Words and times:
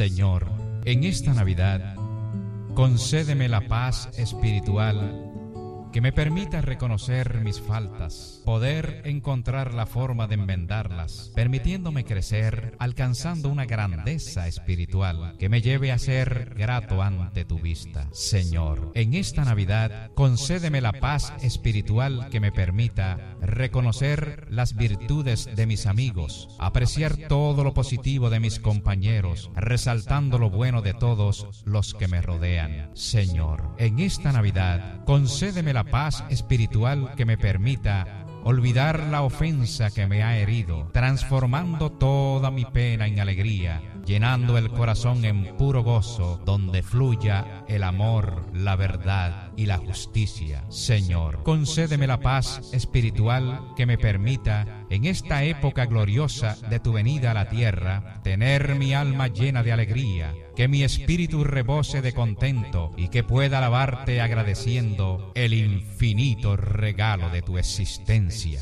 Señor, 0.00 0.46
en 0.86 1.04
esta 1.04 1.34
Navidad, 1.34 1.94
concédeme 2.74 3.50
la 3.50 3.60
paz 3.60 4.08
espiritual 4.16 5.30
que 5.92 6.00
me 6.00 6.12
permita 6.12 6.60
reconocer 6.60 7.40
mis 7.40 7.60
faltas, 7.60 8.42
poder 8.44 9.02
encontrar 9.04 9.74
la 9.74 9.86
forma 9.86 10.26
de 10.26 10.34
enmendarlas, 10.34 11.32
permitiéndome 11.34 12.04
crecer, 12.04 12.76
alcanzando 12.78 13.48
una 13.48 13.64
grandeza 13.64 14.46
espiritual 14.46 15.36
que 15.38 15.48
me 15.48 15.62
lleve 15.62 15.90
a 15.90 15.98
ser 15.98 16.54
grato 16.56 17.02
ante 17.02 17.44
tu 17.44 17.58
vista. 17.58 18.08
Señor, 18.12 18.92
en 18.94 19.14
esta 19.14 19.44
Navidad, 19.44 20.10
concédeme 20.14 20.80
la 20.80 20.92
paz 20.92 21.32
espiritual 21.42 22.28
que 22.30 22.40
me 22.40 22.52
permita 22.52 23.36
reconocer 23.40 24.46
las 24.50 24.74
virtudes 24.74 25.48
de 25.56 25.66
mis 25.66 25.86
amigos, 25.86 26.48
apreciar 26.58 27.16
todo 27.28 27.64
lo 27.64 27.74
positivo 27.74 28.30
de 28.30 28.40
mis 28.40 28.60
compañeros, 28.60 29.50
resaltando 29.56 30.38
lo 30.38 30.50
bueno 30.50 30.82
de 30.82 30.94
todos 30.94 31.64
los 31.64 31.94
que 31.94 32.08
me 32.08 32.22
rodean. 32.22 32.90
Señor, 32.94 33.74
en 33.78 33.98
esta 33.98 34.32
Navidad, 34.32 35.04
concédeme 35.04 35.72
la 35.72 35.79
paz 35.84 36.24
espiritual 36.30 37.14
que 37.16 37.24
me 37.24 37.38
permita 37.38 38.26
olvidar 38.44 39.00
la 39.00 39.22
ofensa 39.22 39.90
que 39.90 40.06
me 40.06 40.22
ha 40.22 40.38
herido, 40.38 40.88
transformando 40.92 41.90
toda 41.90 42.50
mi 42.50 42.64
pena 42.64 43.06
en 43.06 43.20
alegría, 43.20 43.82
llenando 44.10 44.58
el 44.58 44.70
corazón 44.70 45.24
en 45.24 45.56
puro 45.56 45.84
gozo, 45.84 46.40
donde 46.44 46.82
fluya 46.82 47.64
el 47.68 47.84
amor, 47.84 48.44
la 48.52 48.74
verdad 48.74 49.52
y 49.56 49.66
la 49.66 49.78
justicia. 49.78 50.64
Señor, 50.68 51.44
concédeme 51.44 52.08
la 52.08 52.18
paz 52.18 52.72
espiritual 52.72 53.72
que 53.76 53.86
me 53.86 53.98
permita, 53.98 54.84
en 54.90 55.04
esta 55.04 55.44
época 55.44 55.86
gloriosa 55.86 56.56
de 56.68 56.80
tu 56.80 56.92
venida 56.92 57.30
a 57.30 57.34
la 57.34 57.48
tierra, 57.48 58.20
tener 58.24 58.74
mi 58.74 58.94
alma 58.94 59.28
llena 59.28 59.62
de 59.62 59.70
alegría, 59.70 60.34
que 60.56 60.66
mi 60.66 60.82
espíritu 60.82 61.44
rebose 61.44 62.02
de 62.02 62.12
contento 62.12 62.90
y 62.96 63.10
que 63.10 63.22
pueda 63.22 63.58
alabarte 63.58 64.20
agradeciendo 64.20 65.30
el 65.36 65.54
infinito 65.54 66.56
regalo 66.56 67.30
de 67.30 67.42
tu 67.42 67.58
existencia. 67.58 68.60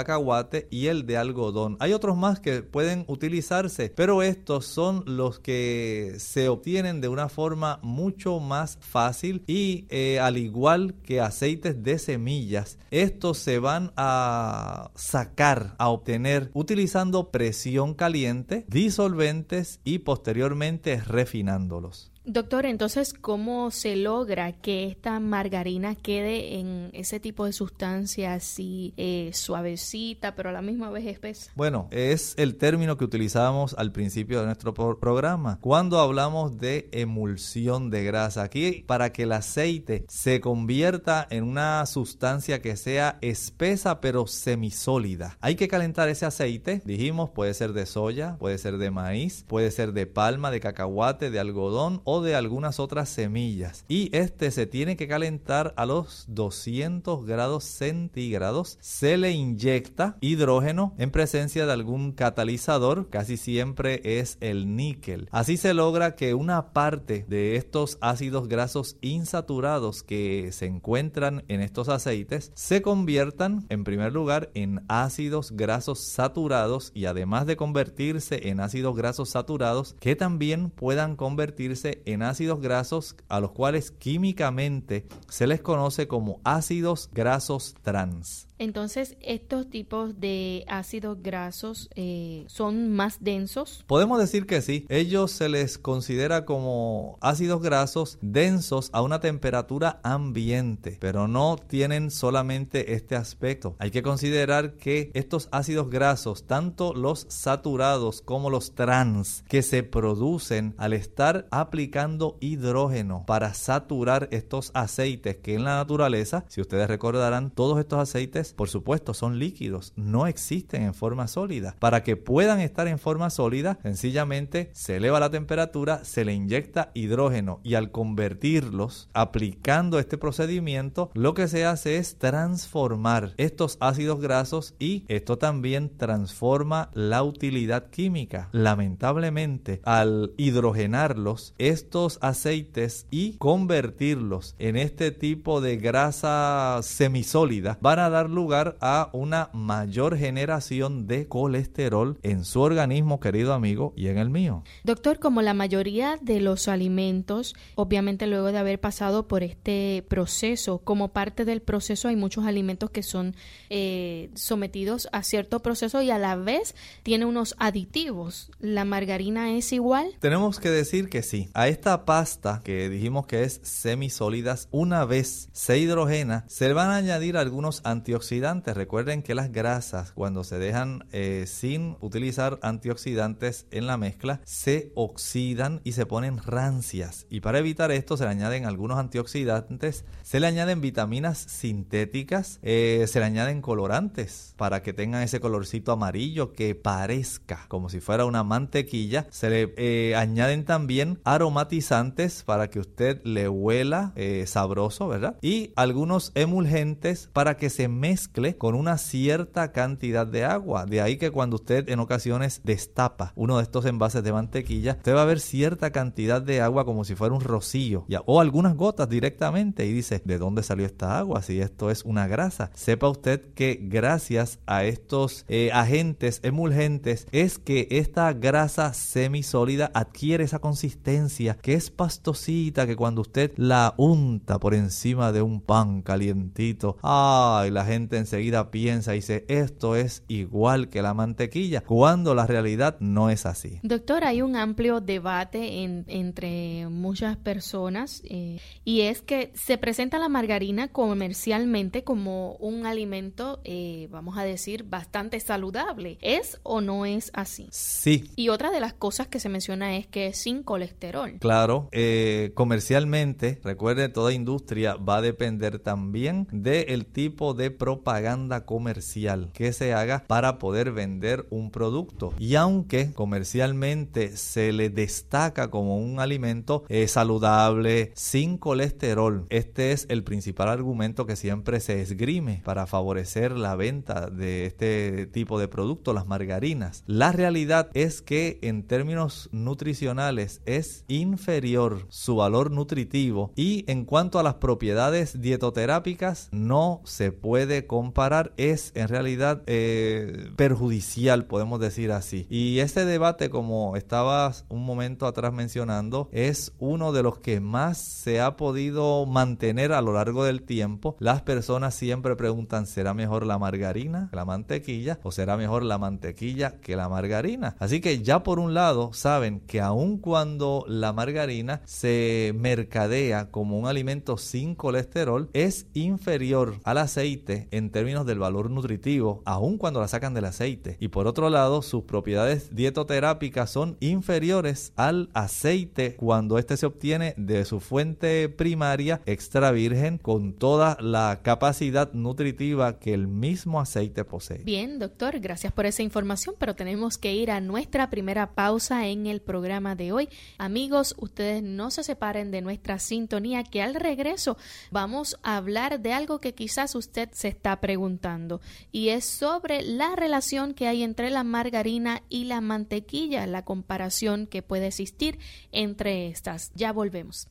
y 0.71 0.87
el 0.87 1.07
de 1.07 1.17
algodón. 1.17 1.77
Hay 1.81 1.93
otros 1.93 2.17
más 2.17 2.41
que 2.41 2.63
pueden 2.63 3.05
utilizarse, 3.09 3.93
pero 3.95 4.23
estos 4.23 4.67
son 4.67 5.03
los 5.07 5.39
que 5.39 6.15
se 6.19 6.49
obtienen 6.49 7.01
de 7.01 7.09
una 7.09 7.29
forma 7.29 7.79
mucho 7.83 8.41
más 8.41 8.79
fácil 8.81 9.43
y 9.47 9.87
eh, 9.89 10.19
al 10.21 10.37
igual 10.37 10.95
que 11.03 11.21
aceites 11.21 11.83
de 11.83 11.99
semillas, 11.99 12.79
estos 12.91 13.39
se 13.39 13.59
van 13.59 13.93
a 13.97 14.91
sacar, 14.95 15.75
a 15.79 15.89
obtener 15.89 16.51
utilizando 16.55 17.31
presión 17.31 17.95
caliente, 17.95 18.65
disolventes 18.69 19.81
y 19.85 20.01
posteriormente 20.01 21.01
refinándolos. 21.01 22.11
Doctor, 22.33 22.65
entonces, 22.65 23.13
¿cómo 23.13 23.73
se 23.73 23.97
logra 23.97 24.53
que 24.53 24.87
esta 24.87 25.19
margarina 25.19 25.97
quede 25.97 26.61
en 26.61 26.91
ese 26.93 27.19
tipo 27.19 27.45
de 27.45 27.53
sustancia 27.53 28.35
así 28.35 28.95
eh, 28.97 29.33
suavecita, 29.35 30.37
pero 30.37 30.51
a 30.51 30.53
la 30.53 30.63
misma 30.63 30.91
vez 30.91 31.07
espesa? 31.07 31.51
Bueno, 31.57 31.89
es 31.91 32.35
el 32.37 32.55
término 32.55 32.97
que 32.97 33.05
utilizamos 33.05 33.75
al 33.77 33.91
principio 33.91 34.39
de 34.39 34.47
nuestro 34.47 34.73
programa, 34.75 35.59
cuando 35.61 35.99
hablamos 35.99 36.57
de 36.57 36.89
emulsión 36.93 37.91
de 37.91 38.05
grasa. 38.05 38.45
Aquí, 38.45 38.85
para 38.87 39.13
que 39.13 39.25
el 39.25 39.33
aceite 39.33 40.05
se 40.09 40.41
convierta 40.41 41.27
en 41.31 41.43
una 41.43 41.85
sustancia 41.87 42.63
que 42.63 42.77
sea 42.77 43.19
espesa, 43.23 44.01
pero 44.01 44.29
semisólida, 44.29 45.37
hay 45.41 45.57
que 45.57 45.67
calentar 45.67 46.09
ese 46.09 46.27
aceite. 46.27 46.81
Dijimos, 46.85 47.31
puede 47.31 47.55
ser 47.55 47.73
de 47.73 47.87
soya, 47.87 48.37
puede 48.39 48.57
ser 48.59 48.79
de 48.79 48.93
maíz, 48.93 49.45
puede 49.49 49.73
ser 49.73 49.93
de 49.93 50.07
palma, 50.07 50.53
de 50.53 50.61
cacahuate, 50.61 51.33
de 51.33 51.41
algodón 51.41 52.03
o 52.05 52.20
de 52.23 52.35
algunas 52.35 52.81
otras 52.81 53.09
semillas. 53.09 53.85
Y 53.89 54.15
este 54.17 54.51
se 54.51 54.67
tiene 54.67 54.97
que 54.97 55.09
calentar 55.09 55.75
a 55.77 55.87
los 55.87 56.25
200 56.29 57.27
grados 57.27 57.65
centígrados. 57.65 58.79
Se 58.81 59.17
le 59.17 59.33
inyecta 59.33 60.17
hidrógeno 60.21 60.95
en 60.99 61.11
presencia 61.11 61.67
de 61.67 61.73
algún 61.73 62.13
catalizador, 62.13 63.09
casi 63.11 63.37
siempre 63.37 64.01
es 64.05 64.39
el 64.41 64.77
níquel. 64.77 65.29
Así 65.31 65.57
se 65.57 65.75
logra 65.75 66.17
que 66.17 66.35
una 66.35 66.73
parte 66.73 67.25
de 67.29 67.57
estos 67.57 67.99
ácidos 68.01 68.49
grasos 68.49 68.97
insaturados 69.01 70.03
que 70.03 70.51
se 70.53 70.67
encuentran 70.67 71.45
en 71.49 71.61
estos 71.61 71.89
aceites 71.89 72.53
se 72.55 72.83
conviertan 72.83 73.67
en 73.69 73.85
primer 73.85 74.13
lugar 74.13 74.51
en 74.55 74.85
ácidos 74.89 75.53
grasos 75.53 76.01
saturados 76.01 76.93
y 76.95 77.07
además 77.07 77.47
de 77.47 77.57
convertirse 77.57 78.49
en 78.49 78.61
ácidos 78.61 78.97
grasos 78.97 79.31
saturados 79.31 79.95
que 80.01 80.17
también 80.17 80.71
puedan 80.71 81.17
convertirse 81.17 82.00
en 82.05 82.23
ácidos 82.23 82.61
grasos 82.61 83.17
a 83.29 83.41
los 83.41 83.53
cuales 83.53 83.91
químicamente 83.91 85.07
se 85.29 85.47
les 85.47 85.61
conoce 85.61 86.09
como 86.09 86.41
ácidos 86.45 87.11
grasos 87.13 87.75
trans. 87.83 88.50
Entonces, 88.61 89.17
¿estos 89.23 89.71
tipos 89.71 90.21
de 90.21 90.67
ácidos 90.69 91.23
grasos 91.23 91.89
eh, 91.95 92.45
son 92.47 92.93
más 92.93 93.25
densos? 93.25 93.83
Podemos 93.87 94.21
decir 94.21 94.47
que 94.47 94.61
sí. 94.61 94.85
Ellos 94.91 95.31
se 95.31 95.49
les 95.49 95.79
considera 95.79 96.45
como 96.45 97.17
ácidos 97.23 97.63
grasos 97.63 98.19
densos 98.21 98.91
a 98.93 99.01
una 99.01 99.19
temperatura 99.21 99.99
ambiente, 100.03 100.99
pero 101.01 101.27
no 101.27 101.57
tienen 101.57 102.11
solamente 102.11 102.93
este 102.93 103.17
aspecto. 103.17 103.77
Hay 103.79 103.91
que 103.91 104.03
considerar 104.03 104.75
que 104.75 105.11
estos 105.15 105.49
ácidos 105.53 105.89
grasos, 105.89 106.47
tanto 106.47 106.93
los 106.93 107.25
saturados 107.31 108.21
como 108.21 108.51
los 108.51 108.75
trans, 108.75 109.43
que 109.49 109.63
se 109.63 109.85
producen 109.85 110.75
al 110.77 110.93
estar 110.93 111.49
aplicando 111.51 112.37
hidrógeno 112.41 113.25
para 113.27 113.55
saturar 113.55 114.29
estos 114.33 114.71
aceites 114.75 115.39
que 115.39 115.55
en 115.55 115.65
la 115.65 115.77
naturaleza, 115.77 116.45
si 116.49 116.61
ustedes 116.61 116.89
recordarán, 116.89 117.51
todos 117.51 117.81
estos 117.81 118.01
aceites 118.01 118.50
por 118.53 118.69
supuesto, 118.69 119.15
son 119.15 119.39
líquidos, 119.39 119.93
no 119.97 120.27
existen 120.27 120.83
en 120.83 120.95
forma 120.95 121.29
sólida. 121.29 121.77
Para 121.79 122.03
que 122.03 122.17
puedan 122.17 122.61
estar 122.61 122.89
en 122.89 122.99
forma 122.99 123.31
sólida, 123.31 123.79
sencillamente 123.83 124.71
se 124.73 124.97
eleva 124.97 125.21
la 125.21 125.31
temperatura, 125.31 126.05
se 126.05 126.25
le 126.25 126.33
inyecta 126.33 126.91
hidrógeno 126.95 127.61
y 127.63 127.75
al 127.75 127.91
convertirlos, 127.91 129.09
aplicando 129.13 129.99
este 129.99 130.19
procedimiento, 130.19 131.11
lo 131.15 131.35
que 131.35 131.49
se 131.49 131.65
hace 131.65 131.97
es 131.97 132.17
transformar 132.17 133.35
estos 133.37 133.77
ácidos 133.81 134.21
grasos 134.21 134.75
y 134.79 135.05
esto 135.09 135.39
también 135.39 135.97
transforma 135.97 136.91
la 136.95 137.23
utilidad 137.23 137.91
química. 137.91 138.49
Lamentablemente, 138.53 139.81
al 139.85 140.33
hidrogenarlos, 140.37 141.55
estos 141.59 142.19
aceites 142.21 143.07
y 143.11 143.37
convertirlos 143.39 144.55
en 144.59 144.77
este 144.77 145.11
tipo 145.11 145.61
de 145.61 145.77
grasa 145.77 146.81
semisólida 146.83 147.79
van 147.81 147.99
a 147.99 148.11
dar 148.11 148.31
lugar 148.41 148.79
a 148.81 149.11
una 149.13 149.51
mayor 149.53 150.17
generación 150.17 151.07
de 151.07 151.29
colesterol 151.29 152.19
en 152.23 152.45
su 152.45 152.61
organismo, 152.61 153.21
querido 153.21 153.53
amigo, 153.53 153.93
y 153.97 154.09
en 154.09 154.17
el 154.17 154.31
mío. 154.31 154.65
Doctor, 154.83 155.19
como 155.19 155.43
la 155.43 155.53
mayoría 155.53 156.19
de 156.23 156.41
los 156.41 156.69
alimentos, 156.69 157.55
obviamente 157.75 158.27
luego 158.27 158.51
de 158.51 158.59
haber 158.59 158.81
pasado 158.81 159.29
por 159.29 159.43
este 159.43 160.05
proceso, 160.09 160.79
como 160.79 161.09
parte 161.09 161.45
del 161.45 161.61
proceso 161.61 162.09
hay 162.09 162.17
muchos 162.17 162.47
alimentos 162.47 162.91
que 162.91 163.03
son 163.03 163.37
eh, 163.69 164.31
sometidos 164.35 165.09
a 165.13 165.23
cierto 165.23 165.61
proceso 165.61 166.01
y 166.01 166.11
a 166.11 166.19
la 166.19 166.37
vez 166.37 166.75
tiene 167.03 167.27
unos 167.27 167.55
aditivos. 167.59 168.51
¿La 168.59 168.87
margarina 168.87 169.53
es 169.53 169.73
igual? 169.73 170.17
Tenemos 170.21 170.61
que 170.61 170.71
decir 170.71 171.11
que 171.11 171.23
sí. 171.23 171.51
A 171.53 171.69
esta 171.69 172.07
pasta 172.07 172.63
que 172.65 172.89
dijimos 172.89 173.27
que 173.27 173.43
es 173.43 173.61
semisólidas, 173.63 174.69
una 174.71 175.05
vez 175.05 175.51
se 175.53 175.79
hidrogena, 175.79 176.45
se 176.49 176.73
van 176.73 176.91
a 176.91 176.97
añadir 176.97 177.37
algunos 177.37 177.83
antioxidantes 177.85 178.30
Recuerden 178.31 179.25
que 179.25 179.35
las 179.35 179.51
grasas, 179.51 180.13
cuando 180.13 180.45
se 180.45 180.61
dejan 180.61 181.05
eh, 181.11 181.47
sin 181.49 181.97
utilizar 182.01 182.61
antioxidantes 182.63 183.67
en 183.73 183.89
la 183.89 183.97
mezcla, 183.97 184.41
se 184.45 184.93
oxidan 184.95 185.81
y 185.83 185.93
se 185.93 186.07
ponen 186.07 186.39
rancias. 186.39 187.27
Y 187.29 187.41
para 187.41 187.59
evitar 187.59 187.91
esto 187.91 188.17
se 188.17 188.23
le 188.23 188.31
añaden 188.31 188.67
algunos 188.67 189.01
antioxidantes, 189.01 190.05
se 190.23 190.39
le 190.39 190.47
añaden 190.47 190.81
vitaminas 190.81 191.39
sintéticas, 191.39 192.61
eh, 192.63 193.05
se 193.09 193.19
le 193.19 193.25
añaden 193.25 193.63
colorantes 193.63 194.55
para 194.57 194.81
que 194.81 194.93
tengan 194.93 195.23
ese 195.23 195.41
colorcito 195.41 195.91
amarillo 195.91 196.53
que 196.53 196.77
parezca 196.77 197.67
como 197.67 197.89
si 197.89 197.99
fuera 197.99 198.27
una 198.27 198.45
mantequilla. 198.45 199.27
Se 199.31 199.51
le 199.51 199.75
eh, 199.77 200.15
añaden 200.15 200.65
también 200.65 201.19
aromatizantes 201.25 202.45
para 202.45 202.71
que 202.71 202.79
usted 202.79 203.21
le 203.25 203.49
huela 203.49 204.15
sabroso, 204.47 205.09
¿verdad? 205.09 205.37
Y 205.43 205.73
algunos 205.75 206.31
emulgentes 206.37 207.29
para 207.33 207.57
que 207.57 207.71
se 207.71 207.89
mezclen 207.89 208.20
con 208.59 208.75
una 208.75 208.99
cierta 208.99 209.73
cantidad 209.73 210.27
de 210.27 210.45
agua. 210.45 210.87
De 210.87 211.01
ahí 211.01 211.17
que 211.17 211.31
cuando 211.31 211.57
usted 211.57 211.89
en 211.89 212.01
ocasiones 212.01 212.61
destapa 212.65 213.33
uno 213.37 213.59
de 213.59 213.63
estos 213.63 213.87
envases 213.87 214.23
de 214.23 214.33
mantequilla, 214.33 214.97
usted 214.99 215.15
va 215.15 215.23
a 215.23 215.27
ver 215.27 215.41
cierta 215.41 215.91
cantidad 215.91 216.43
de 216.43 216.61
agua 216.61 216.85
como 216.85 217.05
si 217.05 217.15
fuera 217.15 217.35
un 217.35 217.41
rocío 217.41 218.07
o 218.27 218.41
algunas 218.41 218.77
gotas 218.77 219.09
directamente 219.09 219.87
y 219.87 219.93
dice, 219.93 220.23
¿de 220.25 220.39
dónde 220.39 220.63
salió 220.63 220.87
esta 220.87 221.19
agua? 221.19 221.43
Si 221.43 221.61
esto 221.61 221.91
es 221.91 222.05
una 222.05 222.27
grasa. 222.27 222.71
Sepa 222.75 223.09
usted 223.09 223.53
que 223.55 223.79
gracias 223.83 224.59
a 224.67 224.85
estos 224.85 225.45
eh, 225.49 225.71
agentes 225.73 226.41
emulgentes 226.43 227.27
es 227.33 227.59
que 227.59 227.89
esta 227.91 228.33
grasa 228.33 228.93
semisólida 228.95 229.91
adquiere 229.95 230.45
esa 230.45 230.59
consistencia 230.59 231.57
que 231.61 231.75
es 231.75 231.91
pastosita, 231.91 232.87
que 232.87 232.97
cuando 232.97 233.23
usted 233.23 233.53
la 233.57 233.95
unta 233.97 234.59
por 234.59 234.75
encima 234.75 235.33
de 235.33 235.43
un 235.43 235.61
pan 235.61 236.03
calientito, 236.03 236.97
ay, 237.03 237.71
la 237.71 237.85
gente 237.85 238.00
enseguida 238.11 238.71
piensa 238.71 239.13
y 239.13 239.17
dice, 239.17 239.45
esto 239.49 239.97
es 239.97 240.25
igual 240.29 240.89
que 240.89 241.03
la 241.03 241.15
mantequilla, 241.15 241.83
cuando 241.83 242.35
la 242.35 242.47
realidad 242.47 242.97
no 243.01 243.31
es 243.31 243.47
así. 243.47 243.81
Doctor, 243.83 244.25
hay 244.25 244.43
un 244.43 244.57
amplio 244.57 245.01
debate 245.01 245.83
entre 246.07 246.89
muchas 246.89 247.37
personas 247.37 248.23
eh, 248.25 248.61
y 248.85 249.03
es 249.03 249.23
que 249.23 249.53
se 249.55 249.79
presenta 249.79 250.19
la 250.19 250.29
margarina 250.29 250.89
comercialmente 250.89 252.05
como 252.05 252.55
un 252.55 252.87
alimento, 252.87 253.61
eh, 253.65 254.09
vamos 254.11 254.39
a 254.39 254.45
decir, 254.45 254.85
bastante 254.85 255.41
saludable. 255.41 256.19
¿Es 256.21 256.61
o 256.63 256.81
no 256.81 257.07
es 257.07 257.31
así? 257.35 257.69
Sí. 257.71 258.31
Y 258.37 258.49
otra 258.49 258.71
de 258.71 258.81
las 258.81 258.93
cosas 258.93 259.29
que 259.29 259.41
se 259.41 259.49
menciona 259.49 259.97
es 259.97 260.07
que 260.07 260.29
es 260.29 260.39
sin 260.39 260.63
colesterol. 260.63 261.39
Claro, 261.39 261.89
eh, 261.93 262.53
comercialmente, 262.55 263.61
recuerde, 263.63 264.09
toda 264.09 264.33
industria 264.33 264.95
va 264.97 265.19
a 265.19 265.23
depender 265.23 265.79
también 265.79 266.47
del 266.51 267.07
tipo 267.07 267.55
de 267.55 267.71
propaganda 267.91 268.67
comercial 268.67 269.51
que 269.53 269.73
se 269.73 269.95
haga 269.95 270.23
para 270.29 270.59
poder 270.59 270.93
vender 270.93 271.47
un 271.51 271.73
producto. 271.73 272.33
Y 272.39 272.55
aunque 272.55 273.13
comercialmente 273.13 274.37
se 274.37 274.73
le 274.73 274.91
destaca 274.91 275.71
como 275.71 275.97
un 275.97 276.21
alimento 276.21 276.85
eh, 276.89 277.09
saludable, 277.09 278.13
sin 278.15 278.59
colesterol, 278.59 279.47
este 279.51 279.91
es 279.91 280.07
el 280.09 280.23
principal 280.23 280.69
argumento 280.69 281.27
que 281.27 281.35
siempre 281.35 281.81
se 281.81 282.01
esgrime 282.01 282.63
para 282.65 282.87
favorecer 282.87 283.57
la 283.59 283.75
venta 283.75 284.31
de 284.31 284.67
este 284.67 285.27
tipo 285.27 285.59
de 285.59 285.67
producto, 285.67 286.13
las 286.13 286.29
margarinas. 286.29 287.03
La 287.09 287.33
realidad 287.33 287.91
es 287.95 288.23
que 288.23 288.61
en 288.63 288.85
términos 288.85 289.49
nutricionales 289.51 290.63
es 290.65 291.05
inferior 291.09 292.07
su 292.09 292.37
valor 292.37 292.71
nutritivo 292.71 293.51
y 293.57 293.85
en 293.91 294.05
cuanto 294.05 294.39
a 294.39 294.45
las 294.45 294.55
propiedades 294.55 295.41
dietoterápicas 295.41 296.51
no 296.53 297.01
se 297.05 297.33
puede 297.33 297.80
comparar, 297.87 298.53
es 298.57 298.93
en 298.95 299.09
realidad 299.09 299.63
eh, 299.67 300.51
perjudicial, 300.57 301.47
podemos 301.47 301.81
decir 301.81 302.13
así. 302.13 302.47
Y 302.51 302.79
este 302.81 303.05
debate, 303.05 303.51
como 303.51 303.97
estabas 303.97 304.65
un 304.69 304.85
momento 304.85 305.27
atrás 305.27 305.53
mencionando, 305.53 306.29
es 306.33 306.73
uno 306.79 307.13
de 307.13 307.23
los 307.23 307.39
que 307.39 307.61
más 307.61 307.99
se 307.99 308.41
ha 308.41 308.57
podido 308.57 309.27
mantener 309.27 309.93
a 309.93 310.03
lo 310.03 310.13
largo 310.13 310.45
del 310.45 310.63
tiempo. 310.63 311.17
Las 311.19 311.43
personas 311.43 311.95
siempre 311.95 312.37
preguntan, 312.37 312.87
¿será 312.87 313.15
mejor 313.15 313.47
la 313.47 313.59
margarina 313.59 314.29
que 314.31 314.37
la 314.37 314.45
mantequilla 314.45 315.19
o 315.23 315.33
será 315.33 315.57
mejor 315.57 315.85
la 315.85 315.99
mantequilla 315.99 316.81
que 316.81 316.97
la 316.97 317.09
margarina? 317.09 317.77
Así 317.79 318.01
que 318.01 318.23
ya 318.23 318.43
por 318.43 318.59
un 318.59 318.75
lado 318.75 319.13
saben 319.13 319.61
que 319.61 319.81
aun 319.81 320.19
cuando 320.19 320.85
la 320.89 321.13
margarina 321.13 321.81
se 321.85 322.53
mercadea 322.57 323.51
como 323.51 323.79
un 323.79 323.87
alimento 323.87 324.37
sin 324.37 324.75
colesterol, 324.75 325.51
es 325.53 325.87
inferior 325.95 326.77
al 326.85 326.99
aceite 326.99 327.69
en 327.71 327.91
términos 327.91 328.27
del 328.27 328.39
valor 328.39 328.71
nutritivo, 328.71 329.43
aun 329.45 329.79
cuando 329.79 330.01
la 330.01 330.09
sacan 330.09 330.35
del 330.35 330.45
aceite. 330.45 330.97
Y 331.01 331.09
por 331.09 331.27
otro 331.27 331.51
lado, 331.51 331.83
sus 331.83 332.05
propiedades 332.05 332.75
dietoterápicas 332.75 333.71
son 333.71 333.97
inferiores 334.01 334.93
al 334.97 335.31
aceite 335.35 336.17
cuando 336.17 336.59
este 336.59 336.77
se 336.77 336.87
obtiene 336.87 337.35
de 337.37 337.65
su 337.65 337.81
fuente 337.81 338.49
primaria 338.49 339.21
extra 339.27 339.71
virgen 339.73 340.19
con 340.19 340.53
toda 340.53 340.97
la 341.01 341.41
capacidad 341.43 342.13
nutritiva 342.13 342.99
que 342.99 343.15
el 343.15 343.27
mismo 343.27 343.81
aceite 343.81 344.25
posee. 344.25 344.59
Bien, 344.59 344.99
doctor, 344.99 345.39
gracias 345.41 345.73
por 345.73 345.87
esa 345.87 346.03
información, 346.03 346.55
pero 346.59 346.75
tenemos 346.75 347.19
que 347.19 347.35
ir 347.35 347.51
a 347.51 347.61
nuestra 347.61 348.11
primera 348.11 348.55
pausa 348.55 349.07
en 349.09 349.27
el 349.27 349.41
programa 349.41 349.95
de 349.95 350.13
hoy. 350.13 350.29
Amigos, 350.59 351.15
ustedes 351.19 351.63
no 351.63 351.91
se 351.91 352.03
separen 352.03 352.51
de 352.51 352.63
nuestra 352.63 352.99
sintonía 352.99 353.65
que 353.65 353.83
al 353.83 353.95
regreso 353.95 354.57
vamos 354.91 355.39
a 355.43 355.57
hablar 355.57 356.01
de 356.01 356.13
algo 356.13 356.41
que 356.41 356.55
quizás 356.55 356.95
usted 356.95 357.29
se 357.33 357.49
está 357.61 357.79
preguntando 357.79 358.63
y 358.91 359.11
es 359.11 359.27
sobre 359.27 359.83
la 359.83 360.17
relación 360.17 360.73
que 360.73 360.89
hay 360.89 361.03
entre 361.03 361.29
la 361.29 361.45
margarina 361.45 362.23
y 362.31 362.45
la 362.45 362.63
mantequilla, 362.63 363.47
la 363.47 363.67
comparación 363.67 364.47
que 364.47 364.63
puede 364.63 364.87
existir 364.87 365.39
entre 365.71 366.29
estas. 366.29 366.73
Ya 366.75 366.91
volvemos. 366.91 367.49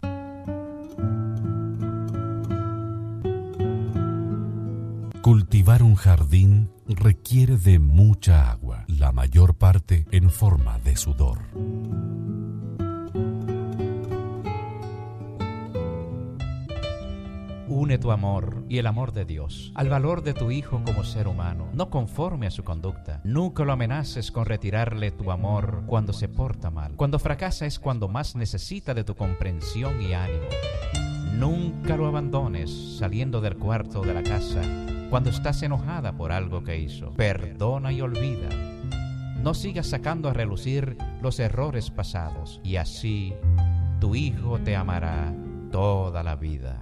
Cultivar 5.21 5.83
un 5.83 5.93
jardín 5.93 6.71
requiere 6.87 7.57
de 7.57 7.77
mucha 7.77 8.49
agua, 8.49 8.85
la 8.87 9.11
mayor 9.11 9.53
parte 9.53 10.07
en 10.09 10.31
forma 10.31 10.79
de 10.79 10.97
sudor. 10.97 11.43
Une 17.69 17.99
tu 17.99 18.09
amor 18.09 18.65
y 18.67 18.79
el 18.79 18.87
amor 18.87 19.13
de 19.13 19.25
Dios 19.25 19.71
al 19.75 19.89
valor 19.89 20.23
de 20.23 20.33
tu 20.33 20.49
hijo 20.49 20.81
como 20.83 21.03
ser 21.03 21.27
humano, 21.27 21.69
no 21.71 21.91
conforme 21.91 22.47
a 22.47 22.51
su 22.51 22.63
conducta. 22.63 23.21
Nunca 23.23 23.63
lo 23.63 23.71
amenaces 23.71 24.31
con 24.31 24.47
retirarle 24.47 25.11
tu 25.11 25.29
amor 25.29 25.83
cuando 25.85 26.11
se 26.11 26.27
porta 26.27 26.71
mal. 26.71 26.95
Cuando 26.95 27.19
fracasa 27.19 27.67
es 27.67 27.77
cuando 27.77 28.07
más 28.07 28.35
necesita 28.35 28.95
de 28.95 29.03
tu 29.03 29.13
comprensión 29.13 30.01
y 30.01 30.13
ánimo. 30.13 30.47
Nunca 31.35 31.95
lo 31.95 32.07
abandones 32.07 32.97
saliendo 32.97 33.39
del 33.39 33.55
cuarto 33.55 34.01
de 34.01 34.15
la 34.15 34.23
casa 34.23 34.61
cuando 35.11 35.29
estás 35.29 35.61
enojada 35.61 36.13
por 36.13 36.31
algo 36.31 36.63
que 36.63 36.79
hizo. 36.79 37.11
Perdona 37.11 37.91
y 37.91 38.01
olvida. 38.01 38.49
No 39.43 39.53
sigas 39.53 39.85
sacando 39.85 40.27
a 40.27 40.33
relucir 40.33 40.97
los 41.21 41.39
errores 41.39 41.91
pasados 41.91 42.59
y 42.63 42.77
así 42.77 43.35
tu 43.99 44.15
hijo 44.15 44.57
te 44.57 44.75
amará 44.75 45.35
toda 45.71 46.23
la 46.23 46.35
vida. 46.35 46.81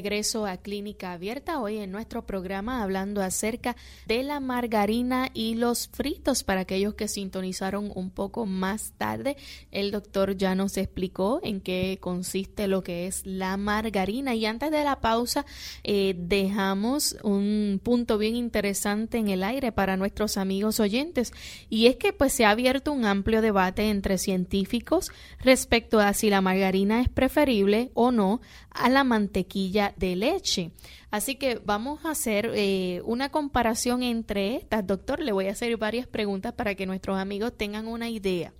Regreso 0.00 0.46
a 0.46 0.56
Clínica 0.56 1.12
Abierta, 1.12 1.60
hoy 1.60 1.76
en 1.76 1.92
nuestro 1.92 2.24
programa 2.24 2.82
hablando 2.82 3.20
acerca 3.20 3.76
de 4.06 4.22
la 4.22 4.40
margarina 4.40 5.28
y 5.34 5.56
los 5.56 5.88
fritos. 5.88 6.42
Para 6.42 6.62
aquellos 6.62 6.94
que 6.94 7.06
sintonizaron 7.06 7.92
un 7.94 8.08
poco 8.08 8.46
más 8.46 8.94
tarde, 8.96 9.36
el 9.70 9.90
doctor 9.90 10.38
ya 10.38 10.54
nos 10.54 10.78
explicó 10.78 11.40
en 11.42 11.60
qué 11.60 11.98
consiste 12.00 12.66
lo 12.66 12.82
que 12.82 13.08
es 13.08 13.26
la 13.26 13.58
margarina. 13.58 14.34
Y 14.34 14.46
antes 14.46 14.70
de 14.70 14.84
la 14.84 15.02
pausa, 15.02 15.44
eh, 15.84 16.14
dejamos 16.16 17.18
un 17.22 17.78
punto 17.84 18.16
bien 18.16 18.36
interesante 18.36 19.18
en 19.18 19.28
el 19.28 19.44
aire 19.44 19.70
para 19.70 19.98
nuestros 19.98 20.38
amigos 20.38 20.80
oyentes. 20.80 21.34
Y 21.68 21.88
es 21.88 21.96
que 21.96 22.14
pues 22.14 22.32
se 22.32 22.46
ha 22.46 22.50
abierto 22.52 22.90
un 22.90 23.04
amplio 23.04 23.42
debate 23.42 23.90
entre 23.90 24.16
científicos 24.16 25.12
respecto 25.40 26.00
a 26.00 26.14
si 26.14 26.30
la 26.30 26.40
margarina 26.40 27.02
es 27.02 27.10
preferible 27.10 27.90
o 27.92 28.12
no 28.12 28.40
a 28.70 28.88
la 28.88 29.04
mantequilla 29.04 29.92
de 29.96 30.16
leche. 30.16 30.70
Así 31.10 31.34
que 31.34 31.60
vamos 31.64 32.04
a 32.04 32.10
hacer 32.10 32.50
eh, 32.54 33.02
una 33.04 33.30
comparación 33.30 34.02
entre 34.02 34.56
estas, 34.56 34.86
doctor. 34.86 35.20
Le 35.20 35.32
voy 35.32 35.48
a 35.48 35.52
hacer 35.52 35.76
varias 35.76 36.06
preguntas 36.06 36.52
para 36.52 36.74
que 36.74 36.86
nuestros 36.86 37.18
amigos 37.18 37.52
tengan 37.56 37.88
una 37.88 38.08
idea. 38.08 38.52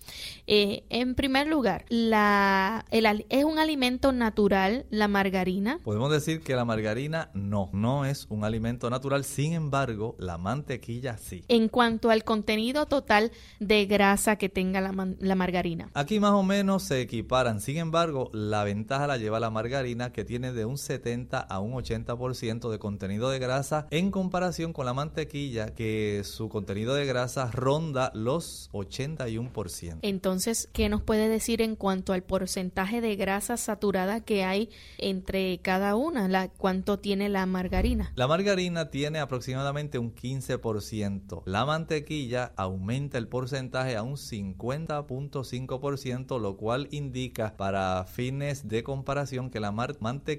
Eh, 0.47 0.85
en 0.91 1.15
primer 1.15 1.47
lugar, 1.47 1.85
la, 1.89 2.85
¿es 2.91 3.45
un 3.45 3.59
alimento 3.59 4.13
natural 4.13 4.87
la 4.91 5.07
margarina? 5.07 5.79
Podemos 5.85 6.11
decir 6.11 6.41
que 6.41 6.57
la 6.57 6.65
margarina 6.65 7.31
no, 7.35 7.71
no 7.73 8.05
es 8.05 8.27
un 8.31 8.45
alimento 8.45 8.91
natural. 8.91 9.25
Sin 9.25 9.53
embargo, 9.53 10.17
la 10.19 10.37
mantequilla 10.37 11.19
sí. 11.19 11.45
En 11.47 11.69
cuanto 11.69 12.11
al 12.11 12.25
contenido 12.25 12.87
total 12.87 13.31
de 13.61 13.87
grasa 13.87 14.37
que 14.37 14.49
tenga 14.49 14.81
la, 14.81 15.15
la 15.21 15.35
margarina. 15.37 15.91
Aquí 15.95 16.19
más 16.19 16.33
o 16.33 16.43
menos 16.43 16.83
se 16.83 17.01
equiparan. 17.01 17.61
Sin 17.61 17.77
embargo, 17.77 18.29
la 18.33 18.65
ventaja 18.65 19.07
la 19.07 19.19
lleva 19.19 19.39
la 19.39 19.51
margarina 19.51 20.13
que 20.13 20.25
tiene 20.25 20.53
de 20.53 20.65
un 20.65 20.79
70 20.79 21.39
a 21.39 21.61
un 21.61 21.75
80% 21.75 22.40
de 22.41 22.79
contenido 22.79 23.29
de 23.29 23.39
grasa 23.39 23.87
en 23.91 24.11
comparación 24.11 24.73
con 24.73 24.87
la 24.87 24.95
mantequilla 24.95 25.75
que 25.75 26.23
su 26.25 26.49
contenido 26.49 26.95
de 26.95 27.05
grasa 27.05 27.51
ronda 27.51 28.11
los 28.15 28.71
81%. 28.73 29.99
Entonces, 30.01 30.71
¿qué 30.73 30.89
nos 30.89 31.03
puede 31.03 31.29
decir 31.29 31.61
en 31.61 31.77
cuanto 31.77 32.15
al 32.15 32.23
porcentaje 32.23 33.03
de 33.03 33.15
grasa 33.17 33.59
saturada 33.59 34.21
que 34.21 34.45
hay 34.45 34.71
entre 34.97 35.59
cada 35.59 35.97
una? 35.97 36.29
La, 36.29 36.49
¿Cuánto 36.49 36.99
tiene 36.99 37.29
la 37.29 37.45
margarina? 37.45 38.11
La 38.15 38.27
margarina 38.27 38.89
tiene 38.89 39.19
aproximadamente 39.19 39.99
un 39.99 40.15
15%. 40.15 41.43
La 41.45 41.67
mantequilla 41.67 42.55
aumenta 42.57 43.19
el 43.19 43.29
porcentaje 43.29 43.97
a 43.97 44.03
un 44.03 44.17
50.5%, 44.17 46.41
lo 46.41 46.57
cual 46.57 46.89
indica 46.91 47.59
para 47.59 48.03
fines 48.05 48.67
de 48.67 48.83
comparación 48.83 49.51
que 49.51 49.61
la 49.61 49.73
mar 49.73 49.91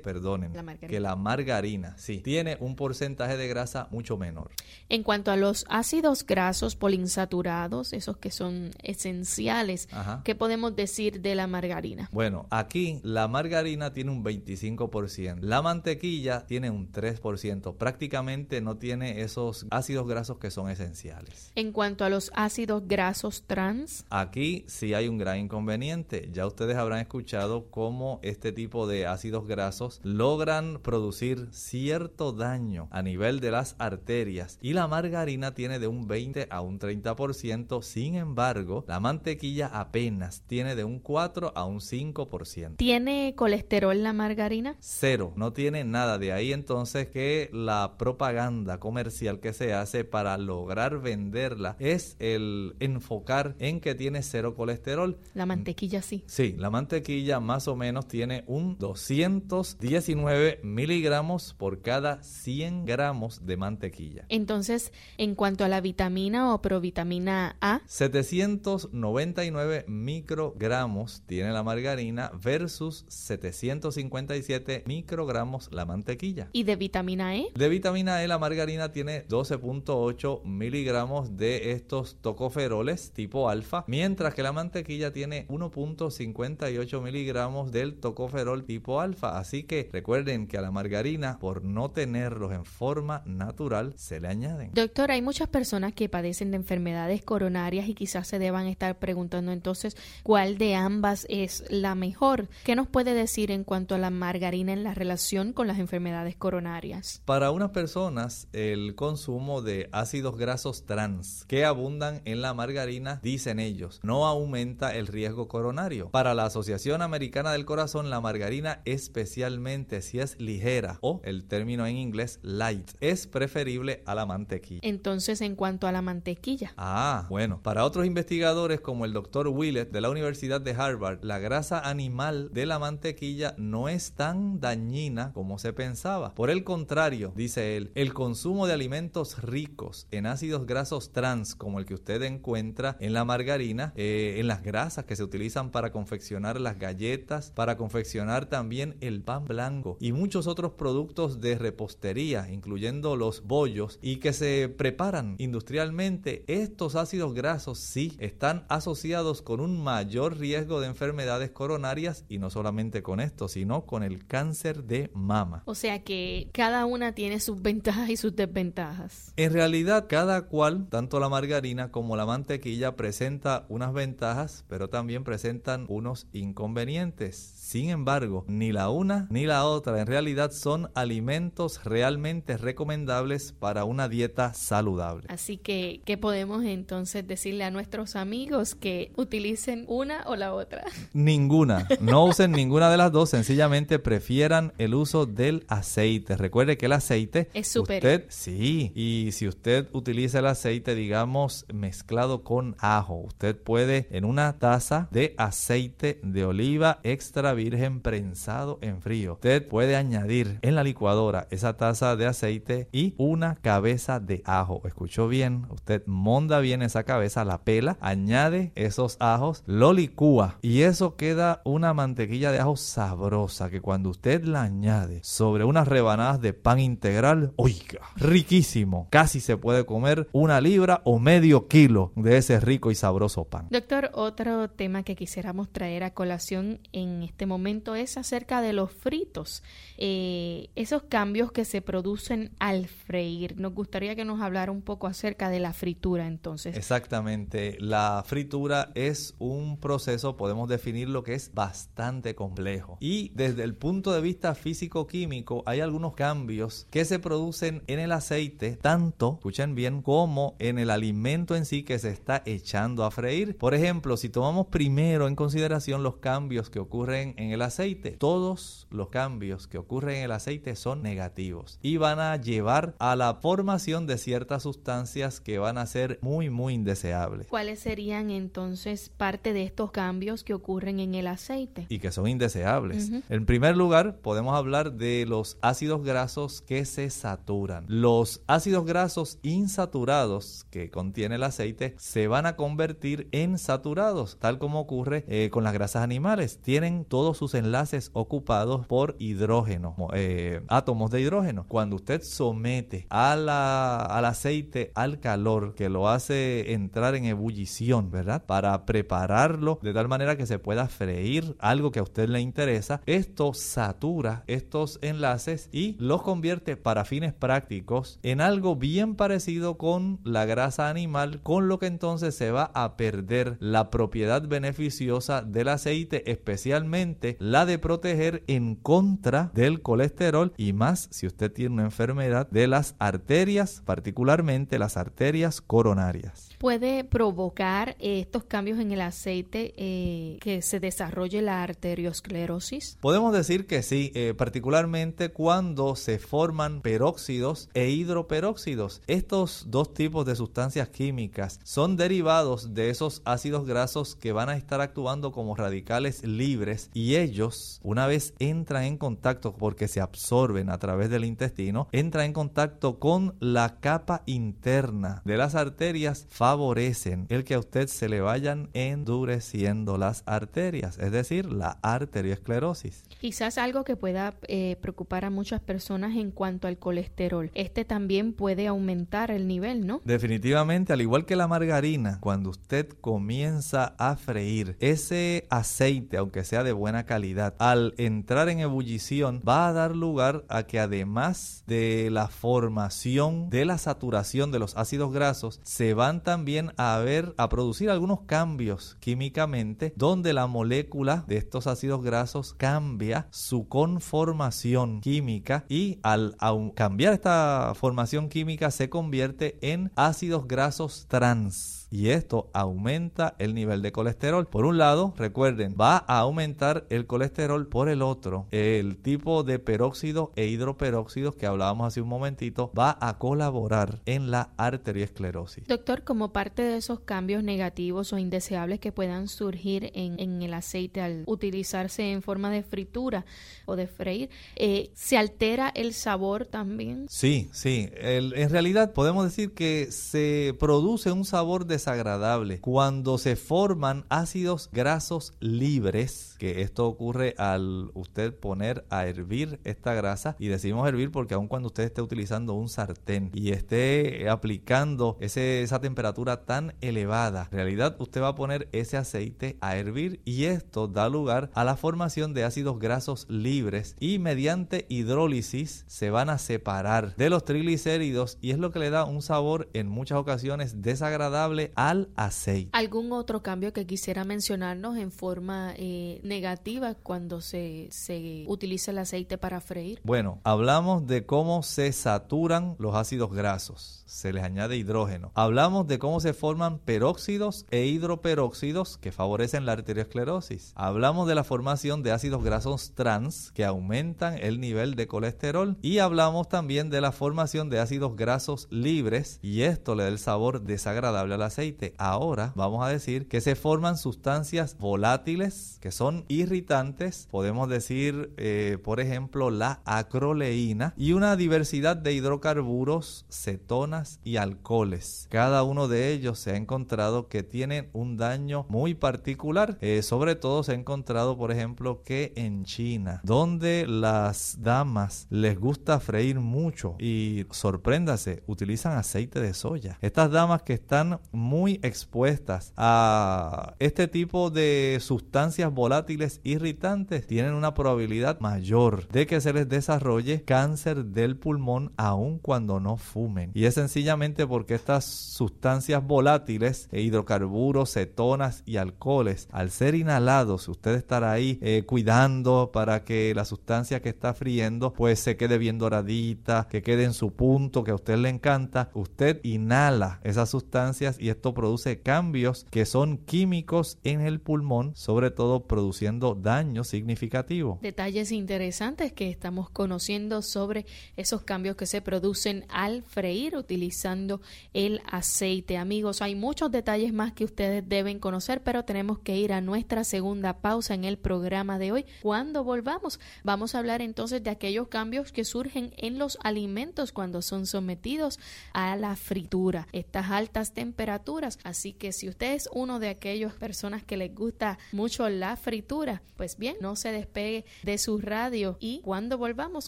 perdonen, 0.04 0.54
que 0.88 1.00
la 1.00 1.16
margarina 1.16 1.91
sí, 1.98 2.20
tiene 2.20 2.58
un 2.60 2.76
porcentaje 2.76 3.38
de 3.38 3.48
grasa 3.48 3.88
mucho 3.92 4.18
menor. 4.18 4.52
En 4.90 5.04
cuanto 5.04 5.32
a 5.32 5.38
los 5.38 5.66
ácidos 5.70 6.26
grasos 6.26 6.76
poliinsaturados, 6.76 7.94
esos 7.94 8.18
que 8.18 8.32
son 8.32 8.72
esenciales, 8.84 9.88
¿qué 10.24 10.36
podemos 10.36 10.76
decir 10.76 11.22
de 11.22 11.36
la 11.36 11.48
margarina? 11.48 12.10
Bueno, 12.12 12.48
aquí 12.50 13.00
la 13.04 13.28
margarina 13.28 13.94
tiene 13.94 14.12
un 14.12 14.24
25%, 14.24 15.40
la 15.42 15.62
mantequilla 15.62 16.46
tiene 16.46 16.70
un 16.70 16.92
3%, 16.92 17.76
prácticamente 17.78 18.62
no 18.62 18.78
tiene 18.78 19.22
esos 19.22 19.66
ácidos 19.70 20.08
grasos 20.08 20.38
que 20.38 20.52
son 20.52 20.70
esenciales. 20.70 21.52
En 21.56 21.72
cuanto 21.72 22.06
a 22.06 22.10
los 22.10 22.32
ácidos 22.36 22.84
grasos 22.88 23.44
trans, 23.48 24.06
aquí 24.10 24.66
sí 24.68 24.94
hay 24.94 25.08
un 25.08 25.18
gran 25.18 25.40
inconveniente. 25.40 26.30
Ya 26.32 26.46
ustedes 26.46 26.78
habrán 26.78 27.00
escuchado 27.00 27.70
cómo 27.70 28.20
este 28.24 28.52
tipo 28.52 28.88
de 28.88 29.08
ácidos 29.08 29.48
grasos 29.48 30.00
logran 30.04 30.80
producir 30.82 31.48
cierto 31.82 32.32
daño 32.32 32.88
a 32.92 33.02
nivel 33.02 33.40
de 33.40 33.50
las 33.50 33.76
arterias 33.80 34.60
y 34.62 34.74
la 34.74 34.88
margarina 34.88 35.56
tiene 35.56 35.80
de 35.80 35.88
un 35.88 36.08
20 36.08 36.46
a 36.52 36.62
un 36.62 36.78
30%, 36.78 37.82
sin 37.82 38.14
embargo, 38.14 38.86
la 38.88 39.00
mantequilla 39.00 39.66
apenas 39.66 40.44
tiene 40.46 40.76
de 40.76 40.84
un 40.84 41.00
4 41.00 41.54
a 41.56 41.66
un 41.66 41.80
5%. 41.80 42.76
¿Tiene 42.78 43.34
colesterol 43.36 44.04
la 44.04 44.14
margarina? 44.14 44.76
Cero, 44.80 45.34
no 45.36 45.54
tiene 45.54 45.84
nada 45.84 46.20
de 46.20 46.32
ahí 46.32 46.54
entonces 46.54 47.08
que 47.08 47.50
la 47.52 47.96
propaganda 47.98 48.80
comercial 48.80 49.40
que 49.40 49.52
se 49.52 49.74
hace 49.74 50.04
para 50.04 50.38
lograr 50.38 51.02
venderla 51.02 51.78
es 51.80 52.16
el 52.20 52.76
enfocar 52.80 53.56
en 53.58 53.80
que 53.80 53.96
tiene 53.96 54.22
cero 54.22 54.54
colesterol. 54.54 55.18
La 55.34 55.48
mantequilla 55.48 56.04
sí. 56.04 56.24
Sí, 56.28 56.54
la 56.60 56.70
mantequilla 56.70 57.40
más 57.40 57.68
o 57.68 57.76
menos 57.76 58.08
tiene 58.08 58.44
un 58.46 58.78
219 58.78 60.60
miligramos 60.62 61.56
por 61.58 61.71
cada 61.80 62.22
100 62.24 62.86
gramos 62.86 63.46
de 63.46 63.58
mantequilla. 63.58 64.26
Entonces, 64.30 64.92
en 65.18 65.36
cuanto 65.36 65.64
a 65.64 65.70
la 65.70 65.82
vitamina 65.82 66.54
o 66.54 66.62
provitamina 66.62 67.56
A, 67.62 67.82
799 67.86 69.86
microgramos 69.88 71.24
tiene 71.26 71.52
la 71.52 71.64
margarina 71.64 72.32
versus 72.44 73.06
757 73.08 74.84
microgramos 74.86 75.70
la 75.72 75.86
mantequilla. 75.86 76.50
¿Y 76.52 76.64
de 76.64 76.76
vitamina 76.76 77.36
E? 77.36 77.48
De 77.56 77.70
vitamina 77.70 78.24
E 78.24 78.28
la 78.28 78.38
margarina 78.38 78.92
tiene 78.92 79.26
12.8 79.28 80.44
miligramos 80.44 81.38
de 81.38 81.72
estos 81.72 82.18
tocoferoles 82.22 83.12
tipo 83.12 83.50
alfa, 83.50 83.86
mientras 83.88 84.34
que 84.34 84.44
la 84.44 84.52
mantequilla 84.52 85.14
tiene 85.14 85.48
1.58 85.48 87.02
miligramos 87.02 87.72
del 87.72 87.96
tocoferol 87.96 88.64
tipo 88.64 89.02
alfa. 89.02 89.38
Así 89.38 89.64
que 89.64 89.90
recuerden 89.92 90.48
que 90.48 90.58
a 90.58 90.62
la 90.62 90.72
margarina, 90.72 91.38
por 91.40 91.61
no 91.64 91.92
tenerlos 91.92 92.52
en 92.52 92.66
forma 92.66 93.24
natural, 93.26 93.94
se 93.98 94.20
le 94.20 94.28
añaden. 94.28 94.72
Doctor, 94.74 95.12
hay 95.12 95.22
muchas 95.22 95.48
personas 95.48 95.94
que 95.94 96.10
padecen 96.10 96.52
de 96.52 96.58
enfermedades 96.58 97.24
coronarias 97.24 97.88
y 97.88 97.94
quizás 97.94 98.28
se 98.28 98.40
deban 98.40 98.68
estar 98.68 99.00
preguntando 99.00 99.52
entonces 99.52 99.96
cuál 100.24 100.58
de 100.58 100.76
ambas 100.76 101.26
es 101.30 101.64
la 101.70 101.96
mejor. 101.96 102.50
¿Qué 102.64 102.76
nos 102.76 102.88
puede 102.88 103.14
decir 103.14 103.52
en 103.52 103.64
cuanto 103.64 103.96
a 103.96 103.98
la 103.98 104.10
margarina 104.10 104.74
en 104.74 104.84
la 104.84 104.94
relación 104.94 105.54
con 105.54 105.68
las 105.68 105.80
enfermedades 105.80 106.36
coronarias? 106.36 107.22
Para 107.26 107.52
unas 107.52 107.72
personas, 107.72 108.48
el 108.54 108.96
consumo 108.96 109.62
de 109.62 109.90
ácidos 109.92 110.38
grasos 110.38 110.86
trans 110.86 111.46
que 111.48 111.66
abundan 111.66 112.22
en 112.26 112.42
la 112.42 112.54
margarina, 112.54 113.20
dicen 113.24 113.60
ellos, 113.60 114.00
no 114.04 114.26
aumenta 114.28 114.96
el 114.96 115.08
riesgo 115.08 115.48
coronario. 115.48 116.10
Para 116.10 116.34
la 116.34 116.46
Asociación 116.46 117.02
Americana 117.02 117.52
del 117.52 117.66
Corazón, 117.66 118.10
la 118.10 118.22
margarina, 118.22 118.82
especialmente 118.86 120.02
si 120.02 120.20
es 120.20 120.40
ligera 120.40 120.98
o 121.02 121.22
el 121.24 121.46
término 121.52 121.86
en 121.86 121.98
inglés 121.98 122.40
light, 122.44 122.92
es 123.02 123.28
preferible 123.28 124.04
a 124.06 124.16
la 124.16 124.26
mantequilla. 124.26 124.80
Entonces, 124.84 125.42
en 125.42 125.58
cuanto 125.58 125.86
a 125.86 125.92
la 125.92 126.02
mantequilla. 126.02 126.74
Ah, 126.78 127.26
bueno, 127.28 127.60
para 127.62 127.84
otros 127.84 128.06
investigadores 128.06 128.80
como 128.80 129.04
el 129.04 129.12
doctor 129.12 129.50
Willett 129.50 129.92
de 129.92 130.00
la 130.00 130.10
Universidad 130.10 130.62
de 130.62 130.72
Harvard, 130.72 131.20
la 131.24 131.40
grasa 131.40 131.82
animal 131.82 132.52
de 132.54 132.66
la 132.66 132.80
mantequilla 132.80 133.54
no 133.58 133.90
es 133.90 134.14
tan 134.14 134.62
dañina 134.62 135.34
como 135.34 135.60
se 135.60 135.74
pensaba. 135.74 136.34
Por 136.36 136.52
el 136.52 136.64
contrario, 136.64 137.34
dice 137.36 137.76
él, 137.76 137.92
el 137.96 138.14
consumo 138.14 138.66
de 138.66 138.72
alimentos 138.72 139.42
ricos 139.42 140.08
en 140.12 140.28
ácidos 140.28 140.66
grasos 140.66 141.12
trans, 141.12 141.56
como 141.56 141.80
el 141.80 141.86
que 141.86 141.96
usted 141.96 142.22
encuentra 142.22 142.96
en 143.02 143.12
la 143.12 143.26
margarina, 143.26 143.92
eh, 143.98 144.36
en 144.38 144.48
las 144.48 144.64
grasas 144.64 145.04
que 145.04 145.18
se 145.18 145.24
utilizan 145.24 145.72
para 145.72 145.92
confeccionar 145.92 146.62
las 146.62 146.80
galletas, 146.80 147.52
para 147.52 147.76
confeccionar 147.76 148.46
también 148.46 148.96
el 149.02 149.22
pan 149.22 149.44
blanco 149.44 149.98
y 150.00 150.14
muchos 150.14 150.48
otros 150.48 150.72
productos 150.78 151.31
de 151.40 151.58
repostería, 151.58 152.52
incluyendo 152.52 153.16
los 153.16 153.44
bollos, 153.44 154.00
y 154.02 154.18
que 154.18 154.34
se 154.34 154.68
preparan 154.68 155.36
industrialmente, 155.38 156.44
estos 156.48 156.96
ácidos 156.96 157.34
grasos 157.34 157.80
sí 157.80 158.18
están 158.20 158.66
asociados 158.68 159.42
con 159.42 159.60
un 159.60 159.82
mayor 159.82 160.38
riesgo 160.38 160.82
de 160.82 160.88
enfermedades 160.88 161.52
coronarias 161.52 162.26
y 162.28 162.40
no 162.40 162.50
solamente 162.50 163.04
con 163.04 163.20
esto, 163.20 163.48
sino 163.48 163.86
con 163.86 164.04
el 164.04 164.26
cáncer 164.26 164.84
de 164.84 165.12
mama. 165.14 165.64
O 165.66 165.76
sea 165.76 166.04
que 166.04 166.50
cada 166.52 166.86
una 166.86 167.14
tiene 167.14 167.40
sus 167.40 167.62
ventajas 167.62 168.10
y 168.10 168.18
sus 168.18 168.36
desventajas. 168.36 169.34
En 169.38 169.54
realidad, 169.54 170.08
cada 170.10 170.48
cual, 170.48 170.88
tanto 170.90 171.20
la 171.20 171.30
margarina 171.30 171.92
como 171.92 172.16
la 172.16 172.26
mantequilla, 172.26 172.96
presenta 172.96 173.66
unas 173.70 173.94
ventajas, 173.94 174.66
pero 174.68 174.90
también 174.90 175.24
presentan 175.24 175.86
unos 175.90 176.28
inconvenientes. 176.34 177.36
Sin 177.72 177.90
embargo, 177.90 178.44
ni 178.50 178.74
la 178.74 178.90
una 178.90 179.28
ni 179.30 179.46
la 179.46 179.64
otra 179.66 180.02
en 180.02 180.06
realidad 180.06 180.52
son 180.52 180.92
alimentos 180.94 181.86
realmente 181.86 182.58
recomendables 182.58 183.54
para 183.54 183.86
una 183.86 184.10
dieta 184.10 184.54
saludable. 184.54 185.28
Así 185.30 185.56
que, 185.56 186.02
¿qué 186.04 186.18
podemos 186.18 186.66
entonces 186.66 187.26
decirle 187.26 187.64
a 187.64 187.72
nuestros 187.72 188.18
amigos 188.18 188.76
que 188.76 189.14
utilicen 189.16 189.86
una 189.88 190.26
o 190.28 190.36
la 190.36 190.54
otra? 190.54 190.84
Ninguna, 191.14 191.88
no 192.02 192.26
usen 192.26 192.52
ninguna 192.52 192.92
de 192.92 192.98
las 192.98 193.10
dos, 193.14 193.30
sencillamente 193.30 194.00
prefieran 194.00 194.74
el 194.78 194.94
uso 194.94 195.26
del 195.26 195.64
aceite. 195.70 196.36
Recuerde 196.36 196.76
que 196.76 196.88
el 196.88 196.92
aceite 196.92 197.48
es 197.54 197.70
superior. 197.70 198.26
sí, 198.28 198.92
y 198.96 199.32
si 199.32 199.48
usted 199.48 199.88
utiliza 199.94 200.40
el 200.40 200.48
aceite, 200.48 200.94
digamos, 200.94 201.66
mezclado 201.74 202.44
con 202.44 202.76
ajo, 202.80 203.16
usted 203.16 203.56
puede 203.56 204.10
en 204.12 204.26
una 204.26 204.60
taza 204.60 205.08
de 205.10 205.36
aceite 205.38 206.20
de 206.22 206.44
oliva 206.44 207.00
extra 207.04 207.61
virgen 207.64 208.02
prensado 208.02 208.80
en 208.82 209.02
frío, 209.02 209.34
usted 209.34 209.68
puede 209.68 209.96
añadir 209.96 210.58
en 210.64 210.74
la 210.74 210.84
licuadora 210.84 211.48
esa 211.52 211.78
taza 211.78 212.16
de 212.16 212.26
aceite 212.26 212.88
y 212.92 213.14
una 213.18 213.56
cabeza 213.56 214.20
de 214.20 214.42
ajo. 214.46 214.82
¿Escuchó 214.86 215.28
bien? 215.28 215.68
Usted 215.70 216.02
monda 216.08 216.60
bien 216.60 216.82
esa 216.82 217.04
cabeza, 217.04 217.46
la 217.46 217.64
pela, 217.64 217.98
añade 218.02 218.72
esos 218.74 219.18
ajos, 219.20 219.64
lo 219.68 219.94
licúa 219.94 220.58
y 220.64 220.82
eso 220.82 221.16
queda 221.16 221.62
una 221.64 221.94
mantequilla 221.94 222.52
de 222.52 222.60
ajo 222.60 222.78
sabrosa 222.78 223.70
que 223.70 223.80
cuando 223.80 224.10
usted 224.10 224.44
la 224.44 224.64
añade 224.64 225.20
sobre 225.24 225.64
unas 225.64 225.88
rebanadas 225.88 226.42
de 226.42 226.54
pan 226.54 226.80
integral, 226.80 227.54
oiga, 227.58 228.02
riquísimo. 228.16 229.08
Casi 229.12 229.40
se 229.40 229.58
puede 229.58 229.86
comer 229.86 230.28
una 230.32 230.62
libra 230.62 231.02
o 231.06 231.20
medio 231.20 231.68
kilo 231.68 232.12
de 232.16 232.38
ese 232.38 232.60
rico 232.60 232.90
y 232.90 232.96
sabroso 232.96 233.46
pan. 233.46 233.68
Doctor, 233.70 234.10
otro 234.14 234.70
tema 234.70 235.04
que 235.04 235.16
quisiéramos 235.16 235.70
traer 235.70 236.04
a 236.04 236.14
colación 236.16 236.80
en 236.92 237.22
este 237.22 237.46
momento 237.46 237.51
es 237.96 238.18
acerca 238.18 238.62
de 238.62 238.74
los 238.74 238.92
fritos. 238.92 239.64
Eh, 239.98 240.70
esos 240.76 241.04
cambios 241.04 241.52
que 241.52 241.66
se 241.66 241.82
producen 241.82 242.52
al 242.60 242.88
freír. 242.88 243.58
Nos 243.58 243.74
gustaría 243.74 244.16
que 244.16 244.26
nos 244.26 244.42
hablara 244.42 244.72
un 244.72 244.82
poco 244.82 245.08
acerca 245.08 245.50
de 245.50 245.60
la 245.60 245.74
fritura 245.74 246.28
entonces. 246.28 246.76
Exactamente. 246.78 247.78
La 247.80 248.24
fritura 248.26 248.92
es 248.96 249.36
un 249.38 249.78
proceso, 249.78 250.38
podemos 250.38 250.70
definir 250.70 251.10
lo 251.10 251.24
que 251.24 251.34
es 251.34 251.54
bastante 251.54 252.36
complejo. 252.36 252.98
Y 253.00 253.30
desde 253.36 253.64
el 253.64 253.76
punto 253.76 254.12
de 254.12 254.22
vista 254.22 254.56
físico-químico 254.56 255.64
hay 255.66 255.82
algunos 255.82 256.16
cambios 256.16 256.88
que 256.90 257.06
se 257.06 257.20
producen 257.20 257.84
en 257.88 258.00
el 258.00 258.12
aceite, 258.12 258.78
tanto, 258.78 259.36
escuchen 259.36 259.76
bien, 259.76 260.02
como 260.02 260.56
en 260.60 260.80
el 260.80 260.90
alimento 260.90 261.56
en 261.56 261.66
sí 261.66 261.84
que 261.84 262.00
se 262.00 262.10
está 262.10 262.42
echando 262.46 263.04
a 263.04 263.12
freír. 263.12 263.58
Por 263.58 263.74
ejemplo, 263.74 264.18
si 264.18 264.30
tomamos 264.30 264.68
primero 264.68 265.28
en 265.28 265.36
consideración 265.36 266.04
los 266.04 266.18
cambios 266.18 266.70
que 266.70 266.80
ocurren 266.80 267.34
en 267.42 267.52
el 267.52 267.62
aceite, 267.62 268.12
todos 268.12 268.88
los 268.90 269.10
cambios 269.10 269.68
que 269.68 269.78
ocurren 269.78 270.18
en 270.18 270.24
el 270.24 270.32
aceite 270.32 270.76
son 270.76 271.02
negativos 271.02 271.80
y 271.82 271.98
van 271.98 272.20
a 272.20 272.36
llevar 272.36 272.96
a 273.00 273.16
la 273.16 273.36
formación 273.36 274.08
de 274.08 274.18
ciertas 274.18 274.64
sustancias 274.64 275.40
que 275.40 275.60
van 275.60 275.78
a 275.78 275.86
ser 275.86 276.20
muy, 276.22 276.50
muy 276.50 276.74
indeseables. 276.74 277.48
¿Cuáles 277.48 277.80
serían 277.80 278.32
entonces 278.32 279.10
parte 279.10 279.54
de 279.54 279.64
estos 279.64 279.92
cambios 279.92 280.44
que 280.44 280.54
ocurren 280.54 281.00
en 281.00 281.16
el 281.16 281.28
aceite? 281.28 281.86
Y 281.90 282.00
que 282.00 282.12
son 282.12 282.28
indeseables. 282.28 283.12
En 283.30 283.46
primer 283.46 283.76
lugar, 283.76 284.18
podemos 284.18 284.56
hablar 284.56 284.94
de 284.94 285.26
los 285.28 285.58
ácidos 285.62 286.04
grasos 286.04 286.62
que 286.62 286.86
se 286.86 287.10
saturan. 287.10 287.86
Los 287.88 288.42
ácidos 288.48 288.86
grasos 288.86 289.40
insaturados 289.42 290.66
que 290.70 290.90
contiene 290.90 291.36
el 291.36 291.44
aceite 291.44 291.96
se 291.98 292.28
van 292.28 292.46
a 292.46 292.56
convertir 292.56 293.28
en 293.32 293.58
saturados, 293.58 294.38
tal 294.40 294.60
como 294.60 294.80
ocurre 294.80 295.26
eh, 295.28 295.50
con 295.52 295.64
las 295.64 295.74
grasas 295.74 296.04
animales. 296.04 296.60
Tienen 296.62 297.06
sus 297.38 297.54
enlaces 297.54 298.12
ocupados 298.14 298.86
por 298.88 299.16
hidrógeno, 299.20 299.96
eh, 300.14 300.62
átomos 300.68 301.12
de 301.12 301.22
hidrógeno. 301.22 301.66
Cuando 301.68 301.96
usted 301.96 302.22
somete 302.22 303.08
a 303.10 303.32
al 303.32 304.26
aceite 304.26 304.92
al 304.96 305.20
calor 305.20 305.74
que 305.76 305.90
lo 305.90 306.10
hace 306.10 306.74
entrar 306.74 307.16
en 307.16 307.26
ebullición, 307.26 308.12
¿verdad? 308.12 308.46
Para 308.46 308.86
prepararlo 308.86 309.80
de 309.82 309.94
tal 309.94 310.08
manera 310.08 310.36
que 310.38 310.46
se 310.46 310.60
pueda 310.60 310.88
freír 310.88 311.56
algo 311.60 311.92
que 311.92 312.00
a 312.00 312.04
usted 312.04 312.30
le 312.30 312.42
interesa, 312.42 313.02
esto 313.06 313.54
satura 313.54 314.44
estos 314.48 315.00
enlaces 315.02 315.70
y 315.72 315.96
los 316.00 316.22
convierte 316.22 316.78
para 316.78 317.06
fines 317.06 317.34
prácticos 317.34 318.20
en 318.24 318.42
algo 318.42 318.76
bien 318.76 319.16
parecido 319.16 319.78
con 319.78 320.20
la 320.24 320.46
grasa 320.46 320.90
animal, 320.90 321.42
con 321.42 321.68
lo 321.68 321.80
que 321.80 321.88
entonces 321.88 322.36
se 322.36 322.52
va 322.52 322.72
a 322.74 322.98
perder 322.98 323.58
la 323.60 323.90
propiedad 323.90 324.48
beneficiosa 324.48 325.42
del 325.42 325.70
aceite, 325.70 326.30
especialmente 326.32 327.11
la 327.40 327.66
de 327.66 327.80
proteger 327.80 328.44
en 328.48 328.76
contra 328.76 329.52
del 329.54 329.82
colesterol 329.82 330.54
y 330.58 330.74
más 330.74 331.08
si 331.12 331.28
usted 331.28 331.52
tiene 331.52 331.76
una 331.76 331.84
enfermedad 331.84 332.50
de 332.50 332.68
las 332.68 332.96
arterias, 333.00 333.82
particularmente 333.86 334.80
las 334.80 334.98
arterias 334.98 335.62
coronarias. 335.62 336.51
¿Puede 336.62 337.04
provocar 337.04 337.96
eh, 337.98 338.20
estos 338.20 338.44
cambios 338.44 338.78
en 338.78 338.92
el 338.92 339.02
aceite 339.02 339.74
eh, 339.78 340.38
que 340.42 340.62
se 340.62 340.80
desarrolle 340.80 341.42
la 341.42 341.64
arteriosclerosis? 341.64 343.00
Podemos 343.02 343.34
decir 343.34 343.66
que 343.66 343.82
sí, 343.82 344.12
eh, 344.14 344.36
particularmente 344.38 345.32
cuando 345.32 345.96
se 345.96 346.20
forman 346.20 346.82
peróxidos 346.82 347.68
e 347.74 347.90
hidroperóxidos. 347.90 349.02
Estos 349.08 349.72
dos 349.72 349.96
tipos 349.96 350.24
de 350.28 350.36
sustancias 350.36 350.90
químicas 350.90 351.60
son 351.64 351.98
derivados 351.98 352.76
de 352.76 352.92
esos 352.92 353.24
ácidos 353.26 353.66
grasos 353.66 354.16
que 354.16 354.32
van 354.32 354.50
a 354.50 354.56
estar 354.56 354.82
actuando 354.82 355.32
como 355.32 355.56
radicales 355.56 356.24
libres 356.24 356.92
y 356.94 357.16
ellos, 357.16 357.80
una 357.82 358.06
vez 358.06 358.36
entran 358.38 358.84
en 358.84 358.98
contacto 359.00 359.56
porque 359.56 359.88
se 359.88 360.00
absorben 360.00 360.70
a 360.70 360.78
través 360.78 361.10
del 361.10 361.26
intestino, 361.26 361.88
entran 361.92 362.26
en 362.26 362.34
contacto 362.34 363.00
con 363.00 363.34
la 363.40 363.80
capa 363.80 364.22
interna 364.28 365.24
de 365.26 365.38
las 365.38 365.56
arterias 365.56 366.28
favorecen 366.52 367.28
el 367.30 367.46
que 367.46 367.54
a 367.54 367.60
usted 367.60 367.88
se 367.88 368.10
le 368.10 368.20
vayan 368.20 368.68
endureciendo 368.74 369.98
las 369.98 370.22
arterias, 370.26 370.98
es 371.00 371.14
decir, 371.14 371.46
la 371.46 371.78
arteriosclerosis. 371.82 373.06
Quizás 373.22 373.58
algo 373.58 373.86
que 373.86 373.96
pueda 373.96 374.34
eh, 374.50 374.76
preocupar 374.82 375.24
a 375.24 375.30
muchas 375.30 375.62
personas 375.62 376.18
en 376.18 376.32
cuanto 376.32 376.68
al 376.68 376.78
colesterol. 376.78 377.52
Este 377.54 377.86
también 377.86 378.34
puede 378.34 378.68
aumentar 378.68 379.32
el 379.32 379.48
nivel, 379.48 379.88
¿no? 379.88 380.02
Definitivamente, 380.04 380.92
al 380.92 381.00
igual 381.00 381.26
que 381.26 381.38
la 381.38 381.48
margarina, 381.48 382.18
cuando 382.20 382.50
usted 382.50 382.90
comienza 383.00 383.96
a 383.98 384.18
freír 384.18 384.76
ese 384.82 385.48
aceite, 385.50 386.18
aunque 386.18 386.44
sea 386.44 386.66
de 386.66 386.74
buena 386.74 387.06
calidad, 387.06 387.56
al 387.60 387.94
entrar 387.98 388.50
en 388.50 388.60
ebullición 388.60 389.42
va 389.48 389.70
a 389.70 389.74
dar 389.74 389.96
lugar 389.96 390.44
a 390.50 390.64
que 390.64 390.80
además 390.82 391.64
de 391.66 392.10
la 392.12 392.28
formación 392.28 393.50
de 393.50 393.64
la 393.64 393.78
saturación 393.78 394.52
de 394.52 394.60
los 394.60 394.76
ácidos 394.76 395.14
grasos, 395.14 395.62
se 395.64 395.94
van 395.94 396.22
también 396.22 396.41
también 396.42 396.74
a 396.78 397.00
a 397.38 397.50
producir 397.50 397.92
algunos 397.92 398.22
cambios 398.22 398.98
químicamente 399.00 399.94
donde 399.96 400.34
la 400.34 400.48
molécula 400.48 401.24
de 401.28 401.38
estos 401.38 401.68
ácidos 401.68 402.04
grasos 402.04 402.56
cambia 402.58 403.28
su 403.30 403.68
conformación 403.68 405.02
química 405.02 405.66
y 405.70 406.00
al 406.02 406.36
cambiar 406.76 407.14
esta 407.14 407.74
formación 407.76 408.28
química 408.28 408.72
se 408.72 408.90
convierte 408.90 409.60
en 409.62 409.92
ácidos 409.96 410.48
grasos 410.48 411.06
trans 411.08 411.81
y 411.92 412.10
esto 412.10 412.50
aumenta 412.54 413.36
el 413.38 413.54
nivel 413.54 413.82
de 413.82 413.92
colesterol. 413.92 414.48
Por 414.48 414.66
un 414.66 414.78
lado, 414.78 415.14
recuerden, 415.18 415.76
va 415.80 415.98
a 416.08 416.20
aumentar 416.20 416.86
el 416.90 417.06
colesterol. 417.06 417.68
Por 417.68 417.90
el 417.90 418.02
otro, 418.02 418.48
el 418.52 418.98
tipo 418.98 419.44
de 419.44 419.60
peróxido 419.60 420.32
e 420.38 420.48
hidroperóxidos 420.48 421.36
que 421.36 421.46
hablábamos 421.46 421.88
hace 421.88 422.02
un 422.02 422.08
momentito 422.08 422.72
va 422.78 422.98
a 423.02 423.18
colaborar 423.18 424.00
en 424.06 424.32
la 424.32 424.52
arteriosclerosis. 424.56 425.68
Doctor, 425.68 426.04
como 426.04 426.32
parte 426.32 426.62
de 426.62 426.78
esos 426.78 427.02
cambios 427.02 427.44
negativos 427.44 428.14
o 428.14 428.18
indeseables 428.18 428.80
que 428.80 428.94
puedan 428.94 429.28
surgir 429.28 429.92
en, 429.94 430.42
el 430.42 430.54
aceite 430.54 431.02
al 431.02 431.24
utilizarse 431.26 432.12
en 432.12 432.22
forma 432.22 432.50
de 432.50 432.64
fritura 432.64 433.26
o 433.66 433.76
de 433.76 433.88
freír, 433.88 434.30
eh, 434.56 434.92
¿se 434.94 435.18
altera 435.18 435.70
el 435.76 435.94
sabor 435.94 436.46
también? 436.46 437.08
Sí, 437.10 437.50
sí. 437.52 437.90
en 437.94 438.50
realidad 438.50 438.94
podemos 438.94 439.26
decir 439.26 439.54
que 439.54 439.92
se 439.92 440.56
produce 440.58 441.12
un 441.12 441.26
sabor 441.26 441.66
de 441.66 441.81
desagradable. 441.82 442.60
Cuando 442.60 443.18
se 443.18 443.36
forman 443.36 444.06
ácidos 444.10 444.70
grasos 444.72 445.34
libres, 445.40 446.36
que 446.38 446.62
esto 446.62 446.88
ocurre 446.88 447.34
al 447.40 447.90
usted 447.96 448.36
poner 448.36 448.86
a 448.92 449.08
hervir 449.08 449.60
esta 449.64 449.96
grasa 449.96 450.36
y 450.38 450.48
decimos 450.48 450.88
hervir 450.88 451.12
porque 451.12 451.34
aun 451.34 451.48
cuando 451.48 451.68
usted 451.68 451.84
esté 451.84 452.04
utilizando 452.04 452.54
un 452.54 452.70
sartén 452.70 453.32
y 453.34 453.50
esté 453.50 454.30
aplicando 454.30 455.18
ese, 455.22 455.64
esa 455.64 455.82
temperatura 455.82 456.46
tan 456.46 456.76
elevada, 456.82 457.48
en 457.52 457.58
realidad 457.58 457.96
usted 457.98 458.22
va 458.22 458.30
a 458.30 458.36
poner 458.36 458.70
ese 458.72 458.98
aceite 458.98 459.58
a 459.60 459.76
hervir 459.76 460.22
y 460.24 460.46
esto 460.46 460.88
da 460.88 461.10
lugar 461.10 461.50
a 461.56 461.64
la 461.64 461.78
formación 461.78 462.36
de 462.36 462.44
ácidos 462.44 462.78
grasos 462.78 463.26
libres 463.28 463.96
y 464.00 464.20
mediante 464.20 464.86
hidrólisis 464.88 465.84
se 465.88 466.12
van 466.12 466.30
a 466.30 466.38
separar 466.38 467.16
de 467.16 467.32
los 467.32 467.44
triglicéridos 467.44 468.38
y 468.40 468.52
es 468.52 468.60
lo 468.60 468.72
que 468.72 468.80
le 468.80 468.92
da 468.92 469.06
un 469.06 469.24
sabor 469.24 469.68
en 469.74 469.88
muchas 469.88 470.20
ocasiones 470.20 470.84
desagradable 470.84 471.71
al 471.76 472.10
aceite. 472.16 472.70
¿Algún 472.74 473.12
otro 473.12 473.42
cambio 473.42 473.74
que 473.74 473.86
quisiera 473.86 474.24
mencionarnos 474.24 474.98
en 474.98 475.12
forma 475.12 475.74
eh, 475.78 476.20
negativa 476.24 476.96
cuando 476.96 477.42
se, 477.42 477.88
se 477.92 478.46
utiliza 478.48 478.92
el 478.92 479.00
aceite 479.00 479.38
para 479.38 479.62
freír? 479.62 480.02
Bueno, 480.04 480.40
hablamos 480.44 481.08
de 481.08 481.26
cómo 481.26 481.64
se 481.64 481.92
saturan 481.92 482.76
los 482.80 482.96
ácidos 482.96 483.32
grasos, 483.32 484.04
se 484.06 484.34
les 484.34 484.44
añade 484.44 484.78
hidrógeno. 484.78 485.32
Hablamos 485.36 485.88
de 485.88 486.00
cómo 486.00 486.20
se 486.20 486.34
forman 486.34 486.80
peróxidos 486.80 487.66
e 487.70 487.86
hidroperóxidos 487.86 488.98
que 488.98 489.12
favorecen 489.12 489.66
la 489.66 489.74
arteriosclerosis. 489.74 490.74
Hablamos 490.76 491.28
de 491.28 491.36
la 491.36 491.44
formación 491.44 492.04
de 492.04 492.12
ácidos 492.12 492.44
grasos 492.44 492.94
trans 492.96 493.52
que 493.54 493.66
aumentan 493.66 494.38
el 494.38 494.60
nivel 494.60 494.96
de 494.96 495.08
colesterol 495.08 495.78
y 495.82 496.00
hablamos 496.00 496.50
también 496.50 496.90
de 496.90 497.02
la 497.02 497.12
formación 497.12 497.70
de 497.70 497.80
ácidos 497.80 498.16
grasos 498.16 498.68
libres 498.70 499.40
y 499.42 499.62
esto 499.62 499.96
le 499.96 500.04
da 500.04 500.10
el 500.10 500.20
sabor 500.20 500.62
desagradable 500.62 501.36
al 501.36 501.42
aceite. 501.42 501.61
Ahora 501.98 502.54
vamos 502.56 502.84
a 502.84 502.88
decir 502.88 503.28
que 503.28 503.40
se 503.40 503.56
forman 503.56 503.96
sustancias 503.96 504.76
volátiles 504.80 505.78
que 505.80 505.92
son 505.92 506.26
irritantes. 506.28 507.28
Podemos 507.30 507.70
decir, 507.70 508.34
eh, 508.38 508.80
por 508.84 509.00
ejemplo, 509.00 509.52
la 509.52 509.82
acroleína 509.86 510.96
y 510.98 511.14
una 511.14 511.36
diversidad 511.36 511.96
de 511.96 512.14
hidrocarburos, 512.14 513.26
cetonas 513.30 514.20
y 514.24 514.38
alcoholes. 514.38 515.28
Cada 515.30 515.62
uno 515.62 515.88
de 515.88 516.12
ellos 516.12 516.40
se 516.40 516.52
ha 516.52 516.56
encontrado 516.56 517.28
que 517.28 517.44
tienen 517.44 517.90
un 517.94 518.18
daño 518.18 518.66
muy 518.68 518.96
particular. 518.96 519.78
Eh, 519.82 520.02
sobre 520.02 520.36
todo 520.36 520.64
se 520.64 520.72
ha 520.72 520.76
encontrado, 520.76 521.38
por 521.38 521.52
ejemplo, 521.52 522.02
que 522.04 522.34
en 522.36 522.64
China, 522.64 523.22
donde 523.24 523.86
las 523.88 524.58
damas 524.62 525.28
les 525.30 525.60
gusta 525.60 526.00
freír 526.00 526.40
mucho 526.40 526.96
y 526.98 527.46
sorpréndase, 527.52 528.42
utilizan 528.48 528.98
aceite 528.98 529.40
de 529.40 529.54
soya. 529.54 530.00
Estas 530.02 530.32
damas 530.32 530.64
que 530.64 530.74
están 530.74 531.20
muy 531.32 531.51
expuestas 531.82 532.74
a 532.78 533.76
este 533.80 534.08
tipo 534.08 534.50
de 534.50 534.98
sustancias 535.02 535.74
volátiles 535.74 536.40
irritantes 536.44 537.28
tienen 537.28 537.54
una 537.54 537.74
probabilidad 537.74 538.40
mayor 538.40 539.08
de 539.10 539.28
que 539.28 539.42
se 539.42 539.52
les 539.52 539.68
desarrolle 539.68 540.44
cáncer 540.44 541.06
del 541.06 541.38
pulmón 541.38 541.92
aun 541.98 542.40
cuando 542.40 542.80
no 542.80 542.98
fumen. 542.98 543.52
Y 543.54 543.66
es 543.66 543.76
sencillamente 543.76 544.48
porque 544.48 544.76
estas 544.76 545.06
sustancias 545.06 546.06
volátiles, 546.06 546.88
e 546.92 547.02
hidrocarburos, 547.02 547.94
cetonas 547.94 548.64
y 548.66 548.78
alcoholes, 548.78 549.48
al 549.52 549.72
ser 549.72 549.96
inhalados, 549.96 550.68
usted 550.70 550.96
estará 550.96 551.32
ahí 551.32 551.60
eh, 551.62 551.84
cuidando 551.86 552.72
para 552.72 553.04
que 553.04 553.34
la 553.36 553.46
sustancia 553.46 554.02
que 554.02 554.10
está 554.10 554.34
friendo 554.34 554.94
pues 554.94 555.20
se 555.20 555.36
quede 555.36 555.58
bien 555.58 555.78
doradita, 555.78 556.68
que 556.70 556.82
quede 556.82 557.04
en 557.04 557.14
su 557.14 557.34
punto 557.34 557.84
que 557.84 557.92
a 557.92 557.96
usted 557.96 558.18
le 558.18 558.30
encanta. 558.30 558.90
Usted 558.94 559.40
inhala 559.44 560.20
esas 560.24 560.50
sustancias 560.50 561.18
y 561.20 561.30
esto 561.42 561.56
produce 561.56 562.00
cambios 562.00 562.68
que 562.70 562.86
son 562.86 563.18
químicos 563.18 563.98
en 564.04 564.22
el 564.22 564.40
pulmón, 564.40 564.96
sobre 564.96 565.32
todo 565.32 565.66
produciendo 565.66 566.36
daño 566.36 566.84
significativo. 566.84 567.80
Detalles 567.82 568.32
interesantes 568.32 569.12
que 569.12 569.32
estamos 569.32 569.72
conociendo 569.72 570.44
sobre 570.44 570.86
esos 571.18 571.42
cambios 571.42 571.78
que 571.78 571.88
se 571.88 572.00
producen 572.00 572.66
al 572.70 573.02
freír 573.02 573.58
utilizando 573.58 574.40
el 574.74 575.02
aceite. 575.12 575.78
Amigos, 575.78 576.22
hay 576.22 576.36
muchos 576.36 576.70
detalles 576.70 577.12
más 577.12 577.34
que 577.34 577.46
ustedes 577.46 577.90
deben 577.90 578.20
conocer, 578.20 578.62
pero 578.62 578.86
tenemos 578.86 579.18
que 579.18 579.36
ir 579.36 579.52
a 579.52 579.62
nuestra 579.62 580.04
segunda 580.04 580.62
pausa 580.62 580.94
en 580.94 581.06
el 581.06 581.18
programa 581.18 581.80
de 581.80 581.92
hoy. 581.92 582.06
Cuando 582.22 582.64
volvamos, 582.64 583.20
vamos 583.44 583.74
a 583.74 583.80
hablar 583.80 584.04
entonces 584.04 584.44
de 584.44 584.52
aquellos 584.52 584.90
cambios 584.90 585.32
que 585.32 585.44
surgen 585.44 585.92
en 585.98 586.20
los 586.20 586.38
alimentos 586.44 587.12
cuando 587.12 587.42
son 587.42 587.66
sometidos 587.66 588.38
a 588.74 588.96
la 588.96 589.16
fritura, 589.16 589.88
estas 589.92 590.30
altas 590.30 590.74
temperaturas. 590.74 591.21
Así 591.64 591.94
que 591.94 592.12
si 592.12 592.30
usted 592.30 592.54
es 592.54 592.70
uno 592.74 593.00
de 593.00 593.10
aquellas 593.10 593.54
personas 593.54 594.04
que 594.04 594.18
les 594.18 594.34
gusta 594.34 594.78
mucho 594.92 595.30
la 595.30 595.56
fritura, 595.56 596.22
pues 596.36 596.58
bien, 596.58 596.76
no 596.82 596.96
se 596.96 597.12
despegue 597.12 597.66
de 597.84 597.98
su 597.98 598.18
radio 598.18 598.78
y 598.80 599.02
cuando 599.02 599.38
volvamos 599.38 599.88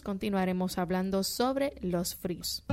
continuaremos 0.00 0.78
hablando 0.78 1.22
sobre 1.24 1.74
los 1.80 2.14
fríos. 2.14 2.64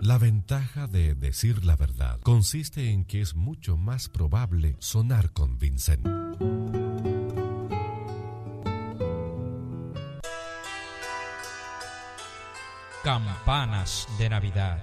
La 0.00 0.18
ventaja 0.18 0.86
de 0.86 1.14
decir 1.14 1.64
la 1.64 1.74
verdad 1.74 2.20
consiste 2.20 2.90
en 2.90 3.04
que 3.04 3.20
es 3.20 3.34
mucho 3.34 3.76
más 3.76 4.08
probable 4.08 4.76
sonar 4.78 5.32
convincente. 5.32 6.08
Campanas 13.06 14.08
de 14.18 14.28
Navidad. 14.28 14.82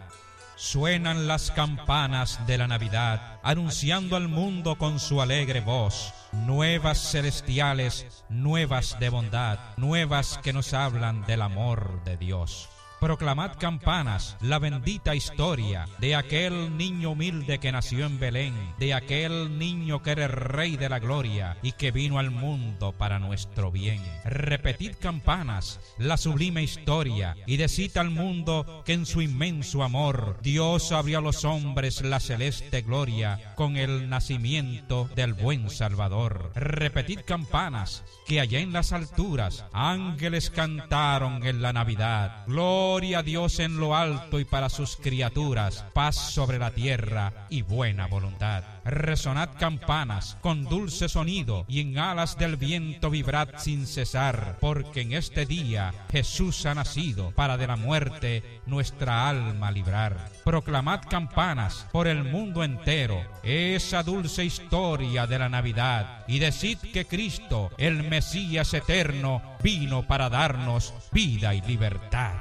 Suenan 0.55 1.27
las 1.27 1.51
campanas 1.51 2.39
de 2.47 2.57
la 2.57 2.69
Navidad, 2.69 3.41
anunciando 3.43 4.15
al 4.15 4.29
mundo 4.29 4.77
con 4.77 4.97
su 4.97 5.21
alegre 5.21 5.59
voz, 5.59 6.13
nuevas 6.31 7.11
celestiales, 7.11 8.23
nuevas 8.29 8.97
de 8.97 9.09
bondad, 9.09 9.59
nuevas 9.75 10.39
que 10.41 10.53
nos 10.53 10.73
hablan 10.73 11.25
del 11.25 11.41
amor 11.41 12.01
de 12.05 12.15
Dios. 12.15 12.69
Proclamad 13.03 13.57
campanas 13.59 14.37
la 14.39 14.59
bendita 14.59 15.13
historia 15.13 15.89
de 15.99 16.15
aquel 16.15 16.77
niño 16.77 17.11
humilde 17.11 17.59
que 17.59 17.73
nació 17.73 18.05
en 18.05 18.17
Belén, 18.17 18.53
de 18.79 18.93
aquel 18.93 19.59
niño 19.59 20.01
que 20.01 20.11
era 20.11 20.29
rey 20.29 20.77
de 20.77 20.87
la 20.87 20.99
gloria 20.99 21.57
y 21.61 21.73
que 21.73 21.91
vino 21.91 22.17
al 22.17 22.31
mundo 22.31 22.93
para 22.93 23.19
nuestro 23.19 23.73
bien. 23.73 24.01
Repetid 24.23 24.93
campanas 25.01 25.81
la 25.97 26.15
sublime 26.15 26.63
historia 26.63 27.35
y 27.45 27.57
decid 27.57 27.97
al 27.97 28.09
mundo 28.09 28.83
que 28.85 28.93
en 28.93 29.05
su 29.05 29.21
inmenso 29.21 29.83
amor 29.83 30.37
Dios 30.41 30.93
abrió 30.93 31.17
a 31.17 31.21
los 31.21 31.43
hombres 31.43 32.03
la 32.03 32.21
celeste 32.21 32.83
gloria 32.83 33.53
con 33.55 33.75
el 33.75 34.07
nacimiento 34.07 35.09
del 35.13 35.33
buen 35.33 35.69
Salvador. 35.69 36.53
Repetid 36.55 37.19
campanas 37.25 38.05
que 38.25 38.39
allá 38.39 38.61
en 38.61 38.71
las 38.71 38.93
alturas 38.93 39.65
ángeles 39.73 40.49
cantaron 40.49 41.45
en 41.45 41.61
la 41.61 41.73
Navidad. 41.73 42.45
Gloria 42.93 43.17
a 43.17 43.23
Dios 43.23 43.57
en 43.57 43.79
lo 43.79 43.95
alto 43.95 44.39
y 44.39 44.45
para 44.45 44.69
sus 44.69 44.97
criaturas, 44.97 45.83
paz 45.93 46.15
sobre 46.15 46.59
la 46.59 46.69
tierra 46.69 47.47
y 47.49 47.63
buena 47.63 48.05
voluntad. 48.05 48.63
Resonad 48.85 49.49
campanas 49.57 50.37
con 50.41 50.65
dulce 50.65 51.09
sonido 51.09 51.65
y 51.67 51.79
en 51.79 51.97
alas 51.97 52.37
del 52.37 52.55
viento 52.55 53.09
vibrad 53.09 53.47
sin 53.57 53.87
cesar, 53.87 54.57
porque 54.61 55.01
en 55.01 55.13
este 55.13 55.47
día 55.47 55.91
Jesús 56.11 56.67
ha 56.67 56.75
nacido 56.75 57.31
para 57.31 57.57
de 57.57 57.65
la 57.65 57.77
muerte 57.77 58.61
nuestra 58.67 59.27
alma 59.27 59.71
librar. 59.71 60.29
Proclamad 60.43 61.01
campanas 61.09 61.87
por 61.91 62.07
el 62.07 62.23
mundo 62.23 62.63
entero 62.63 63.23
esa 63.41 64.03
dulce 64.03 64.45
historia 64.45 65.25
de 65.25 65.39
la 65.39 65.49
Navidad 65.49 66.25
y 66.27 66.37
decid 66.37 66.77
que 66.77 67.05
Cristo, 67.05 67.71
el 67.79 68.03
Mesías 68.07 68.71
eterno, 68.75 69.41
vino 69.63 70.03
para 70.03 70.29
darnos 70.29 70.93
vida 71.11 71.55
y 71.55 71.61
libertad. 71.61 72.33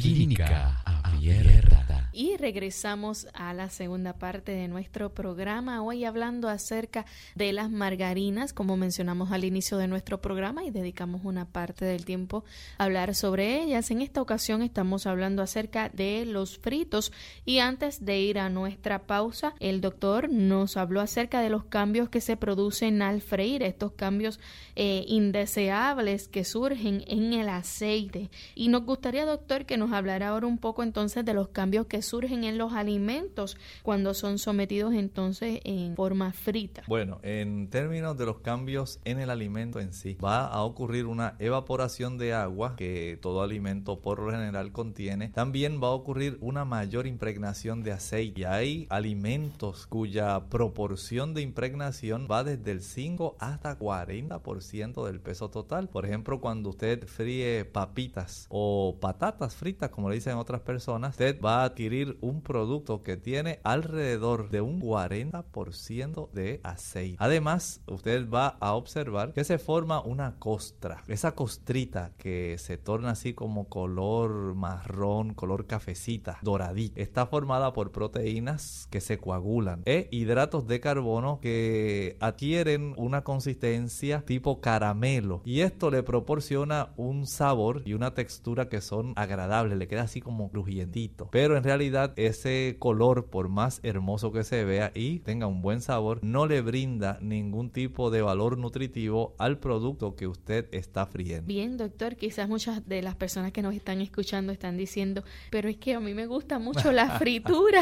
Clínica 0.00 0.80
Abierta. 0.86 1.91
Y 2.14 2.36
regresamos 2.36 3.26
a 3.32 3.54
la 3.54 3.70
segunda 3.70 4.12
parte 4.12 4.52
de 4.52 4.68
nuestro 4.68 5.14
programa, 5.14 5.82
hoy 5.82 6.04
hablando 6.04 6.50
acerca 6.50 7.06
de 7.34 7.54
las 7.54 7.70
margarinas, 7.70 8.52
como 8.52 8.76
mencionamos 8.76 9.32
al 9.32 9.44
inicio 9.44 9.78
de 9.78 9.88
nuestro 9.88 10.20
programa 10.20 10.62
y 10.62 10.70
dedicamos 10.70 11.22
una 11.24 11.46
parte 11.46 11.86
del 11.86 12.04
tiempo 12.04 12.44
a 12.76 12.84
hablar 12.84 13.14
sobre 13.14 13.62
ellas. 13.62 13.90
En 13.90 14.02
esta 14.02 14.20
ocasión 14.20 14.60
estamos 14.60 15.06
hablando 15.06 15.40
acerca 15.42 15.88
de 15.88 16.26
los 16.26 16.58
fritos 16.58 17.12
y 17.46 17.60
antes 17.60 18.04
de 18.04 18.20
ir 18.20 18.38
a 18.38 18.50
nuestra 18.50 19.06
pausa, 19.06 19.54
el 19.58 19.80
doctor 19.80 20.28
nos 20.28 20.76
habló 20.76 21.00
acerca 21.00 21.40
de 21.40 21.48
los 21.48 21.64
cambios 21.64 22.10
que 22.10 22.20
se 22.20 22.36
producen 22.36 23.00
al 23.00 23.22
freír, 23.22 23.62
estos 23.62 23.92
cambios 23.92 24.38
eh, 24.76 25.06
indeseables 25.08 26.28
que 26.28 26.44
surgen 26.44 27.04
en 27.06 27.32
el 27.32 27.48
aceite. 27.48 28.30
Y 28.54 28.68
nos 28.68 28.84
gustaría, 28.84 29.24
doctor, 29.24 29.64
que 29.64 29.78
nos 29.78 29.92
hablara 29.92 30.28
ahora 30.28 30.46
un 30.46 30.58
poco 30.58 30.82
entonces 30.82 31.24
de 31.24 31.32
los 31.32 31.48
cambios 31.48 31.86
que 31.86 32.01
surgen 32.02 32.44
en 32.44 32.58
los 32.58 32.72
alimentos 32.72 33.56
cuando 33.82 34.14
son 34.14 34.38
sometidos 34.38 34.94
entonces 34.94 35.60
en 35.64 35.94
forma 35.96 36.32
frita. 36.32 36.82
Bueno, 36.86 37.20
en 37.22 37.68
términos 37.68 38.16
de 38.18 38.26
los 38.26 38.40
cambios 38.40 39.00
en 39.04 39.20
el 39.20 39.30
alimento 39.30 39.80
en 39.80 39.92
sí, 39.92 40.16
va 40.22 40.46
a 40.46 40.62
ocurrir 40.62 41.06
una 41.06 41.36
evaporación 41.38 42.18
de 42.18 42.34
agua 42.34 42.74
que 42.76 43.18
todo 43.20 43.42
alimento 43.42 44.00
por 44.00 44.20
lo 44.20 44.30
general 44.30 44.72
contiene. 44.72 45.28
También 45.28 45.80
va 45.82 45.88
a 45.88 45.92
ocurrir 45.92 46.38
una 46.40 46.64
mayor 46.64 47.06
impregnación 47.06 47.82
de 47.82 47.92
aceite. 47.92 48.42
Y 48.42 48.44
hay 48.44 48.86
alimentos 48.90 49.86
cuya 49.86 50.48
proporción 50.48 51.34
de 51.34 51.42
impregnación 51.42 52.28
va 52.30 52.44
desde 52.44 52.72
el 52.72 52.82
5 52.82 53.36
hasta 53.38 53.78
40% 53.78 55.06
del 55.06 55.20
peso 55.20 55.50
total. 55.50 55.88
Por 55.88 56.06
ejemplo, 56.06 56.40
cuando 56.40 56.70
usted 56.70 57.06
fríe 57.06 57.64
papitas 57.64 58.46
o 58.48 58.96
patatas 59.00 59.54
fritas, 59.54 59.90
como 59.90 60.08
le 60.08 60.16
dicen 60.16 60.36
otras 60.36 60.60
personas, 60.60 61.10
usted 61.10 61.40
va 61.40 61.62
a 61.62 61.64
adquirir 61.64 61.91
un 62.20 62.42
producto 62.42 63.02
que 63.02 63.16
tiene 63.16 63.60
alrededor 63.64 64.48
de 64.50 64.62
un 64.62 64.80
40% 64.80 66.30
de 66.32 66.60
aceite. 66.62 67.16
Además, 67.18 67.82
usted 67.86 68.28
va 68.28 68.56
a 68.60 68.74
observar 68.74 69.32
que 69.32 69.44
se 69.44 69.58
forma 69.58 70.00
una 70.00 70.38
costra. 70.38 71.02
Esa 71.06 71.32
costrita 71.32 72.12
que 72.16 72.56
se 72.58 72.78
torna 72.78 73.10
así 73.10 73.34
como 73.34 73.68
color 73.68 74.54
marrón, 74.54 75.34
color 75.34 75.66
cafecita, 75.66 76.38
doradita, 76.42 77.00
está 77.00 77.26
formada 77.26 77.72
por 77.72 77.92
proteínas 77.92 78.88
que 78.90 79.00
se 79.00 79.18
coagulan 79.18 79.82
e 79.84 80.08
hidratos 80.10 80.66
de 80.66 80.80
carbono 80.80 81.40
que 81.40 82.16
adquieren 82.20 82.94
una 82.96 83.22
consistencia 83.22 84.22
tipo 84.24 84.60
caramelo 84.60 85.42
y 85.44 85.60
esto 85.60 85.90
le 85.90 86.02
proporciona 86.02 86.92
un 86.96 87.26
sabor 87.26 87.82
y 87.84 87.92
una 87.92 88.14
textura 88.14 88.68
que 88.68 88.80
son 88.80 89.12
agradables, 89.16 89.78
le 89.78 89.88
queda 89.88 90.02
así 90.02 90.20
como 90.20 90.50
crujientito. 90.50 91.28
Pero 91.30 91.56
en 91.56 91.64
realidad 91.64 91.81
ese 92.16 92.76
color, 92.78 93.26
por 93.26 93.48
más 93.48 93.80
hermoso 93.82 94.32
que 94.32 94.44
se 94.44 94.64
vea 94.64 94.92
y 94.94 95.18
tenga 95.20 95.46
un 95.46 95.62
buen 95.62 95.80
sabor, 95.80 96.20
no 96.22 96.46
le 96.46 96.60
brinda 96.60 97.18
ningún 97.20 97.70
tipo 97.70 98.10
de 98.10 98.22
valor 98.22 98.58
nutritivo 98.58 99.34
al 99.38 99.58
producto 99.58 100.14
que 100.14 100.26
usted 100.26 100.68
está 100.72 101.06
friendo. 101.06 101.46
Bien, 101.46 101.76
doctor, 101.76 102.16
quizás 102.16 102.48
muchas 102.48 102.86
de 102.86 103.02
las 103.02 103.16
personas 103.16 103.52
que 103.52 103.62
nos 103.62 103.74
están 103.74 104.00
escuchando 104.00 104.52
están 104.52 104.76
diciendo, 104.76 105.24
pero 105.50 105.68
es 105.68 105.76
que 105.76 105.94
a 105.94 106.00
mí 106.00 106.14
me 106.14 106.26
gusta 106.26 106.58
mucho 106.58 106.92
la 106.92 107.10
fritura. 107.18 107.80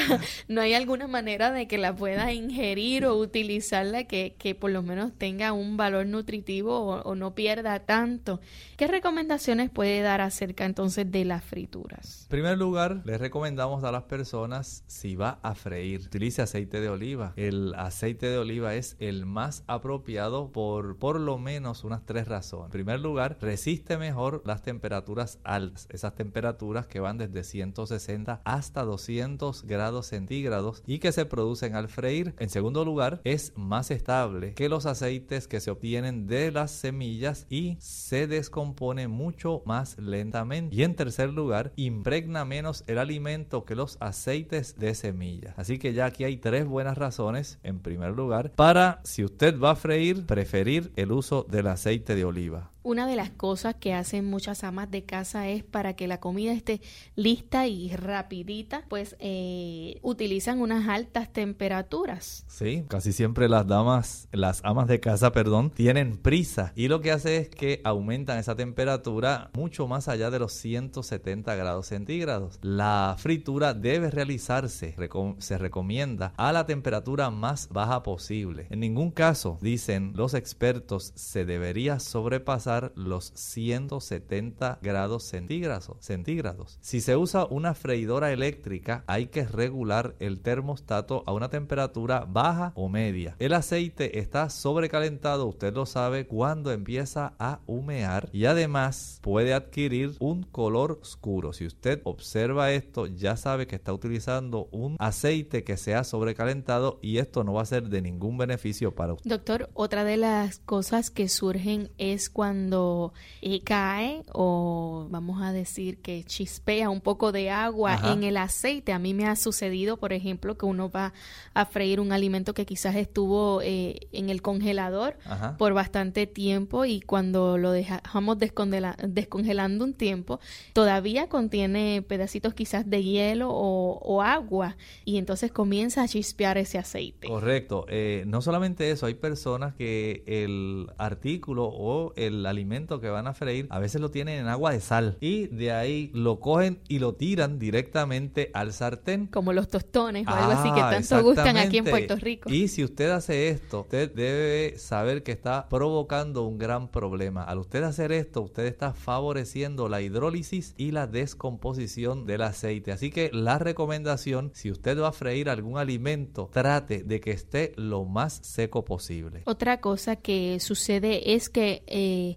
¿No 0.48 0.60
hay 0.60 0.74
alguna 0.74 1.06
manera 1.06 1.50
de 1.52 1.68
que 1.68 1.78
la 1.78 1.94
pueda 1.94 2.32
ingerir 2.32 3.04
o 3.04 3.16
utilizarla 3.16 4.04
que, 4.04 4.34
que 4.38 4.54
por 4.54 4.70
lo 4.70 4.82
menos 4.82 5.12
tenga 5.12 5.52
un 5.52 5.76
valor 5.76 6.06
nutritivo 6.06 6.78
o, 6.78 7.02
o 7.02 7.14
no 7.14 7.34
pierda 7.34 7.80
tanto? 7.80 8.40
¿Qué 8.76 8.86
recomendaciones 8.86 9.70
puede 9.70 10.00
dar 10.00 10.20
acerca 10.20 10.64
entonces 10.64 11.10
de 11.10 11.24
las 11.24 11.44
frituras? 11.44 12.22
En 12.24 12.28
primer 12.28 12.58
lugar, 12.58 13.02
les 13.04 13.20
recomendamos 13.20 13.84
a 13.84 13.89
las 13.92 14.04
personas 14.04 14.84
si 14.86 15.16
va 15.16 15.38
a 15.42 15.54
freír, 15.54 16.02
utilice 16.06 16.42
aceite 16.42 16.80
de 16.80 16.88
oliva. 16.88 17.32
El 17.36 17.74
aceite 17.74 18.26
de 18.26 18.38
oliva 18.38 18.74
es 18.74 18.96
el 18.98 19.26
más 19.26 19.64
apropiado 19.66 20.52
por 20.52 20.98
por 20.98 21.20
lo 21.20 21.38
menos 21.38 21.84
unas 21.84 22.04
tres 22.04 22.28
razones. 22.28 22.66
En 22.66 22.72
primer 22.72 23.00
lugar, 23.00 23.38
resiste 23.40 23.98
mejor 23.98 24.42
las 24.44 24.62
temperaturas 24.62 25.38
altas, 25.44 25.86
esas 25.90 26.14
temperaturas 26.14 26.86
que 26.86 27.00
van 27.00 27.18
desde 27.18 27.44
160 27.44 28.42
hasta 28.44 28.84
200 28.84 29.64
grados 29.64 30.06
centígrados 30.06 30.82
y 30.86 30.98
que 30.98 31.12
se 31.12 31.26
producen 31.26 31.74
al 31.74 31.88
freír. 31.88 32.34
En 32.38 32.50
segundo 32.50 32.84
lugar, 32.84 33.20
es 33.24 33.52
más 33.56 33.90
estable 33.90 34.54
que 34.54 34.68
los 34.68 34.86
aceites 34.86 35.48
que 35.48 35.60
se 35.60 35.70
obtienen 35.70 36.26
de 36.26 36.50
las 36.50 36.70
semillas 36.70 37.46
y 37.48 37.76
se 37.80 38.26
descompone 38.26 39.08
mucho 39.08 39.62
más 39.64 39.98
lentamente. 39.98 40.74
Y 40.74 40.82
en 40.82 40.94
tercer 40.94 41.30
lugar, 41.30 41.72
impregna 41.76 42.44
menos 42.44 42.84
el 42.86 42.98
alimento 42.98 43.64
que 43.64 43.74
los 43.80 43.96
aceites 43.98 44.78
de 44.78 44.94
semillas. 44.94 45.54
Así 45.56 45.78
que 45.78 45.94
ya 45.94 46.04
aquí 46.04 46.24
hay 46.24 46.36
tres 46.36 46.66
buenas 46.66 46.98
razones, 46.98 47.58
en 47.62 47.78
primer 47.78 48.10
lugar, 48.10 48.52
para 48.52 49.00
si 49.04 49.24
usted 49.24 49.58
va 49.58 49.70
a 49.70 49.74
freír, 49.74 50.26
preferir 50.26 50.92
el 50.96 51.12
uso 51.12 51.46
del 51.48 51.66
aceite 51.66 52.14
de 52.14 52.26
oliva. 52.26 52.72
Una 52.82 53.06
de 53.06 53.14
las 53.14 53.28
cosas 53.28 53.74
que 53.74 53.92
hacen 53.92 54.24
muchas 54.24 54.64
amas 54.64 54.90
de 54.90 55.04
casa 55.04 55.48
es 55.48 55.62
para 55.62 55.96
que 55.96 56.08
la 56.08 56.18
comida 56.18 56.52
esté 56.52 56.80
lista 57.14 57.66
y 57.66 57.94
rapidita, 57.94 58.84
pues 58.88 59.16
eh, 59.18 59.98
utilizan 60.00 60.62
unas 60.62 60.88
altas 60.88 61.30
temperaturas. 61.30 62.44
Sí, 62.48 62.84
casi 62.88 63.12
siempre 63.12 63.50
las 63.50 63.66
damas, 63.66 64.28
las 64.32 64.64
amas 64.64 64.88
de 64.88 64.98
casa, 64.98 65.30
perdón, 65.32 65.68
tienen 65.68 66.16
prisa 66.16 66.72
y 66.74 66.88
lo 66.88 67.02
que 67.02 67.12
hace 67.12 67.36
es 67.36 67.48
que 67.50 67.82
aumentan 67.84 68.38
esa 68.38 68.56
temperatura 68.56 69.50
mucho 69.52 69.86
más 69.86 70.08
allá 70.08 70.30
de 70.30 70.38
los 70.38 70.54
170 70.54 71.54
grados 71.56 71.88
centígrados. 71.88 72.58
La 72.62 73.14
fritura 73.18 73.74
debe 73.74 74.10
realizarse, 74.10 74.96
se 75.38 75.58
recomienda, 75.58 76.32
a 76.38 76.50
la 76.50 76.64
temperatura 76.64 77.28
más 77.28 77.68
baja 77.68 78.02
posible. 78.02 78.68
En 78.70 78.80
ningún 78.80 79.10
caso, 79.10 79.58
dicen 79.60 80.12
los 80.16 80.32
expertos, 80.32 81.12
se 81.14 81.44
debería 81.44 82.00
sobrepasar 82.00 82.69
los 82.94 83.32
170 83.34 84.78
grados 84.82 85.24
centígrados, 85.24 85.96
centígrados. 86.00 86.78
Si 86.80 87.00
se 87.00 87.16
usa 87.16 87.46
una 87.46 87.74
freidora 87.74 88.32
eléctrica, 88.32 89.04
hay 89.06 89.26
que 89.26 89.44
regular 89.44 90.14
el 90.20 90.40
termostato 90.40 91.24
a 91.26 91.32
una 91.32 91.50
temperatura 91.50 92.24
baja 92.28 92.72
o 92.76 92.88
media. 92.88 93.34
El 93.38 93.54
aceite 93.54 94.20
está 94.20 94.50
sobrecalentado, 94.50 95.46
usted 95.46 95.74
lo 95.74 95.86
sabe, 95.86 96.26
cuando 96.26 96.70
empieza 96.72 97.34
a 97.38 97.60
humear 97.66 98.28
y 98.32 98.44
además 98.44 99.18
puede 99.22 99.52
adquirir 99.54 100.16
un 100.20 100.44
color 100.44 100.98
oscuro. 101.02 101.52
Si 101.52 101.66
usted 101.66 102.00
observa 102.04 102.72
esto, 102.72 103.06
ya 103.06 103.36
sabe 103.36 103.66
que 103.66 103.76
está 103.76 103.92
utilizando 103.92 104.68
un 104.70 104.96
aceite 104.98 105.64
que 105.64 105.76
se 105.76 105.94
ha 105.94 106.04
sobrecalentado 106.04 106.98
y 107.02 107.18
esto 107.18 107.44
no 107.44 107.54
va 107.54 107.62
a 107.62 107.66
ser 107.66 107.88
de 107.88 108.02
ningún 108.02 108.38
beneficio 108.38 108.94
para 108.94 109.14
usted. 109.14 109.28
Doctor, 109.28 109.70
otra 109.74 110.04
de 110.04 110.16
las 110.16 110.58
cosas 110.60 111.10
que 111.10 111.28
surgen 111.28 111.90
es 111.98 112.30
cuando 112.30 112.59
cuando 112.60 113.14
eh, 113.40 113.62
cae 113.62 114.22
o 114.32 115.06
vamos 115.08 115.40
a 115.40 115.50
decir 115.50 115.98
que 115.98 116.24
chispea 116.24 116.90
un 116.90 117.00
poco 117.00 117.32
de 117.32 117.48
agua 117.48 117.98
en 118.12 118.22
el 118.22 118.36
aceite. 118.36 118.92
A 118.92 118.98
mí 118.98 119.14
me 119.14 119.26
ha 119.26 119.34
sucedido, 119.34 119.96
por 119.96 120.12
ejemplo, 120.12 120.58
que 120.58 120.66
uno 120.66 120.90
va 120.90 121.14
a 121.54 121.64
freír 121.64 122.00
un 122.00 122.12
alimento 122.12 122.52
que 122.52 122.66
quizás 122.66 122.96
estuvo 122.96 123.62
eh, 123.62 124.08
en 124.12 124.28
el 124.28 124.42
congelador 124.42 125.16
por 125.56 125.72
bastante 125.72 126.26
tiempo 126.26 126.84
y 126.84 127.00
cuando 127.00 127.56
lo 127.56 127.72
dejamos 127.72 128.36
descongelando 128.38 129.84
un 129.84 129.94
tiempo, 129.94 130.38
todavía 130.74 131.28
contiene 131.28 132.04
pedacitos 132.06 132.52
quizás 132.52 132.88
de 132.90 133.02
hielo 133.02 133.48
o, 133.50 134.20
agua 134.20 134.76
y 135.06 135.16
entonces 135.16 135.50
comienza 135.50 136.02
a 136.02 136.08
chispear 136.08 136.58
ese 136.58 136.76
aceite. 136.76 137.26
Correcto. 137.26 137.86
Eh, 137.88 138.24
no 138.26 138.42
solamente 138.42 138.90
eso, 138.90 139.06
hay 139.06 139.14
personas 139.14 139.74
que 139.74 140.22
el 140.26 140.88
artículo 140.98 141.64
o 141.64 142.12
el 142.16 142.44
alimento 142.50 143.00
que 143.00 143.08
van 143.08 143.26
a 143.26 143.32
freír, 143.32 143.66
a 143.70 143.78
veces 143.78 144.00
lo 144.00 144.10
tienen 144.10 144.40
en 144.40 144.48
agua 144.48 144.72
de 144.72 144.80
sal 144.80 145.16
y 145.20 145.46
de 145.46 145.72
ahí 145.72 146.10
lo 146.12 146.40
cogen 146.40 146.80
y 146.88 146.98
lo 146.98 147.14
tiran 147.14 147.58
directamente 147.58 148.50
al 148.52 148.72
sartén. 148.72 149.26
Como 149.26 149.52
los 149.52 149.68
tostones 149.68 150.26
o 150.26 150.30
algo 150.30 150.52
así 150.52 150.70
que 150.72 150.80
ah, 150.80 150.90
tanto 150.90 151.22
gustan 151.22 151.56
aquí 151.56 151.78
en 151.78 151.84
Puerto 151.84 152.16
Rico. 152.16 152.50
Y 152.50 152.68
si 152.68 152.84
usted 152.84 153.10
hace 153.10 153.48
esto, 153.48 153.80
usted 153.80 154.12
debe 154.12 154.78
saber 154.78 155.22
que 155.22 155.32
está 155.32 155.68
provocando 155.68 156.44
un 156.44 156.58
gran 156.58 156.88
problema. 156.88 157.44
Al 157.44 157.58
usted 157.58 157.82
hacer 157.84 158.12
esto, 158.12 158.42
usted 158.42 158.66
está 158.66 158.92
favoreciendo 158.92 159.88
la 159.88 160.02
hidrólisis 160.02 160.74
y 160.76 160.90
la 160.90 161.06
descomposición 161.06 162.26
del 162.26 162.42
aceite. 162.42 162.92
Así 162.92 163.10
que 163.10 163.30
la 163.32 163.58
recomendación, 163.58 164.50
si 164.54 164.70
usted 164.70 164.98
va 165.00 165.08
a 165.08 165.12
freír 165.12 165.48
algún 165.48 165.78
alimento, 165.78 166.50
trate 166.52 167.02
de 167.02 167.20
que 167.20 167.30
esté 167.30 167.72
lo 167.76 168.04
más 168.04 168.40
seco 168.42 168.84
posible. 168.84 169.42
Otra 169.46 169.80
cosa 169.80 170.16
que 170.16 170.58
sucede 170.60 171.34
es 171.34 171.48
que 171.48 171.82
eh, 171.86 172.36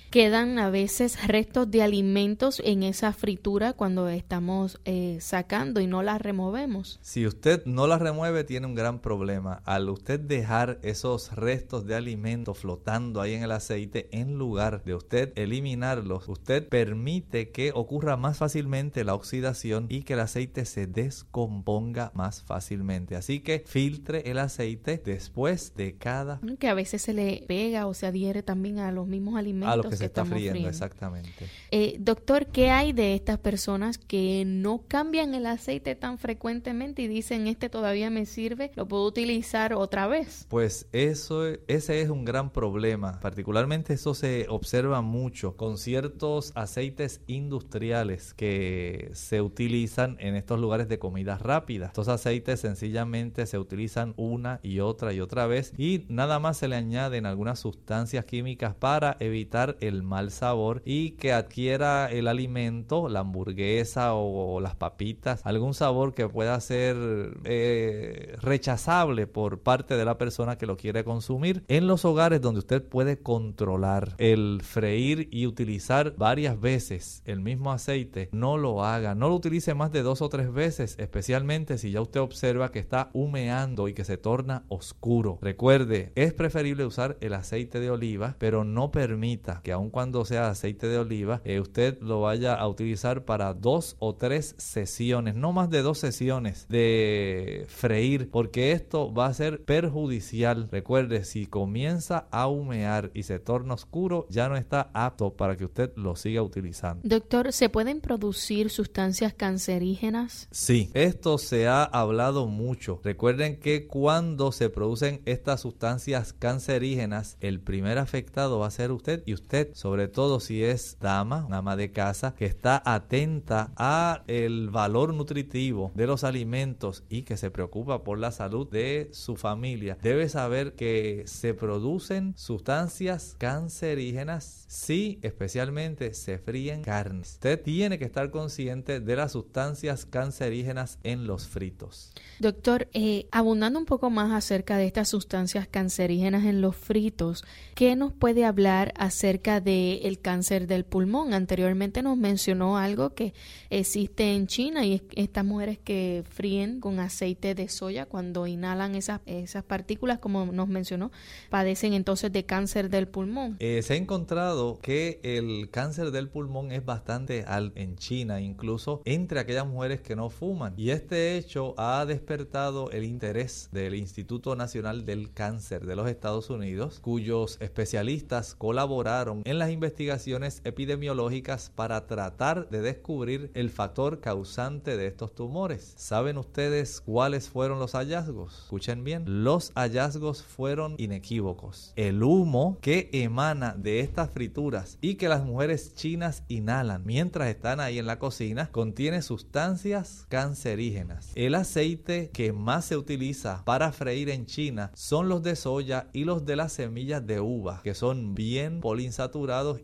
quedan 0.11 0.59
a 0.59 0.69
veces 0.69 1.25
restos 1.25 1.71
de 1.71 1.81
alimentos 1.81 2.61
en 2.65 2.83
esa 2.83 3.13
fritura 3.13 3.71
cuando 3.71 4.09
estamos 4.09 4.81
eh, 4.83 5.17
sacando 5.21 5.79
y 5.79 5.87
no 5.87 6.03
las 6.03 6.21
removemos. 6.21 6.99
Si 7.01 7.25
usted 7.25 7.63
no 7.65 7.87
las 7.87 8.01
remueve 8.01 8.43
tiene 8.43 8.67
un 8.67 8.75
gran 8.75 8.99
problema. 8.99 9.61
Al 9.63 9.89
usted 9.89 10.19
dejar 10.19 10.79
esos 10.83 11.33
restos 11.33 11.85
de 11.85 11.95
alimentos 11.95 12.59
flotando 12.59 13.21
ahí 13.21 13.33
en 13.35 13.43
el 13.43 13.53
aceite, 13.53 14.09
en 14.11 14.37
lugar 14.37 14.83
de 14.83 14.95
usted 14.95 15.31
eliminarlos, 15.35 16.27
usted 16.27 16.67
permite 16.67 17.51
que 17.51 17.71
ocurra 17.73 18.17
más 18.17 18.37
fácilmente 18.37 19.05
la 19.05 19.15
oxidación 19.15 19.85
y 19.87 20.03
que 20.03 20.13
el 20.13 20.19
aceite 20.19 20.65
se 20.65 20.87
descomponga 20.87 22.11
más 22.13 22.43
fácilmente. 22.43 23.15
Así 23.15 23.39
que 23.39 23.63
filtre 23.65 24.29
el 24.29 24.39
aceite 24.39 25.01
después 25.03 25.73
de 25.75 25.95
cada... 25.95 26.41
Que 26.59 26.67
a 26.67 26.73
veces 26.73 27.01
se 27.01 27.13
le 27.13 27.45
pega 27.47 27.87
o 27.87 27.93
se 27.93 28.07
adhiere 28.07 28.43
también 28.43 28.79
a 28.79 28.91
los 28.91 29.07
mismos 29.07 29.37
alimentos. 29.37 29.71
A 29.71 29.77
los 29.77 30.00
que 30.00 30.00
se 30.01 30.05
está 30.07 30.25
friendo, 30.25 30.67
exactamente. 30.67 31.47
Eh, 31.71 31.95
doctor, 31.99 32.47
¿qué 32.47 32.69
hay 32.69 32.93
de 32.93 33.15
estas 33.15 33.39
personas 33.39 33.97
que 33.97 34.43
no 34.45 34.83
cambian 34.87 35.33
el 35.33 35.45
aceite 35.45 35.95
tan 35.95 36.17
frecuentemente 36.17 37.01
y 37.01 37.07
dicen 37.07 37.47
este 37.47 37.69
todavía 37.69 38.09
me 38.09 38.25
sirve, 38.25 38.71
lo 38.75 38.87
puedo 38.87 39.05
utilizar 39.05 39.73
otra 39.73 40.07
vez? 40.07 40.45
Pues 40.49 40.87
eso, 40.91 41.45
ese 41.67 42.01
es 42.01 42.09
un 42.09 42.25
gran 42.25 42.51
problema. 42.51 43.19
Particularmente 43.21 43.93
eso 43.93 44.13
se 44.13 44.45
observa 44.49 45.01
mucho 45.01 45.55
con 45.55 45.77
ciertos 45.77 46.51
aceites 46.55 47.21
industriales 47.27 48.33
que 48.33 49.09
se 49.13 49.41
utilizan 49.41 50.17
en 50.19 50.35
estos 50.35 50.59
lugares 50.59 50.89
de 50.89 50.99
comida 50.99 51.37
rápida. 51.37 51.87
Estos 51.87 52.09
aceites 52.09 52.59
sencillamente 52.59 53.45
se 53.45 53.57
utilizan 53.57 54.13
una 54.17 54.59
y 54.63 54.81
otra 54.81 55.13
y 55.13 55.21
otra 55.21 55.47
vez 55.47 55.73
y 55.77 56.05
nada 56.09 56.39
más 56.39 56.57
se 56.57 56.67
le 56.67 56.75
añaden 56.75 57.25
algunas 57.25 57.59
sustancias 57.59 58.25
químicas 58.25 58.75
para 58.75 59.15
evitar 59.19 59.61
tragar 59.61 59.77
el 59.91 60.03
mal 60.03 60.31
sabor 60.31 60.81
y 60.85 61.11
que 61.11 61.33
adquiera 61.33 62.11
el 62.11 62.27
alimento, 62.27 63.09
la 63.09 63.19
hamburguesa 63.19 64.13
o, 64.13 64.59
las 64.59 64.75
papitas, 64.75 65.41
algún 65.45 65.73
sabor 65.73 66.13
que 66.13 66.27
pueda 66.27 66.59
ser 66.59 66.95
eh, 67.43 68.35
rechazable 68.41 69.27
por 69.27 69.59
parte 69.59 69.97
de 69.97 70.05
la 70.05 70.17
persona 70.17 70.57
que 70.57 70.65
lo 70.65 70.77
quiere 70.77 71.03
consumir. 71.03 71.63
En 71.67 71.87
los 71.87 72.05
hogares 72.05 72.41
donde 72.41 72.59
usted 72.59 72.83
puede 72.83 73.17
controlar 73.19 74.15
el 74.17 74.61
freír 74.63 75.27
y 75.31 75.47
utilizar 75.47 76.15
varias 76.17 76.59
veces 76.59 77.21
el 77.25 77.39
mismo 77.39 77.71
aceite, 77.71 78.29
no 78.31 78.57
lo 78.57 78.83
haga, 78.83 79.15
no 79.15 79.29
lo 79.29 79.35
utilice 79.35 79.73
más 79.73 79.91
de 79.91 80.03
dos 80.03 80.21
o 80.21 80.29
tres 80.29 80.51
veces, 80.51 80.95
especialmente 80.99 81.77
si 81.77 81.91
ya 81.91 82.01
usted 82.01 82.19
observa 82.19 82.71
que 82.71 82.79
está 82.79 83.09
humeando 83.13 83.87
y 83.87 83.93
que 83.93 84.05
se 84.05 84.17
torna 84.17 84.63
oscuro. 84.67 85.39
Recuerde, 85.41 86.11
es 86.15 86.33
preferible 86.33 86.85
usar 86.85 87.17
el 87.21 87.33
aceite 87.33 87.79
de 87.79 87.91
oliva, 87.91 88.35
pero 88.39 88.63
no 88.63 88.91
permita 88.91 89.61
que 89.63 89.71
aun 89.81 89.89
cuando 89.89 90.23
sea 90.25 90.49
aceite 90.49 90.87
de 90.87 90.99
oliva, 90.99 91.41
eh, 91.43 91.59
usted 91.59 91.99
lo 92.01 92.21
vaya 92.21 92.53
a 92.53 92.67
utilizar 92.67 93.25
para 93.25 93.53
dos 93.53 93.95
o 93.99 94.15
tres 94.15 94.55
sesiones, 94.57 95.35
no 95.35 95.51
más 95.51 95.69
de 95.69 95.81
dos 95.81 95.97
sesiones 95.97 96.67
de 96.69 97.65
freír, 97.67 98.29
porque 98.29 98.71
esto 98.71 99.13
va 99.13 99.25
a 99.25 99.33
ser 99.33 99.63
perjudicial. 99.63 100.69
Recuerde, 100.71 101.23
si 101.23 101.47
comienza 101.47 102.27
a 102.31 102.47
humear 102.47 103.11
y 103.13 103.23
se 103.23 103.39
torna 103.39 103.73
oscuro, 103.73 104.27
ya 104.29 104.47
no 104.49 104.55
está 104.55 104.91
apto 104.93 105.33
para 105.33 105.57
que 105.57 105.65
usted 105.65 105.91
lo 105.95 106.15
siga 106.15 106.43
utilizando. 106.43 107.01
Doctor, 107.03 107.51
¿se 107.51 107.69
pueden 107.69 108.01
producir 108.01 108.69
sustancias 108.69 109.33
cancerígenas? 109.33 110.47
Sí, 110.51 110.91
esto 110.93 111.37
se 111.37 111.67
ha 111.67 111.83
hablado 111.83 112.45
mucho. 112.47 113.01
Recuerden 113.03 113.59
que 113.59 113.87
cuando 113.87 114.51
se 114.51 114.69
producen 114.69 115.21
estas 115.25 115.61
sustancias 115.61 116.33
cancerígenas, 116.33 117.37
el 117.39 117.59
primer 117.59 117.97
afectado 117.97 118.59
va 118.59 118.67
a 118.67 118.71
ser 118.71 118.91
usted 118.91 119.23
y 119.25 119.33
usted, 119.33 119.70
sobre 119.73 120.07
todo 120.07 120.39
si 120.39 120.63
es 120.63 120.97
dama, 120.99 121.47
ama 121.51 121.75
de 121.75 121.91
casa, 121.91 122.33
que 122.35 122.45
está 122.45 122.81
atenta 122.85 123.71
a 123.75 124.23
el 124.27 124.69
valor 124.69 125.13
nutritivo 125.13 125.91
de 125.95 126.07
los 126.07 126.23
alimentos 126.23 127.03
y 127.09 127.23
que 127.23 127.37
se 127.37 127.51
preocupa 127.51 128.03
por 128.03 128.19
la 128.19 128.31
salud 128.31 128.69
de 128.69 129.09
su 129.11 129.35
familia, 129.35 129.97
debe 130.01 130.29
saber 130.29 130.73
que 130.73 131.23
se 131.25 131.53
producen 131.53 132.33
sustancias 132.37 133.35
cancerígenas 133.37 134.65
si 134.67 135.19
especialmente 135.21 136.13
se 136.13 136.37
fríen 136.37 136.83
carnes. 136.83 137.33
Usted 137.33 137.61
tiene 137.61 137.97
que 137.97 138.05
estar 138.05 138.31
consciente 138.31 138.99
de 138.99 139.15
las 139.15 139.33
sustancias 139.33 140.05
cancerígenas 140.05 140.99
en 141.03 141.27
los 141.27 141.47
fritos. 141.47 142.11
Doctor, 142.39 142.87
eh, 142.93 143.27
abundando 143.31 143.79
un 143.79 143.85
poco 143.85 144.09
más 144.09 144.31
acerca 144.31 144.77
de 144.77 144.85
estas 144.85 145.09
sustancias 145.09 145.67
cancerígenas 145.67 146.45
en 146.45 146.61
los 146.61 146.75
fritos, 146.75 147.43
¿qué 147.75 147.95
nos 147.95 148.13
puede 148.13 148.45
hablar 148.45 148.93
acerca 148.97 149.60
del 149.61 150.19
cáncer 150.19 150.67
del 150.67 150.85
pulmón? 150.85 151.33
Anteriormente 151.33 152.01
nos 152.01 152.17
mencionó 152.17 152.77
algo 152.77 153.13
que 153.13 153.33
existe 153.69 154.33
en 154.33 154.47
China 154.47 154.85
y 154.85 155.01
estas 155.15 155.45
mujeres 155.45 155.77
que 155.77 156.23
fríen 156.29 156.79
con 156.79 156.99
aceite 156.99 157.53
de 157.53 157.69
soya 157.69 158.05
cuando 158.05 158.47
inhalan 158.47 158.95
esas, 158.95 159.21
esas 159.25 159.63
partículas, 159.63 160.19
como 160.19 160.45
nos 160.47 160.67
mencionó, 160.67 161.11
padecen 161.49 161.93
entonces 161.93 162.31
de 162.31 162.45
cáncer 162.45 162.89
del 162.89 163.07
pulmón. 163.07 163.57
Eh, 163.59 163.81
se 163.83 163.93
ha 163.93 163.97
encontrado 163.97 164.79
que 164.81 165.19
el 165.23 165.69
cáncer 165.69 166.11
del 166.11 166.29
pulmón 166.29 166.71
es 166.71 166.83
bastante 166.83 167.43
alto 167.47 167.79
en 167.79 167.95
China, 167.97 168.41
incluso 168.41 169.01
entre 169.05 169.39
aquellas 169.39 169.67
mujeres 169.67 170.01
que 170.01 170.15
no 170.15 170.29
fuman. 170.29 170.73
Y 170.75 170.89
este 170.89 171.37
hecho 171.37 171.75
ha 171.77 172.03
despertado 172.05 172.31
despertado 172.31 172.91
el 172.91 173.03
interés 173.03 173.67
del 173.73 173.93
Instituto 173.93 174.55
Nacional 174.55 175.03
del 175.03 175.33
Cáncer 175.33 175.85
de 175.85 175.97
los 175.97 176.07
Estados 176.07 176.49
Unidos, 176.49 176.99
cuyos 177.01 177.57
especialistas 177.59 178.55
colaboraron 178.55 179.40
en 179.45 179.59
las 179.59 179.71
investigaciones 179.71 180.61
epidemiológicas 180.63 181.71
para 181.73 182.07
tratar 182.07 182.69
de 182.69 182.81
descubrir 182.81 183.51
el 183.53 183.69
factor 183.69 184.19
causante 184.19 184.97
de 184.97 185.07
estos 185.07 185.33
tumores. 185.35 185.93
¿Saben 185.97 186.37
ustedes 186.37 187.01
cuáles 187.01 187.49
fueron 187.49 187.79
los 187.79 187.93
hallazgos? 187.93 188.63
Escuchen 188.63 189.03
bien, 189.03 189.43
los 189.43 189.71
hallazgos 189.75 190.43
fueron 190.43 190.95
inequívocos. 190.97 191.93
El 191.95 192.23
humo 192.23 192.77
que 192.81 193.09
emana 193.13 193.75
de 193.77 193.99
estas 193.99 194.29
frituras 194.29 194.97
y 195.01 195.15
que 195.15 195.29
las 195.29 195.43
mujeres 195.43 195.93
chinas 195.95 196.43
inhalan 196.47 197.03
mientras 197.05 197.49
están 197.49 197.79
ahí 197.79 197.99
en 197.99 198.05
la 198.05 198.19
cocina 198.19 198.69
contiene 198.71 199.21
sustancias 199.21 200.25
cancerígenas. 200.29 201.31
El 201.35 201.55
aceite 201.55 202.29
que 202.31 202.53
más 202.53 202.85
se 202.85 202.97
utiliza 202.97 203.63
para 203.65 203.91
freír 203.91 204.29
en 204.29 204.45
China 204.45 204.91
son 204.93 205.29
los 205.29 205.43
de 205.43 205.55
soya 205.55 206.09
y 206.13 206.23
los 206.23 206.45
de 206.45 206.55
las 206.55 206.73
semillas 206.73 207.25
de 207.25 207.39
uva, 207.39 207.81
que 207.83 207.93
son 207.93 208.35
bien 208.35 208.79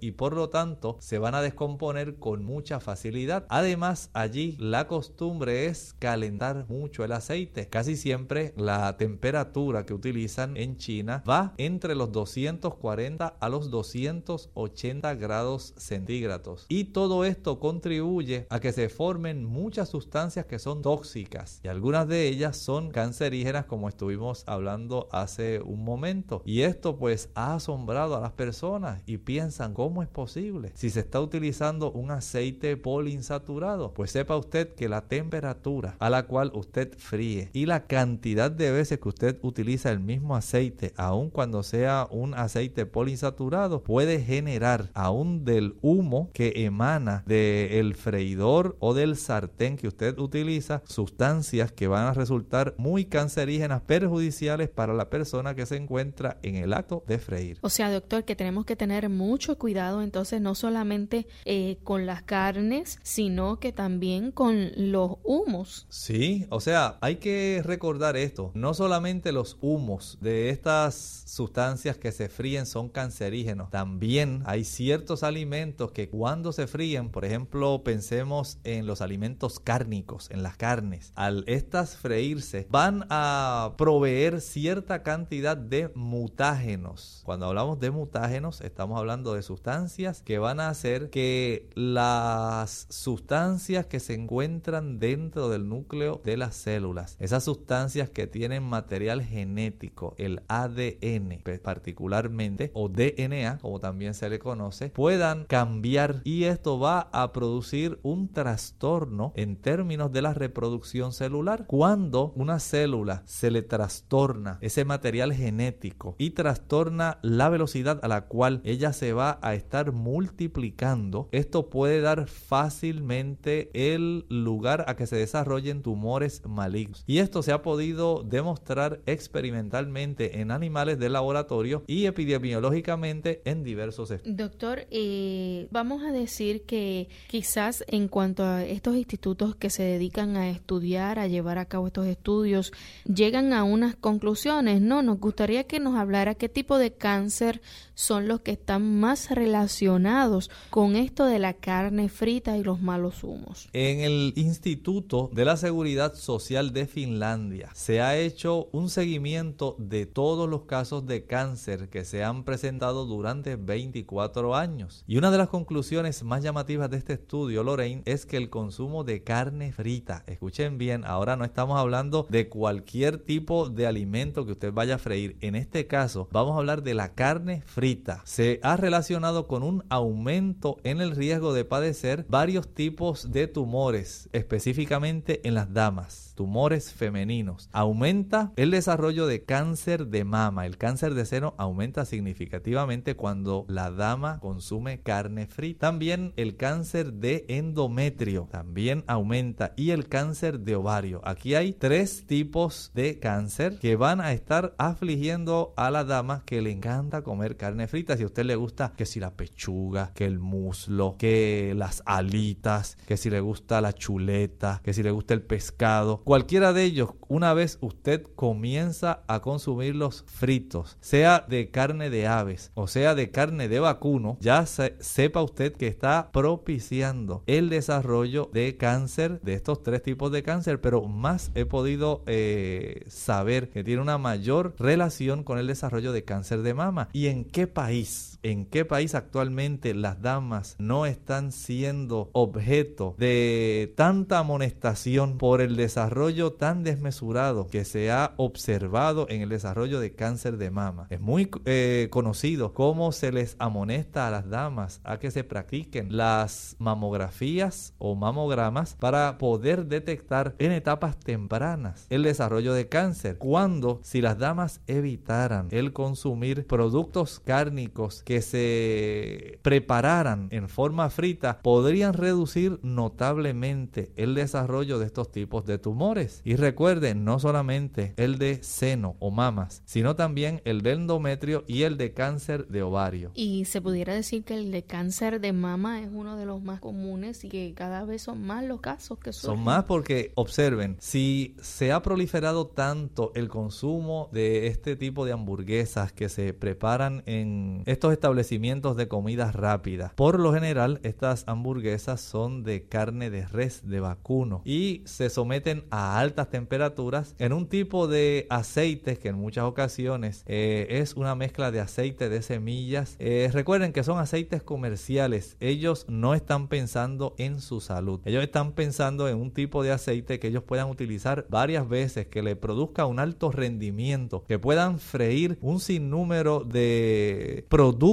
y 0.01 0.11
por 0.11 0.33
lo 0.33 0.49
tanto 0.49 0.97
se 0.99 1.19
van 1.19 1.33
a 1.33 1.41
descomponer 1.41 2.17
con 2.17 2.43
mucha 2.43 2.79
facilidad. 2.79 3.45
Además, 3.49 4.09
allí 4.13 4.57
la 4.59 4.87
costumbre 4.87 5.67
es 5.67 5.95
calentar 5.99 6.65
mucho 6.67 7.05
el 7.05 7.13
aceite. 7.13 7.69
Casi 7.69 7.95
siempre 7.95 8.53
la 8.57 8.97
temperatura 8.97 9.85
que 9.85 9.93
utilizan 9.93 10.57
en 10.57 10.77
China 10.77 11.23
va 11.27 11.53
entre 11.57 11.95
los 11.95 12.11
240 12.11 13.25
a 13.39 13.49
los 13.49 13.71
280 13.71 15.15
grados 15.15 15.73
centígrados. 15.77 16.65
Y 16.67 16.85
todo 16.85 17.23
esto 17.23 17.59
contribuye 17.59 18.47
a 18.49 18.59
que 18.59 18.73
se 18.73 18.89
formen 18.89 19.45
muchas 19.45 19.89
sustancias 19.89 20.45
que 20.45 20.59
son 20.59 20.81
tóxicas 20.81 21.61
y 21.63 21.69
algunas 21.69 22.07
de 22.07 22.27
ellas 22.27 22.57
son 22.57 22.91
cancerígenas 22.91 23.65
como 23.65 23.87
estuvimos 23.87 24.43
hablando 24.45 25.07
hace 25.11 25.61
un 25.61 25.85
momento. 25.85 26.41
Y 26.45 26.63
esto 26.63 26.97
pues 26.97 27.29
ha 27.33 27.55
asombrado 27.55 28.17
a 28.17 28.21
las 28.21 28.33
personas 28.33 29.01
y 29.05 29.17
piensan 29.17 29.36
cómo 29.73 30.01
es 30.01 30.09
posible. 30.09 30.71
Si 30.73 30.89
se 30.89 31.01
está 31.01 31.21
utilizando 31.21 31.91
un 31.91 32.11
aceite 32.11 32.75
poliinsaturado, 32.75 33.93
pues 33.93 34.11
sepa 34.11 34.35
usted 34.35 34.73
que 34.73 34.89
la 34.89 35.01
temperatura 35.01 35.95
a 35.99 36.09
la 36.09 36.23
cual 36.23 36.51
usted 36.55 36.97
fríe 36.97 37.49
y 37.53 37.65
la 37.65 37.85
cantidad 37.85 38.49
de 38.49 38.71
veces 38.71 38.99
que 38.99 39.09
usted 39.09 39.37
utiliza 39.43 39.91
el 39.91 39.99
mismo 39.99 40.35
aceite, 40.35 40.93
aun 40.97 41.29
cuando 41.29 41.61
sea 41.63 42.07
un 42.09 42.33
aceite 42.33 42.85
poliinsaturado, 42.85 43.83
puede 43.83 44.21
generar 44.21 44.89
aún 44.93 45.45
del 45.45 45.75
humo 45.81 46.29
que 46.33 46.53
emana 46.65 47.23
del 47.25 47.95
freidor 47.95 48.75
o 48.79 48.93
del 48.93 49.17
sartén 49.17 49.77
que 49.77 49.87
usted 49.87 50.17
utiliza 50.17 50.81
sustancias 50.85 51.71
que 51.71 51.87
van 51.87 52.07
a 52.07 52.13
resultar 52.13 52.73
muy 52.77 53.05
cancerígenas, 53.05 53.81
perjudiciales 53.81 54.69
para 54.69 54.93
la 54.93 55.09
persona 55.09 55.53
que 55.53 55.65
se 55.65 55.75
encuentra 55.75 56.37
en 56.41 56.55
el 56.55 56.73
acto 56.73 57.03
de 57.07 57.19
freír. 57.19 57.59
O 57.61 57.69
sea, 57.69 57.91
doctor, 57.91 58.23
que 58.23 58.35
tenemos 58.35 58.65
que 58.65 58.75
tener 58.75 59.09
mucho 59.27 59.57
cuidado 59.57 60.01
entonces 60.01 60.41
no 60.41 60.55
solamente 60.55 61.27
eh, 61.45 61.77
con 61.83 62.05
las 62.05 62.23
carnes, 62.23 62.99
sino 63.03 63.59
que 63.59 63.73
también 63.73 64.31
con 64.31 64.71
los 64.75 65.17
humos. 65.23 65.85
Sí, 65.89 66.47
o 66.49 66.61
sea, 66.61 66.97
hay 67.01 67.17
que 67.17 67.61
recordar 67.63 68.15
esto, 68.15 68.51
no 68.53 68.73
solamente 68.73 69.31
los 69.31 69.57
humos 69.59 70.17
de 70.21 70.49
estas 70.49 70.95
sustancias 71.27 71.97
que 71.97 72.11
se 72.11 72.29
fríen 72.29 72.65
son 72.65 72.89
cancerígenos, 72.89 73.69
también 73.69 74.43
hay 74.45 74.63
ciertos 74.63 75.23
alimentos 75.23 75.91
que 75.91 76.09
cuando 76.09 76.53
se 76.53 76.67
fríen, 76.67 77.09
por 77.09 77.25
ejemplo, 77.25 77.83
pensemos 77.83 78.59
en 78.63 78.87
los 78.87 79.01
alimentos 79.01 79.59
cárnicos, 79.59 80.31
en 80.31 80.41
las 80.41 80.55
carnes, 80.55 81.11
al 81.15 81.43
estas 81.47 81.97
freírse 81.97 82.67
van 82.69 83.05
a 83.09 83.73
proveer 83.77 84.39
cierta 84.39 85.03
cantidad 85.03 85.57
de 85.57 85.91
mutágenos. 85.95 87.21
Cuando 87.25 87.47
hablamos 87.47 87.79
de 87.79 87.91
mutágenos 87.91 88.61
estamos 88.61 88.97
hablando 88.97 89.16
de 89.23 89.41
sustancias 89.41 90.21
que 90.21 90.37
van 90.37 90.59
a 90.59 90.69
hacer 90.69 91.09
que 91.09 91.69
las 91.75 92.87
sustancias 92.89 93.85
que 93.85 93.99
se 93.99 94.13
encuentran 94.13 94.99
dentro 94.99 95.49
del 95.49 95.67
núcleo 95.67 96.21
de 96.23 96.37
las 96.37 96.55
células, 96.55 97.17
esas 97.19 97.43
sustancias 97.43 98.09
que 98.09 98.27
tienen 98.27 98.63
material 98.63 99.21
genético, 99.23 100.13
el 100.17 100.41
ADN 100.47 101.41
particularmente, 101.61 102.71
o 102.73 102.89
DNA 102.89 103.57
como 103.59 103.79
también 103.79 104.13
se 104.13 104.29
le 104.29 104.39
conoce, 104.39 104.89
puedan 104.89 105.45
cambiar. 105.45 106.21
Y 106.23 106.45
esto 106.45 106.79
va 106.79 107.09
a 107.11 107.31
producir 107.33 107.99
un 108.03 108.31
trastorno 108.31 109.33
en 109.35 109.55
términos 109.55 110.11
de 110.11 110.21
la 110.21 110.33
reproducción 110.33 111.13
celular 111.13 111.65
cuando 111.67 112.33
una 112.35 112.59
célula 112.59 113.23
se 113.25 113.51
le 113.51 113.61
trastorna 113.61 114.57
ese 114.61 114.85
material 114.85 115.33
genético 115.33 116.15
y 116.17 116.31
trastorna 116.31 117.19
la 117.21 117.49
velocidad 117.49 117.99
a 118.03 118.07
la 118.07 118.25
cual 118.25 118.61
ella 118.63 118.93
se 118.93 119.06
va 119.13 119.39
a 119.41 119.53
estar 119.55 119.91
multiplicando, 119.91 121.27
esto 121.31 121.69
puede 121.69 122.01
dar 122.01 122.27
fácilmente 122.27 123.69
el 123.73 124.25
lugar 124.29 124.85
a 124.87 124.95
que 124.95 125.07
se 125.07 125.15
desarrollen 125.15 125.81
tumores 125.81 126.41
malignos. 126.45 127.03
Y 127.07 127.19
esto 127.19 127.41
se 127.43 127.51
ha 127.51 127.61
podido 127.61 128.23
demostrar 128.23 129.01
experimentalmente 129.05 130.41
en 130.41 130.51
animales 130.51 130.99
de 130.99 131.09
laboratorio 131.09 131.83
y 131.87 132.05
epidemiológicamente 132.05 133.41
en 133.45 133.63
diversos 133.63 134.11
estudios. 134.11 134.37
Doctor, 134.37 134.87
eh, 134.91 135.67
vamos 135.71 136.03
a 136.03 136.11
decir 136.11 136.63
que 136.63 137.09
quizás 137.27 137.83
en 137.87 138.07
cuanto 138.07 138.43
a 138.43 138.63
estos 138.63 138.95
institutos 138.95 139.55
que 139.55 139.69
se 139.69 139.83
dedican 139.83 140.37
a 140.37 140.49
estudiar, 140.49 141.19
a 141.19 141.27
llevar 141.27 141.57
a 141.57 141.65
cabo 141.65 141.87
estos 141.87 142.07
estudios 142.07 142.71
llegan 143.05 143.53
a 143.53 143.63
unas 143.63 143.95
conclusiones, 143.95 144.81
¿no? 144.81 145.01
Nos 145.01 145.19
gustaría 145.19 145.65
que 145.65 145.79
nos 145.79 145.95
hablara 145.95 146.35
qué 146.35 146.49
tipo 146.49 146.77
de 146.77 146.91
cáncer 146.93 147.61
son 147.97 148.27
los 148.27 148.41
que 148.41 148.51
están 148.51 148.99
más 148.99 149.31
relacionados 149.31 150.51
con 150.69 150.95
esto 150.95 151.25
de 151.25 151.39
la 151.39 151.53
carne 151.53 152.09
frita 152.09 152.55
y 152.55 152.63
los 152.63 152.79
malos 152.79 153.23
humos. 153.23 153.67
En 153.73 154.01
el 154.01 154.33
Instituto 154.35 155.31
de 155.33 155.45
la 155.45 155.57
Seguridad 155.57 156.13
Social 156.13 156.73
de 156.73 156.85
Finlandia 156.85 157.71
se 157.73 158.01
ha 158.01 158.15
hecho 158.15 158.69
un 158.71 158.91
seguimiento 158.91 159.75
de 159.79 160.05
todos 160.05 160.47
los 160.47 160.65
casos 160.65 161.07
de 161.07 161.25
cáncer 161.25 161.89
que 161.89 162.05
se 162.05 162.23
han 162.23 162.43
presentado 162.43 163.05
durante 163.05 163.55
24 163.55 164.55
años. 164.55 165.03
Y 165.07 165.17
una 165.17 165.31
de 165.31 165.39
las 165.39 165.49
conclusiones 165.49 166.23
más 166.23 166.43
llamativas 166.43 166.91
de 166.91 166.97
este 166.97 167.13
estudio, 167.13 167.63
Lorraine, 167.63 168.03
es 168.05 168.27
que 168.27 168.37
el 168.37 168.51
consumo 168.51 169.05
de 169.05 169.23
carne 169.23 169.71
frita, 169.71 170.23
escuchen 170.27 170.77
bien, 170.77 171.03
ahora 171.03 171.35
no 171.35 171.45
estamos 171.45 171.79
hablando 171.79 172.27
de 172.29 172.47
cualquier 172.47 173.17
tipo 173.17 173.69
de 173.69 173.87
alimento 173.87 174.45
que 174.45 174.51
usted 174.51 174.71
vaya 174.71 174.95
a 174.95 174.99
freír. 174.99 175.35
En 175.41 175.55
este 175.55 175.87
caso, 175.87 176.27
vamos 176.31 176.53
a 176.53 176.59
hablar 176.59 176.83
de 176.83 176.93
la 176.93 177.15
carne 177.15 177.63
frita. 177.65 177.86
Se 178.25 178.59
ha 178.63 178.75
relacionado 178.75 179.47
con 179.47 179.63
un 179.63 179.85
aumento 179.89 180.77
en 180.83 180.99
el 180.99 181.11
riesgo 181.11 181.53
de 181.53 181.63
padecer 181.63 182.25
varios 182.27 182.73
tipos 182.73 183.31
de 183.31 183.47
tumores, 183.47 184.29
específicamente 184.33 185.47
en 185.47 185.53
las 185.53 185.73
damas 185.73 186.26
tumores 186.37 186.93
femeninos. 186.93 187.67
Aumenta 187.73 188.53
el 188.55 188.69
desarrollo 188.69 189.25
de 189.25 189.43
cáncer 189.43 190.07
de 190.07 190.23
mama. 190.23 190.67
El 190.67 190.77
cáncer 190.77 191.15
de 191.15 191.25
seno 191.25 191.55
aumenta 191.57 192.05
significativamente 192.05 193.15
cuando 193.15 193.65
la 193.67 193.89
dama 193.89 194.39
consume 194.39 195.01
carne 195.01 195.47
frita. 195.47 195.87
También 195.87 196.33
el 196.37 196.55
cáncer 196.55 197.13
de 197.13 197.45
endometrio 197.47 198.47
también 198.51 199.03
aumenta 199.07 199.73
y 199.75 199.89
el 199.89 200.07
cáncer 200.07 200.59
de 200.59 200.75
ovario. 200.75 201.21
Aquí 201.23 201.55
hay 201.55 201.73
tres 201.73 202.27
tipos 202.27 202.91
de 202.93 203.17
cáncer 203.17 203.79
que 203.79 203.95
van 203.95 204.21
a 204.21 204.31
estar 204.31 204.75
afligiendo 204.77 205.73
a 205.75 205.89
la 205.89 206.03
dama 206.03 206.43
que 206.45 206.61
le 206.61 206.69
encanta 206.69 207.23
comer 207.23 207.57
carne 207.57 207.87
frita. 207.87 208.15
Si 208.15 208.21
a 208.21 208.27
usted 208.27 208.45
le 208.45 208.55
gusta 208.55 208.93
que 208.95 209.07
si 209.07 209.19
la 209.19 209.31
pechuga, 209.31 210.11
que 210.13 210.25
el 210.25 210.37
muslo, 210.37 211.15
que 211.17 211.73
las 211.75 212.03
alitas, 212.05 212.95
que 213.07 213.17
si 213.17 213.31
le 213.31 213.39
gusta 213.39 213.81
la 213.81 213.93
chuleta, 213.93 214.81
que 214.83 214.93
si 214.93 215.01
le 215.01 215.09
gusta 215.09 215.33
el 215.33 215.41
pescado, 215.41 216.21
Cualquiera 216.27 216.73
de 216.73 216.83
ellos, 216.83 217.11
una 217.29 217.53
vez 217.53 217.77
usted 217.79 218.27
comienza 218.35 219.23
a 219.27 219.39
consumir 219.39 219.95
los 219.95 220.25
fritos, 220.27 220.97
sea 220.99 221.45
de 221.47 221.71
carne 221.71 222.09
de 222.09 222.27
aves 222.27 222.69
o 222.73 222.87
sea 222.87 223.15
de 223.15 223.31
carne 223.31 223.69
de 223.69 223.79
vacuno, 223.79 224.37
ya 224.41 224.65
sepa 224.65 225.41
usted 225.41 225.71
que 225.77 225.87
está 225.87 226.29
propiciando 226.33 227.43
el 227.47 227.69
desarrollo 227.69 228.49
de 228.51 228.75
cáncer, 228.75 229.39
de 229.39 229.53
estos 229.53 229.83
tres 229.83 230.03
tipos 230.03 230.29
de 230.33 230.43
cáncer, 230.43 230.81
pero 230.81 231.03
más 231.03 231.49
he 231.55 231.63
podido 231.63 232.23
eh, 232.27 233.05
saber 233.07 233.69
que 233.69 233.85
tiene 233.85 234.01
una 234.01 234.17
mayor 234.17 234.75
relación 234.77 235.45
con 235.45 235.59
el 235.59 235.67
desarrollo 235.67 236.11
de 236.11 236.25
cáncer 236.25 236.61
de 236.61 236.73
mama. 236.73 237.07
¿Y 237.13 237.27
en 237.27 237.45
qué 237.45 237.67
país? 237.67 238.36
¿En 238.47 238.65
qué 238.65 238.85
país 238.85 239.13
actualmente 239.13 239.93
las 239.93 240.21
damas 240.21 240.77
no 240.79 241.05
están 241.05 241.51
siendo 241.51 242.29
objeto 242.31 243.13
de 243.17 243.93
tanta 243.97 244.39
amonestación 244.39 245.37
por 245.37 245.59
el 245.59 245.75
desarrollo 245.75 246.53
tan 246.53 246.81
desmesurado 246.81 247.67
que 247.67 247.83
se 247.83 248.09
ha 248.09 248.35
observado 248.37 249.27
en 249.27 249.41
el 249.41 249.49
desarrollo 249.49 249.99
de 249.99 250.15
cáncer 250.15 250.55
de 250.55 250.71
mama. 250.71 251.07
Es 251.09 251.19
muy 251.19 251.49
eh, 251.65 252.07
conocido 252.09 252.73
cómo 252.73 253.11
se 253.11 253.33
les 253.33 253.57
amonesta 253.59 254.29
a 254.29 254.31
las 254.31 254.49
damas 254.49 255.01
a 255.03 255.19
que 255.19 255.29
se 255.29 255.43
practiquen 255.43 256.15
las 256.15 256.77
mamografías 256.79 257.95
o 257.97 258.15
mamogramas 258.15 258.95
para 258.95 259.37
poder 259.39 259.87
detectar 259.87 260.55
en 260.59 260.71
etapas 260.71 261.19
tempranas 261.19 262.07
el 262.09 262.23
desarrollo 262.23 262.73
de 262.73 262.87
cáncer. 262.87 263.37
Cuando 263.39 263.99
si 264.03 264.21
las 264.21 264.37
damas 264.37 264.79
evitaran 264.87 265.67
el 265.71 265.91
consumir 265.91 266.65
productos 266.65 267.41
cárnicos 267.41 268.23
que 268.23 268.36
se 268.41 269.59
prepararan 269.61 270.47
en 270.51 270.69
forma 270.69 271.09
frita, 271.09 271.61
podrían 271.61 272.13
reducir 272.13 272.79
notablemente 272.83 274.11
el 274.15 274.35
desarrollo 274.35 274.99
de 274.99 275.05
estos 275.05 275.31
tipos 275.31 275.65
de 275.65 275.77
tumores 275.77 276.41
y 276.43 276.55
recuerden, 276.55 277.23
no 277.23 277.39
solamente 277.39 278.13
el 278.17 278.37
de 278.37 278.63
seno 278.63 279.15
o 279.19 279.31
mamas, 279.31 279.81
sino 279.85 280.15
también 280.15 280.61
el 280.65 280.81
de 280.81 280.91
endometrio 280.93 281.63
y 281.67 281.83
el 281.83 281.97
de 281.97 282.13
cáncer 282.13 282.67
de 282.67 282.83
ovario. 282.83 283.31
Y 283.33 283.65
se 283.65 283.81
pudiera 283.81 284.13
decir 284.13 284.43
que 284.43 284.55
el 284.55 284.71
de 284.71 284.83
cáncer 284.83 285.39
de 285.41 285.53
mama 285.53 286.01
es 286.01 286.09
uno 286.11 286.37
de 286.37 286.45
los 286.45 286.61
más 286.61 286.79
comunes 286.79 287.43
y 287.43 287.49
que 287.49 287.73
cada 287.75 288.05
vez 288.05 288.23
son 288.23 288.41
más 288.41 288.63
los 288.63 288.81
casos 288.81 289.19
que 289.19 289.33
Son 289.33 289.63
más 289.63 289.85
porque, 289.85 290.31
observen, 290.35 290.97
si 290.99 291.55
se 291.61 291.91
ha 291.91 292.01
proliferado 292.01 292.67
tanto 292.67 293.31
el 293.35 293.49
consumo 293.49 294.29
de 294.31 294.67
este 294.67 294.95
tipo 294.95 295.25
de 295.25 295.33
hamburguesas 295.33 296.11
que 296.11 296.29
se 296.29 296.53
preparan 296.53 297.23
en 297.25 297.83
estos 297.85 298.13
establecimientos 298.17 298.95
de 298.95 299.07
comida 299.07 299.51
rápida, 299.51 300.13
por 300.15 300.39
lo 300.39 300.53
general 300.53 300.99
estas 301.03 301.43
hamburguesas 301.47 302.21
son 302.21 302.63
de 302.63 302.83
carne 302.83 303.29
de 303.29 303.45
res, 303.45 303.87
de 303.87 303.99
vacuno, 303.99 304.61
y 304.65 305.01
se 305.05 305.29
someten 305.29 305.85
a 305.91 305.97
a 305.97 306.19
altas 306.19 306.49
temperaturas 306.49 307.35
en 307.39 307.53
un 307.53 307.67
tipo 307.67 308.07
de 308.07 308.45
aceites 308.49 309.17
que 309.17 309.29
en 309.29 309.35
muchas 309.35 309.63
ocasiones 309.63 310.43
eh, 310.45 310.85
es 310.89 311.15
una 311.15 311.33
mezcla 311.33 311.71
de 311.71 311.79
aceite 311.79 312.29
de 312.29 312.43
semillas. 312.43 313.15
Eh, 313.17 313.49
recuerden 313.51 313.93
que 313.93 314.03
son 314.03 314.19
aceites 314.19 314.61
comerciales. 314.61 315.57
Ellos 315.59 316.05
no 316.07 316.35
están 316.35 316.67
pensando 316.67 317.33
en 317.39 317.61
su 317.61 317.81
salud. 317.81 318.19
Ellos 318.25 318.43
están 318.43 318.73
pensando 318.73 319.27
en 319.27 319.37
un 319.37 319.51
tipo 319.51 319.81
de 319.81 319.91
aceite 319.91 320.39
que 320.39 320.49
ellos 320.49 320.63
puedan 320.63 320.89
utilizar 320.89 321.47
varias 321.49 321.89
veces, 321.89 322.27
que 322.27 322.43
le 322.43 322.55
produzca 322.55 323.07
un 323.07 323.19
alto 323.19 323.51
rendimiento, 323.51 324.43
que 324.47 324.59
puedan 324.59 324.99
freír 324.99 325.57
un 325.61 325.79
sinnúmero 325.79 326.59
de 326.59 327.65
productos 327.69 328.06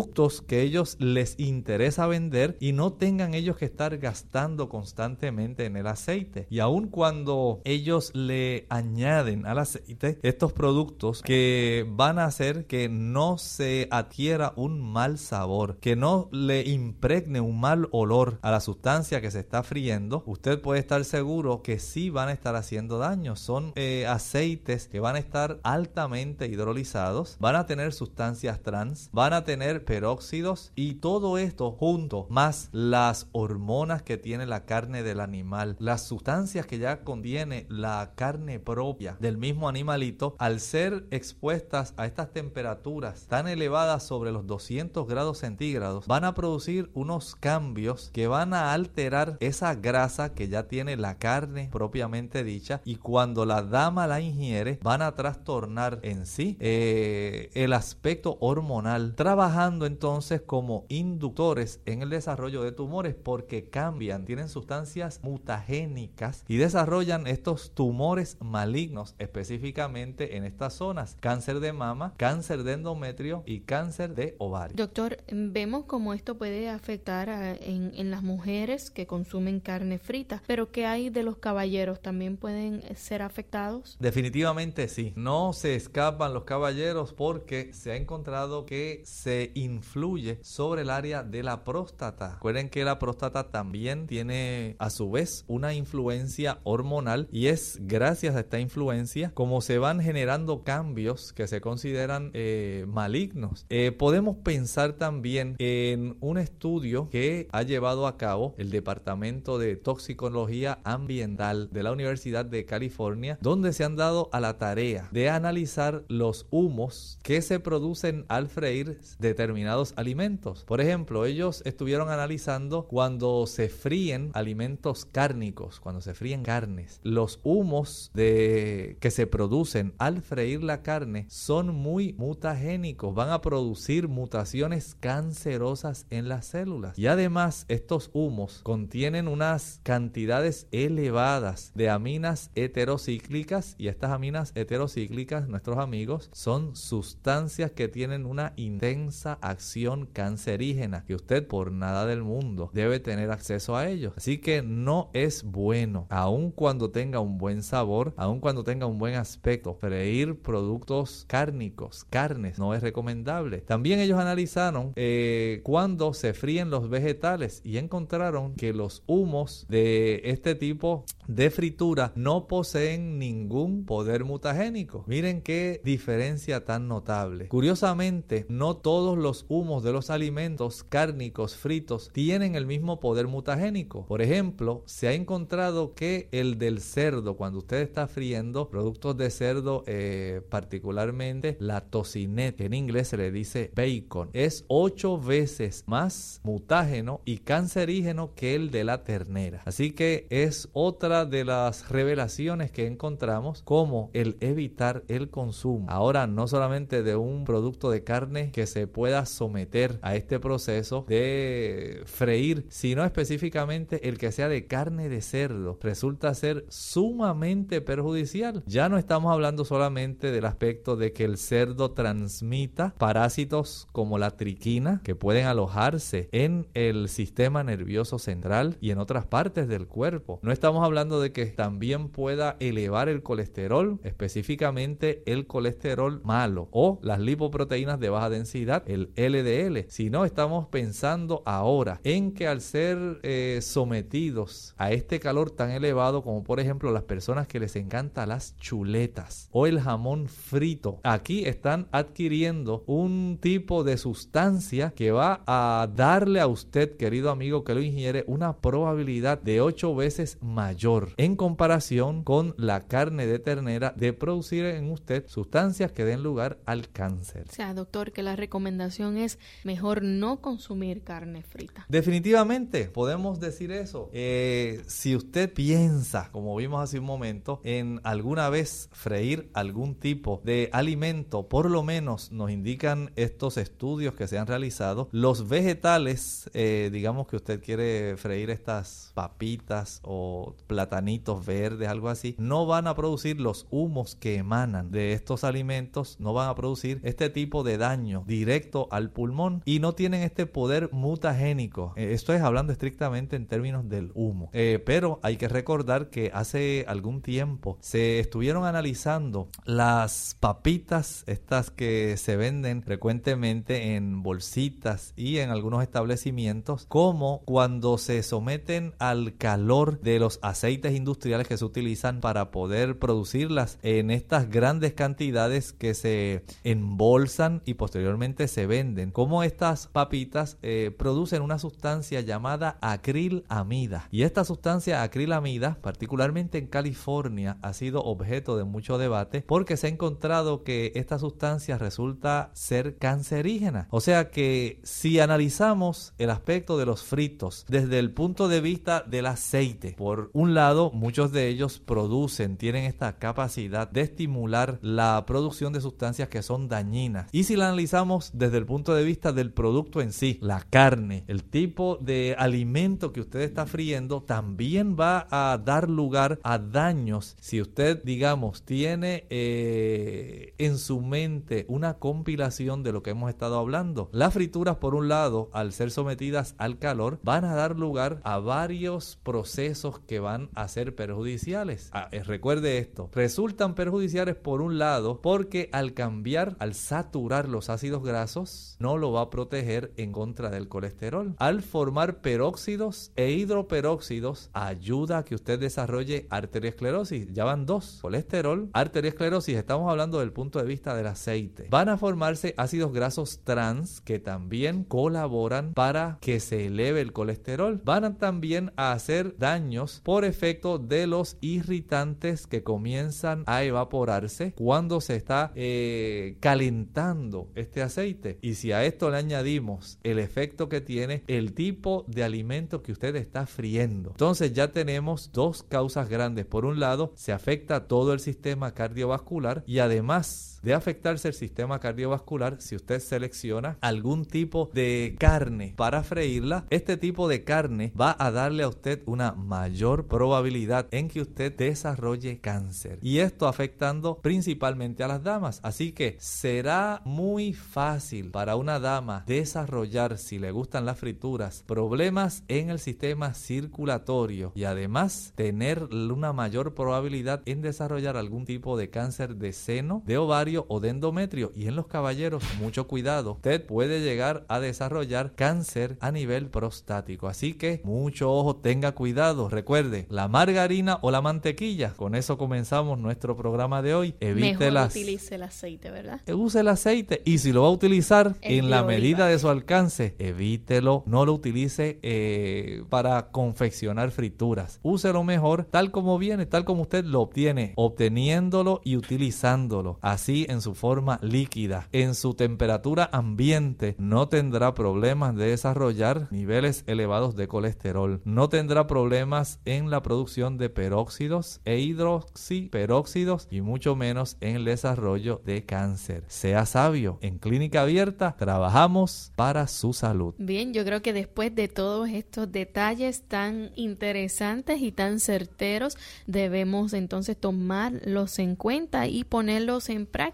que 0.46 0.62
ellos 0.62 0.96
les 0.98 1.38
interesa 1.38 2.06
vender 2.06 2.56
y 2.60 2.72
no 2.72 2.92
tengan 2.92 3.34
ellos 3.34 3.56
que 3.56 3.64
estar 3.64 3.96
gastando 3.98 4.68
constantemente 4.68 5.66
en 5.66 5.76
el 5.76 5.86
aceite. 5.86 6.46
Y 6.50 6.58
aun 6.58 6.88
cuando 6.88 7.60
ellos 7.64 8.10
le 8.14 8.66
añaden 8.70 9.46
al 9.46 9.58
aceite 9.58 10.18
estos 10.22 10.52
productos 10.52 11.22
que 11.22 11.86
van 11.88 12.18
a 12.18 12.24
hacer 12.24 12.66
que 12.66 12.88
no 12.88 13.38
se 13.38 13.88
adquiera 13.90 14.52
un 14.56 14.80
mal 14.80 15.18
sabor, 15.18 15.76
que 15.78 15.96
no 15.96 16.28
le 16.32 16.62
impregne 16.62 17.40
un 17.40 17.60
mal 17.60 17.88
olor 17.92 18.38
a 18.42 18.50
la 18.50 18.60
sustancia 18.60 19.20
que 19.20 19.30
se 19.30 19.40
está 19.40 19.62
friendo, 19.62 20.22
usted 20.26 20.60
puede 20.60 20.80
estar 20.80 21.04
seguro 21.04 21.62
que 21.62 21.78
sí 21.78 22.10
van 22.10 22.28
a 22.28 22.32
estar 22.32 22.56
haciendo 22.56 22.98
daño. 22.98 23.36
Son 23.36 23.72
eh, 23.76 24.06
aceites 24.08 24.88
que 24.88 25.00
van 25.00 25.16
a 25.16 25.20
estar 25.20 25.60
altamente 25.62 26.46
hidrolizados, 26.46 27.36
van 27.38 27.56
a 27.56 27.66
tener 27.66 27.92
sustancias 27.92 28.60
trans, 28.60 29.08
van 29.12 29.32
a 29.32 29.44
tener 29.44 29.83
peróxidos 29.84 30.72
y 30.74 30.94
todo 30.94 31.38
esto 31.38 31.72
junto 31.72 32.26
más 32.30 32.68
las 32.72 33.28
hormonas 33.32 34.02
que 34.02 34.16
tiene 34.16 34.46
la 34.46 34.64
carne 34.64 35.02
del 35.02 35.20
animal, 35.20 35.76
las 35.78 36.02
sustancias 36.02 36.66
que 36.66 36.78
ya 36.78 37.04
contiene 37.04 37.66
la 37.68 38.12
carne 38.14 38.58
propia 38.58 39.16
del 39.20 39.36
mismo 39.36 39.68
animalito, 39.68 40.34
al 40.38 40.60
ser 40.60 41.06
expuestas 41.10 41.94
a 41.96 42.06
estas 42.06 42.32
temperaturas 42.32 43.26
tan 43.28 43.48
elevadas 43.48 44.02
sobre 44.02 44.32
los 44.32 44.46
200 44.46 45.06
grados 45.06 45.38
centígrados, 45.38 46.06
van 46.06 46.24
a 46.24 46.34
producir 46.34 46.90
unos 46.94 47.34
cambios 47.36 48.10
que 48.12 48.26
van 48.26 48.54
a 48.54 48.72
alterar 48.72 49.36
esa 49.40 49.74
grasa 49.74 50.34
que 50.34 50.48
ya 50.48 50.68
tiene 50.68 50.96
la 50.96 51.18
carne 51.18 51.68
propiamente 51.70 52.44
dicha 52.44 52.80
y 52.84 52.96
cuando 52.96 53.44
la 53.44 53.62
dama 53.62 54.06
la 54.06 54.20
ingiere 54.20 54.78
van 54.82 55.02
a 55.02 55.14
trastornar 55.14 56.00
en 56.02 56.26
sí 56.26 56.56
eh, 56.60 57.50
el 57.54 57.72
aspecto 57.72 58.38
hormonal, 58.40 59.14
trabajando 59.14 59.73
entonces 59.82 60.40
como 60.40 60.84
inductores 60.88 61.80
en 61.86 62.02
el 62.02 62.10
desarrollo 62.10 62.62
de 62.62 62.72
tumores 62.72 63.14
porque 63.14 63.68
cambian, 63.68 64.24
tienen 64.24 64.48
sustancias 64.48 65.20
mutagénicas 65.22 66.44
y 66.48 66.56
desarrollan 66.56 67.26
estos 67.26 67.72
tumores 67.74 68.36
malignos 68.40 69.14
específicamente 69.18 70.36
en 70.36 70.44
estas 70.44 70.74
zonas, 70.74 71.16
cáncer 71.20 71.60
de 71.60 71.72
mama, 71.72 72.14
cáncer 72.16 72.62
de 72.62 72.74
endometrio 72.74 73.42
y 73.46 73.60
cáncer 73.60 74.14
de 74.14 74.36
ovario. 74.38 74.76
Doctor, 74.76 75.18
vemos 75.30 75.84
cómo 75.86 76.14
esto 76.14 76.36
puede 76.36 76.68
afectar 76.68 77.28
en, 77.28 77.92
en, 77.94 78.10
las 78.10 78.22
mujeres 78.22 78.90
que 78.90 79.06
consumen 79.06 79.60
carne 79.60 79.98
frita, 79.98 80.42
pero 80.46 80.70
¿qué 80.70 80.86
hay 80.86 81.10
de 81.10 81.22
los 81.22 81.36
caballeros? 81.38 82.00
¿También 82.00 82.36
pueden 82.36 82.82
ser 82.96 83.22
afectados? 83.22 83.96
Definitivamente 83.98 84.88
sí, 84.88 85.12
no 85.16 85.52
se 85.52 85.74
escapan 85.74 86.34
los 86.34 86.44
caballeros 86.44 87.12
porque 87.12 87.72
se 87.72 87.92
ha 87.92 87.96
encontrado 87.96 88.66
que 88.66 89.02
se 89.04 89.50
influye 89.64 90.38
sobre 90.42 90.82
el 90.82 90.90
área 90.90 91.22
de 91.22 91.42
la 91.42 91.64
próstata. 91.64 92.34
Recuerden 92.34 92.68
que 92.68 92.84
la 92.84 92.98
próstata 92.98 93.50
también 93.50 94.06
tiene 94.06 94.76
a 94.78 94.90
su 94.90 95.10
vez 95.10 95.44
una 95.48 95.74
influencia 95.74 96.58
hormonal 96.64 97.28
y 97.32 97.46
es 97.46 97.78
gracias 97.82 98.36
a 98.36 98.40
esta 98.40 98.60
influencia 98.60 99.32
como 99.34 99.60
se 99.60 99.78
van 99.78 100.00
generando 100.00 100.62
cambios 100.62 101.32
que 101.32 101.46
se 101.46 101.60
consideran 101.60 102.30
eh, 102.34 102.84
malignos. 102.88 103.66
Eh, 103.68 103.92
podemos 103.92 104.36
pensar 104.36 104.94
también 104.94 105.56
en 105.58 106.16
un 106.20 106.38
estudio 106.38 107.08
que 107.10 107.48
ha 107.52 107.62
llevado 107.62 108.06
a 108.06 108.16
cabo 108.16 108.54
el 108.58 108.70
Departamento 108.70 109.58
de 109.58 109.76
Toxicología 109.76 110.78
Ambiental 110.84 111.70
de 111.70 111.82
la 111.82 111.92
Universidad 111.92 112.44
de 112.44 112.64
California, 112.64 113.38
donde 113.40 113.72
se 113.72 113.84
han 113.84 113.96
dado 113.96 114.28
a 114.32 114.40
la 114.40 114.58
tarea 114.58 115.08
de 115.12 115.30
analizar 115.30 116.04
los 116.08 116.46
humos 116.50 117.18
que 117.22 117.42
se 117.42 117.60
producen 117.60 118.24
al 118.28 118.48
freír 118.48 118.98
determinados 119.18 119.53
alimentos. 119.96 120.64
Por 120.64 120.80
ejemplo, 120.80 121.24
ellos 121.26 121.62
estuvieron 121.64 122.08
analizando 122.10 122.86
cuando 122.86 123.46
se 123.46 123.68
fríen 123.68 124.30
alimentos 124.34 125.04
cárnicos, 125.04 125.80
cuando 125.80 126.00
se 126.00 126.14
fríen 126.14 126.42
carnes, 126.42 127.00
los 127.02 127.40
humos 127.42 128.10
que 128.14 129.10
se 129.10 129.26
producen 129.26 129.94
al 129.98 130.22
freír 130.22 130.62
la 130.62 130.82
carne 130.82 131.26
son 131.28 131.74
muy 131.74 132.14
mutagénicos, 132.14 133.14
van 133.14 133.30
a 133.30 133.40
producir 133.40 134.08
mutaciones 134.08 134.96
cancerosas 134.98 136.06
en 136.10 136.28
las 136.28 136.46
células. 136.46 136.98
Y 136.98 137.06
además 137.06 137.64
estos 137.68 138.10
humos 138.12 138.60
contienen 138.62 139.28
unas 139.28 139.80
cantidades 139.82 140.66
elevadas 140.72 141.72
de 141.74 141.90
aminas 141.90 142.50
heterocíclicas 142.54 143.74
y 143.78 143.88
estas 143.88 144.10
aminas 144.10 144.52
heterocíclicas, 144.54 145.48
nuestros 145.48 145.78
amigos, 145.78 146.30
son 146.32 146.74
sustancias 146.76 147.70
que 147.72 147.88
tienen 147.88 148.26
una 148.26 148.52
intensa 148.56 149.38
acción 149.50 150.06
cancerígena 150.06 151.04
que 151.04 151.14
usted 151.14 151.46
por 151.46 151.72
nada 151.72 152.06
del 152.06 152.22
mundo 152.22 152.70
debe 152.72 153.00
tener 153.00 153.30
acceso 153.30 153.76
a 153.76 153.88
ellos. 153.88 154.14
Así 154.16 154.38
que 154.38 154.62
no 154.62 155.10
es 155.12 155.42
bueno, 155.42 156.06
aun 156.10 156.50
cuando 156.50 156.90
tenga 156.90 157.20
un 157.20 157.38
buen 157.38 157.62
sabor, 157.62 158.14
aun 158.16 158.40
cuando 158.40 158.64
tenga 158.64 158.86
un 158.86 158.98
buen 158.98 159.14
aspecto, 159.14 159.74
freír 159.74 160.40
productos 160.40 161.24
cárnicos, 161.28 162.04
carnes, 162.04 162.58
no 162.58 162.74
es 162.74 162.82
recomendable. 162.82 163.58
También 163.58 164.00
ellos 164.00 164.18
analizaron 164.18 164.92
eh, 164.96 165.60
cuando 165.62 166.14
se 166.14 166.34
fríen 166.34 166.70
los 166.70 166.88
vegetales 166.88 167.60
y 167.64 167.78
encontraron 167.78 168.54
que 168.54 168.72
los 168.72 169.02
humos 169.06 169.66
de 169.68 170.22
este 170.24 170.54
tipo 170.54 171.04
de 171.26 171.50
fritura 171.50 172.12
no 172.14 172.46
poseen 172.46 173.18
ningún 173.18 173.84
poder 173.84 174.24
mutagénico. 174.24 175.04
Miren 175.06 175.42
qué 175.42 175.80
diferencia 175.84 176.64
tan 176.64 176.88
notable. 176.88 177.48
Curiosamente, 177.48 178.46
no 178.48 178.76
todos 178.76 179.16
los 179.18 179.33
humos 179.48 179.82
de 179.82 179.92
los 179.92 180.10
alimentos 180.10 180.84
cárnicos 180.84 181.56
fritos 181.56 182.10
tienen 182.12 182.54
el 182.54 182.66
mismo 182.66 183.00
poder 183.00 183.26
mutagénico. 183.26 184.06
Por 184.06 184.22
ejemplo, 184.22 184.82
se 184.86 185.08
ha 185.08 185.12
encontrado 185.12 185.94
que 185.94 186.28
el 186.32 186.58
del 186.58 186.80
cerdo, 186.80 187.36
cuando 187.36 187.58
usted 187.58 187.78
está 187.78 188.06
friendo 188.06 188.68
productos 188.68 189.16
de 189.16 189.30
cerdo, 189.30 189.82
eh, 189.86 190.42
particularmente 190.48 191.56
la 191.60 191.80
tocinet, 191.80 192.56
que 192.56 192.66
en 192.66 192.74
inglés 192.74 193.08
se 193.08 193.16
le 193.16 193.30
dice 193.30 193.70
bacon, 193.74 194.30
es 194.32 194.64
ocho 194.68 195.18
veces 195.18 195.84
más 195.86 196.40
mutágeno 196.44 197.20
y 197.24 197.38
cancerígeno 197.38 198.34
que 198.34 198.54
el 198.54 198.70
de 198.70 198.84
la 198.84 199.04
ternera. 199.04 199.62
Así 199.64 199.92
que 199.92 200.26
es 200.30 200.68
otra 200.72 201.24
de 201.24 201.44
las 201.44 201.88
revelaciones 201.88 202.70
que 202.70 202.86
encontramos 202.86 203.62
como 203.62 204.10
el 204.12 204.36
evitar 204.40 205.04
el 205.08 205.30
consumo. 205.30 205.86
Ahora 205.88 206.26
no 206.26 206.46
solamente 206.46 207.02
de 207.02 207.16
un 207.16 207.44
producto 207.44 207.90
de 207.90 208.04
carne 208.04 208.50
que 208.52 208.66
se 208.66 208.86
pueda 208.86 209.23
someter 209.26 209.98
a 210.02 210.16
este 210.16 210.38
proceso 210.40 211.04
de 211.08 212.02
freír, 212.06 212.66
sino 212.68 213.04
específicamente 213.04 214.08
el 214.08 214.18
que 214.18 214.32
sea 214.32 214.48
de 214.48 214.66
carne 214.66 215.08
de 215.08 215.22
cerdo, 215.22 215.78
resulta 215.80 216.34
ser 216.34 216.64
sumamente 216.68 217.80
perjudicial. 217.80 218.62
Ya 218.66 218.88
no 218.88 218.98
estamos 218.98 219.32
hablando 219.32 219.64
solamente 219.64 220.30
del 220.30 220.44
aspecto 220.44 220.96
de 220.96 221.12
que 221.12 221.24
el 221.24 221.38
cerdo 221.38 221.92
transmita 221.92 222.94
parásitos 222.98 223.88
como 223.92 224.18
la 224.18 224.36
triquina 224.36 225.00
que 225.04 225.14
pueden 225.14 225.46
alojarse 225.46 226.28
en 226.32 226.68
el 226.74 227.08
sistema 227.08 227.64
nervioso 227.64 228.18
central 228.18 228.76
y 228.80 228.90
en 228.90 228.98
otras 228.98 229.26
partes 229.26 229.68
del 229.68 229.86
cuerpo. 229.86 230.38
No 230.42 230.52
estamos 230.52 230.84
hablando 230.84 231.20
de 231.20 231.32
que 231.32 231.46
también 231.46 232.08
pueda 232.08 232.56
elevar 232.60 233.08
el 233.08 233.22
colesterol, 233.22 234.00
específicamente 234.02 235.22
el 235.26 235.46
colesterol 235.46 236.20
malo 236.24 236.68
o 236.70 236.98
las 237.02 237.20
lipoproteínas 237.20 238.00
de 238.00 238.08
baja 238.08 238.30
densidad, 238.30 238.82
el 238.86 239.03
LDL, 239.16 239.86
sino 239.88 240.24
estamos 240.24 240.68
pensando 240.68 241.42
ahora 241.44 242.00
en 242.04 242.32
que 242.32 242.46
al 242.46 242.60
ser 242.60 243.20
eh, 243.22 243.60
sometidos 243.62 244.74
a 244.76 244.92
este 244.92 245.20
calor 245.20 245.50
tan 245.50 245.70
elevado 245.70 246.22
como 246.22 246.44
por 246.44 246.60
ejemplo 246.60 246.92
las 246.92 247.02
personas 247.02 247.46
que 247.46 247.60
les 247.60 247.76
encanta 247.76 248.26
las 248.26 248.56
chuletas 248.56 249.48
o 249.52 249.66
el 249.66 249.80
jamón 249.80 250.28
frito, 250.28 251.00
aquí 251.02 251.44
están 251.44 251.88
adquiriendo 251.92 252.84
un 252.86 253.38
tipo 253.40 253.84
de 253.84 253.96
sustancia 253.96 254.92
que 254.94 255.10
va 255.10 255.42
a 255.46 255.88
darle 255.94 256.40
a 256.40 256.46
usted, 256.46 256.96
querido 256.96 257.30
amigo 257.30 257.64
que 257.64 257.74
lo 257.74 257.82
ingiere, 257.82 258.24
una 258.26 258.56
probabilidad 258.58 259.40
de 259.40 259.60
8 259.60 259.94
veces 259.94 260.38
mayor 260.40 261.10
en 261.16 261.36
comparación 261.36 262.24
con 262.24 262.54
la 262.56 262.86
carne 262.86 263.26
de 263.26 263.38
ternera 263.38 263.92
de 263.96 264.12
producir 264.12 264.64
en 264.64 264.90
usted 264.90 265.24
sustancias 265.28 265.92
que 265.92 266.04
den 266.04 266.22
lugar 266.22 266.58
al 266.66 266.88
cáncer. 266.88 267.46
O 267.48 267.52
sea, 267.52 267.74
doctor, 267.74 268.12
que 268.12 268.22
la 268.22 268.36
recomendación 268.36 268.93
es 268.98 269.38
mejor 269.64 270.02
no 270.02 270.40
consumir 270.40 271.02
carne 271.02 271.42
frita. 271.42 271.86
Definitivamente, 271.88 272.84
podemos 272.86 273.40
decir 273.40 273.72
eso. 273.72 274.08
Eh, 274.12 274.82
si 274.86 275.16
usted 275.16 275.52
piensa, 275.52 276.30
como 276.32 276.54
vimos 276.56 276.82
hace 276.82 276.98
un 276.98 277.04
momento, 277.04 277.60
en 277.64 278.00
alguna 278.04 278.48
vez 278.48 278.88
freír 278.92 279.50
algún 279.52 279.94
tipo 279.94 280.40
de 280.44 280.68
alimento, 280.72 281.48
por 281.48 281.70
lo 281.70 281.82
menos 281.82 282.30
nos 282.32 282.50
indican 282.50 283.10
estos 283.16 283.56
estudios 283.56 284.14
que 284.14 284.28
se 284.28 284.38
han 284.38 284.46
realizado, 284.46 285.08
los 285.12 285.48
vegetales, 285.48 286.50
eh, 286.54 286.90
digamos 286.92 287.26
que 287.26 287.36
usted 287.36 287.62
quiere 287.62 288.16
freír 288.16 288.50
estas 288.50 289.12
papitas 289.14 290.00
o 290.02 290.54
platanitos 290.66 291.44
verdes, 291.44 291.88
algo 291.88 292.08
así, 292.08 292.34
no 292.38 292.66
van 292.66 292.86
a 292.86 292.94
producir 292.94 293.40
los 293.40 293.66
humos 293.70 294.14
que 294.14 294.36
emanan 294.36 294.90
de 294.90 295.12
estos 295.12 295.44
alimentos, 295.44 296.16
no 296.20 296.32
van 296.32 296.48
a 296.48 296.54
producir 296.54 297.00
este 297.02 297.30
tipo 297.30 297.62
de 297.64 297.78
daño 297.78 298.24
directo 298.26 298.83
al 298.90 299.10
pulmón 299.10 299.62
y 299.64 299.80
no 299.80 299.94
tienen 299.94 300.22
este 300.22 300.46
poder 300.46 300.88
mutagénico. 300.92 301.92
Eh, 301.96 302.12
esto 302.12 302.32
es 302.32 302.42
hablando 302.42 302.72
estrictamente 302.72 303.36
en 303.36 303.46
términos 303.46 303.88
del 303.88 304.10
humo. 304.14 304.50
Eh, 304.52 304.82
pero 304.84 305.20
hay 305.22 305.36
que 305.36 305.48
recordar 305.48 306.10
que 306.10 306.30
hace 306.34 306.84
algún 306.88 307.22
tiempo 307.22 307.78
se 307.80 308.20
estuvieron 308.20 308.64
analizando 308.64 309.48
las 309.64 310.36
papitas, 310.40 311.24
estas 311.26 311.70
que 311.70 312.16
se 312.16 312.36
venden 312.36 312.82
frecuentemente 312.82 313.96
en 313.96 314.22
bolsitas 314.22 315.12
y 315.16 315.38
en 315.38 315.50
algunos 315.50 315.82
establecimientos, 315.82 316.86
como 316.86 317.42
cuando 317.44 317.98
se 317.98 318.22
someten 318.22 318.94
al 318.98 319.36
calor 319.36 320.00
de 320.00 320.18
los 320.18 320.38
aceites 320.42 320.94
industriales 320.94 321.48
que 321.48 321.56
se 321.56 321.64
utilizan 321.64 322.20
para 322.20 322.50
poder 322.50 322.98
producirlas 322.98 323.78
en 323.82 324.10
estas 324.10 324.50
grandes 324.50 324.94
cantidades 324.94 325.72
que 325.72 325.94
se 325.94 326.44
embolsan 326.62 327.62
y 327.64 327.74
posteriormente 327.74 328.48
se 328.48 328.66
venden. 328.66 328.73
Como 329.12 329.44
estas 329.44 329.86
papitas 329.86 330.58
eh, 330.62 330.92
producen 330.98 331.42
una 331.42 331.60
sustancia 331.60 332.20
llamada 332.22 332.76
acrilamida. 332.80 334.08
Y 334.10 334.22
esta 334.22 334.44
sustancia 334.44 335.04
acrilamida, 335.04 335.78
particularmente 335.80 336.58
en 336.58 336.66
California, 336.66 337.56
ha 337.62 337.72
sido 337.72 338.02
objeto 338.02 338.56
de 338.56 338.64
mucho 338.64 338.98
debate 338.98 339.44
porque 339.46 339.76
se 339.76 339.86
ha 339.86 339.90
encontrado 339.90 340.64
que 340.64 340.90
esta 340.96 341.20
sustancia 341.20 341.78
resulta 341.78 342.50
ser 342.52 342.96
cancerígena. 342.96 343.86
O 343.90 344.00
sea 344.00 344.32
que 344.32 344.80
si 344.82 345.20
analizamos 345.20 346.12
el 346.18 346.30
aspecto 346.30 346.76
de 346.76 346.86
los 346.86 347.04
fritos 347.04 347.64
desde 347.68 348.00
el 348.00 348.10
punto 348.10 348.48
de 348.48 348.60
vista 348.60 349.04
del 349.06 349.26
aceite, 349.26 349.94
por 349.96 350.30
un 350.32 350.54
lado, 350.54 350.90
muchos 350.90 351.30
de 351.30 351.46
ellos 351.46 351.78
producen, 351.78 352.56
tienen 352.56 352.86
esta 352.86 353.18
capacidad 353.18 353.88
de 353.88 354.00
estimular 354.00 354.80
la 354.82 355.24
producción 355.26 355.72
de 355.72 355.80
sustancias 355.80 356.28
que 356.28 356.42
son 356.42 356.68
dañinas. 356.68 357.28
Y 357.30 357.44
si 357.44 357.54
la 357.54 357.68
analizamos 357.68 358.30
desde 358.34 358.58
el 358.58 358.63
punto 358.66 358.94
de 358.94 359.04
vista 359.04 359.32
del 359.32 359.52
producto 359.52 360.00
en 360.00 360.12
sí, 360.12 360.38
la 360.40 360.60
carne, 360.60 361.24
el 361.28 361.44
tipo 361.44 361.98
de 362.00 362.34
alimento 362.38 363.12
que 363.12 363.20
usted 363.20 363.40
está 363.40 363.66
friendo, 363.66 364.22
también 364.22 364.96
va 364.98 365.26
a 365.30 365.58
dar 365.58 365.88
lugar 365.88 366.38
a 366.42 366.58
daños. 366.58 367.36
Si 367.40 367.60
usted, 367.60 368.02
digamos, 368.04 368.62
tiene 368.62 369.26
eh, 369.30 370.54
en 370.58 370.78
su 370.78 371.00
mente 371.00 371.64
una 371.68 371.94
compilación 371.94 372.82
de 372.82 372.92
lo 372.92 373.02
que 373.02 373.10
hemos 373.10 373.30
estado 373.30 373.58
hablando, 373.58 374.08
las 374.12 374.34
frituras, 374.34 374.76
por 374.76 374.94
un 374.94 375.08
lado, 375.08 375.50
al 375.52 375.72
ser 375.72 375.90
sometidas 375.90 376.54
al 376.58 376.78
calor, 376.78 377.18
van 377.22 377.44
a 377.44 377.54
dar 377.54 377.78
lugar 377.78 378.20
a 378.24 378.38
varios 378.38 379.18
procesos 379.22 379.98
que 380.00 380.20
van 380.20 380.50
a 380.54 380.68
ser 380.68 380.94
perjudiciales. 380.94 381.90
Ah, 381.92 382.08
eh, 382.12 382.22
recuerde 382.22 382.78
esto, 382.78 383.10
resultan 383.12 383.74
perjudiciales 383.74 384.36
por 384.36 384.60
un 384.60 384.78
lado 384.78 385.20
porque 385.20 385.68
al 385.72 385.94
cambiar, 385.94 386.56
al 386.58 386.74
saturar 386.74 387.48
los 387.48 387.70
ácidos 387.70 388.02
grasos, 388.02 388.50
no 388.78 388.98
lo 388.98 389.12
va 389.12 389.22
a 389.22 389.30
proteger 389.30 389.92
en 389.96 390.12
contra 390.12 390.50
del 390.50 390.68
colesterol. 390.68 391.34
Al 391.38 391.62
formar 391.62 392.20
peróxidos 392.20 393.12
e 393.16 393.30
hidroperóxidos, 393.30 394.50
ayuda 394.52 395.18
a 395.18 395.24
que 395.24 395.34
usted 395.34 395.58
desarrolle 395.58 396.26
arteriosclerosis. 396.30 397.32
Ya 397.32 397.44
van 397.44 397.66
dos, 397.66 397.98
colesterol, 398.02 398.70
arteriosclerosis, 398.72 399.56
estamos 399.56 399.90
hablando 399.90 400.20
del 400.20 400.32
punto 400.32 400.58
de 400.58 400.66
vista 400.66 400.94
del 400.94 401.06
aceite. 401.06 401.68
Van 401.70 401.88
a 401.88 401.96
formarse 401.96 402.54
ácidos 402.56 402.92
grasos 402.92 403.40
trans 403.44 404.00
que 404.00 404.18
también 404.18 404.84
colaboran 404.84 405.72
para 405.74 406.18
que 406.20 406.40
se 406.40 406.66
eleve 406.66 407.00
el 407.00 407.12
colesterol. 407.12 407.80
Van 407.84 408.04
a 408.04 408.18
también 408.18 408.72
a 408.76 408.92
hacer 408.92 409.36
daños 409.38 410.00
por 410.04 410.24
efecto 410.24 410.78
de 410.78 411.06
los 411.06 411.36
irritantes 411.40 412.46
que 412.46 412.62
comienzan 412.62 413.44
a 413.46 413.64
evaporarse 413.64 414.52
cuando 414.54 415.00
se 415.00 415.16
está 415.16 415.52
eh, 415.54 416.36
calentando 416.40 417.50
este 417.54 417.82
aceite. 417.82 418.38
Y 418.44 418.56
si 418.56 418.72
a 418.72 418.84
esto 418.84 419.08
le 419.08 419.16
añadimos 419.16 419.98
el 420.02 420.18
efecto 420.18 420.68
que 420.68 420.82
tiene 420.82 421.24
el 421.28 421.54
tipo 421.54 422.04
de 422.08 422.24
alimento 422.24 422.82
que 422.82 422.92
usted 422.92 423.16
está 423.16 423.46
friendo, 423.46 424.10
entonces 424.10 424.52
ya 424.52 424.70
tenemos 424.70 425.30
dos 425.32 425.62
causas 425.62 426.10
grandes. 426.10 426.44
Por 426.44 426.66
un 426.66 426.78
lado, 426.78 427.14
se 427.14 427.32
afecta 427.32 427.88
todo 427.88 428.12
el 428.12 428.20
sistema 428.20 428.74
cardiovascular 428.74 429.64
y 429.66 429.78
además 429.78 430.53
de 430.64 430.74
afectarse 430.74 431.28
el 431.28 431.34
sistema 431.34 431.78
cardiovascular 431.78 432.56
si 432.60 432.74
usted 432.74 433.00
selecciona 433.00 433.76
algún 433.80 434.24
tipo 434.24 434.70
de 434.72 435.14
carne 435.18 435.74
para 435.76 436.02
freírla. 436.02 436.64
Este 436.70 436.96
tipo 436.96 437.28
de 437.28 437.44
carne 437.44 437.92
va 437.98 438.16
a 438.18 438.30
darle 438.30 438.62
a 438.62 438.68
usted 438.68 439.02
una 439.06 439.32
mayor 439.32 440.06
probabilidad 440.06 440.88
en 440.90 441.08
que 441.08 441.20
usted 441.20 441.54
desarrolle 441.54 442.40
cáncer. 442.40 442.98
Y 443.02 443.18
esto 443.18 443.46
afectando 443.46 444.18
principalmente 444.22 445.04
a 445.04 445.08
las 445.08 445.22
damas. 445.22 445.60
Así 445.62 445.92
que 445.92 446.16
será 446.18 447.02
muy 447.04 447.52
fácil 447.52 448.30
para 448.30 448.56
una 448.56 448.80
dama 448.80 449.24
desarrollar, 449.26 450.18
si 450.18 450.38
le 450.38 450.50
gustan 450.50 450.86
las 450.86 450.98
frituras, 450.98 451.62
problemas 451.66 452.42
en 452.48 452.70
el 452.70 452.78
sistema 452.78 453.34
circulatorio 453.34 454.52
y 454.54 454.64
además 454.64 455.32
tener 455.34 455.84
una 455.84 456.32
mayor 456.32 456.74
probabilidad 456.74 457.42
en 457.44 457.60
desarrollar 457.60 458.16
algún 458.16 458.46
tipo 458.46 458.78
de 458.78 458.88
cáncer 458.88 459.36
de 459.36 459.52
seno, 459.52 460.02
de 460.06 460.16
ovario 460.16 460.53
o 460.68 460.80
de 460.80 460.90
endometrio. 460.90 461.52
Y 461.54 461.66
en 461.66 461.76
los 461.76 461.86
caballeros, 461.86 462.42
mucho 462.60 462.86
cuidado, 462.86 463.32
usted 463.32 463.64
puede 463.64 464.00
llegar 464.00 464.44
a 464.48 464.60
desarrollar 464.60 465.34
cáncer 465.34 465.96
a 466.00 466.10
nivel 466.10 466.48
prostático. 466.48 467.28
Así 467.28 467.54
que 467.54 467.80
mucho 467.84 468.32
ojo, 468.32 468.56
tenga 468.56 468.92
cuidado. 468.92 469.48
Recuerde, 469.48 470.06
la 470.10 470.28
margarina 470.28 470.98
o 471.02 471.10
la 471.10 471.20
mantequilla. 471.20 471.94
Con 471.94 472.14
eso 472.14 472.38
comenzamos 472.38 472.98
nuestro 472.98 473.36
programa 473.36 473.82
de 473.82 473.94
hoy. 473.94 474.14
Evite 474.20 474.70
Mejor 474.70 474.88
utilice 474.88 475.34
el 475.36 475.42
aceite, 475.42 475.90
¿verdad? 475.90 476.20
Use 476.32 476.60
el 476.60 476.68
aceite 476.68 477.22
y 477.24 477.38
si 477.38 477.52
lo 477.52 477.62
va 477.62 477.68
a 477.68 477.72
utilizar 477.72 478.34
en 478.40 478.70
la 478.70 478.82
medida 478.82 479.26
de 479.26 479.38
su 479.38 479.48
alcance, 479.48 480.14
evítelo. 480.18 481.02
No 481.06 481.24
lo 481.24 481.32
utilice 481.32 481.98
eh, 482.02 482.84
para 482.88 483.30
confeccionar 483.30 484.10
frituras. 484.10 484.80
Úselo 484.82 485.24
mejor 485.24 485.64
tal 485.70 485.90
como 485.90 486.18
viene, 486.18 486.46
tal 486.46 486.64
como 486.64 486.82
usted 486.82 487.04
lo 487.04 487.20
obtiene, 487.20 487.72
obteniéndolo 487.76 488.80
y 488.84 488.96
utilizándolo. 488.96 489.98
Así 490.00 490.43
en 490.48 490.60
su 490.60 490.74
forma 490.74 491.18
líquida. 491.22 491.88
En 491.92 492.14
su 492.14 492.34
temperatura 492.34 493.08
ambiente 493.12 493.94
no 493.98 494.28
tendrá 494.28 494.74
problemas 494.74 495.34
de 495.36 495.46
desarrollar 495.46 496.28
niveles 496.30 496.84
elevados 496.86 497.36
de 497.36 497.48
colesterol. 497.48 498.20
No 498.24 498.48
tendrá 498.48 498.86
problemas 498.86 499.60
en 499.64 499.90
la 499.90 500.02
producción 500.02 500.58
de 500.58 500.70
peróxidos 500.70 501.60
e 501.64 501.78
hidroxiperóxidos 501.78 503.48
y 503.50 503.60
mucho 503.60 503.96
menos 503.96 504.36
en 504.40 504.56
el 504.56 504.64
desarrollo 504.64 505.40
de 505.44 505.64
cáncer. 505.64 506.24
Sea 506.28 506.66
sabio, 506.66 507.18
en 507.22 507.38
clínica 507.38 507.82
abierta 507.82 508.36
trabajamos 508.36 509.32
para 509.36 509.66
su 509.68 509.92
salud. 509.92 510.34
Bien, 510.38 510.74
yo 510.74 510.84
creo 510.84 511.02
que 511.02 511.12
después 511.12 511.54
de 511.54 511.68
todos 511.68 512.08
estos 512.08 512.50
detalles 512.50 513.22
tan 513.22 513.70
interesantes 513.76 514.80
y 514.80 514.92
tan 514.92 515.20
certeros, 515.20 515.96
debemos 516.26 516.92
entonces 516.92 517.36
tomarlos 517.36 518.38
en 518.38 518.56
cuenta 518.56 519.06
y 519.06 519.24
ponerlos 519.24 519.88
en 519.88 520.06
práctica 520.06 520.33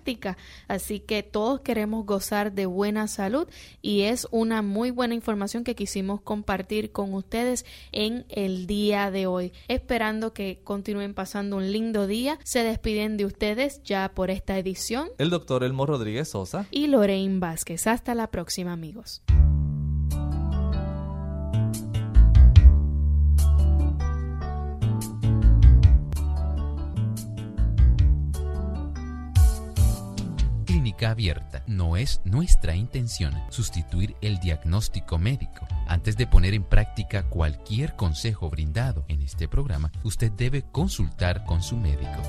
Así 0.69 1.01
que 1.01 1.23
todos 1.23 1.61
queremos 1.61 2.07
gozar 2.07 2.53
de 2.53 2.67
buena 2.67 3.07
salud 3.09 3.47
y 3.83 4.03
es 4.03 4.27
una 4.31 4.63
muy 4.63 4.91
buena 4.91 5.15
información 5.15 5.65
que 5.65 5.75
quisimos 5.75 6.21
compartir 6.21 6.93
con 6.93 7.15
ustedes 7.15 7.65
en 7.93 8.25
el 8.29 8.67
día 8.67 9.11
de 9.11 9.27
hoy. 9.27 9.53
Esperando 9.69 10.33
que 10.33 10.61
continúen 10.65 11.15
pasando 11.15 11.57
un 11.57 11.71
lindo 11.71 12.07
día. 12.07 12.39
Se 12.45 12.63
despiden 12.63 13.17
de 13.17 13.27
ustedes 13.27 13.83
ya 13.83 14.13
por 14.15 14.31
esta 14.31 14.59
edición. 14.59 15.09
El 15.19 15.31
doctor 15.31 15.65
Elmo 15.65 15.87
Rodríguez 15.87 16.29
Sosa 16.29 16.67
y 16.71 16.87
Lorraine 16.87 17.39
Vázquez. 17.39 17.87
Hasta 17.87 18.15
la 18.15 18.31
próxima 18.31 18.73
amigos. 18.73 19.23
Abierta. 31.09 31.65
No 31.67 31.97
es 31.97 32.21
nuestra 32.25 32.77
intención 32.77 33.33
sustituir 33.49 34.15
el 34.21 34.39
diagnóstico 34.41 35.17
médico. 35.17 35.67
Antes 35.87 36.19
de 36.19 36.27
poner 36.27 36.53
en 36.53 36.65
práctica 36.65 37.23
cualquier 37.23 37.97
consejo 37.97 38.51
brindado 38.51 39.07
en 39.09 39.23
este 39.23 39.49
programa, 39.49 39.91
usted 40.05 40.31
debe 40.33 40.65
consultar 40.71 41.45
con 41.45 41.63
su 41.63 41.77
médico. 41.77 42.21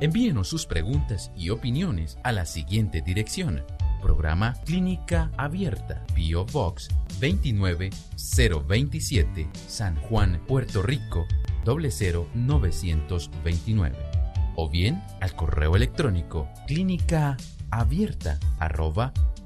Envíenos 0.00 0.48
sus 0.48 0.66
preguntas 0.66 1.30
y 1.36 1.50
opiniones 1.50 2.18
a 2.22 2.30
la 2.32 2.44
siguiente 2.44 3.00
dirección. 3.00 3.64
Programa 4.02 4.54
Clínica 4.64 5.30
Abierta, 5.36 6.04
Bio 6.14 6.44
Box 6.44 6.88
29027, 7.20 9.48
San 9.66 9.96
Juan, 9.96 10.40
Puerto 10.46 10.82
Rico, 10.82 11.26
00929 11.64 14.15
o 14.56 14.68
bien 14.68 15.02
al 15.20 15.34
correo 15.36 15.76
electrónico 15.76 16.48
clínica 16.66 17.36
abierta 17.70 18.38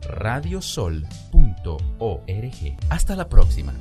radiosol.org. 0.03 1.11
Hasta 2.89 3.17
la 3.17 3.29
próxima. 3.29 3.75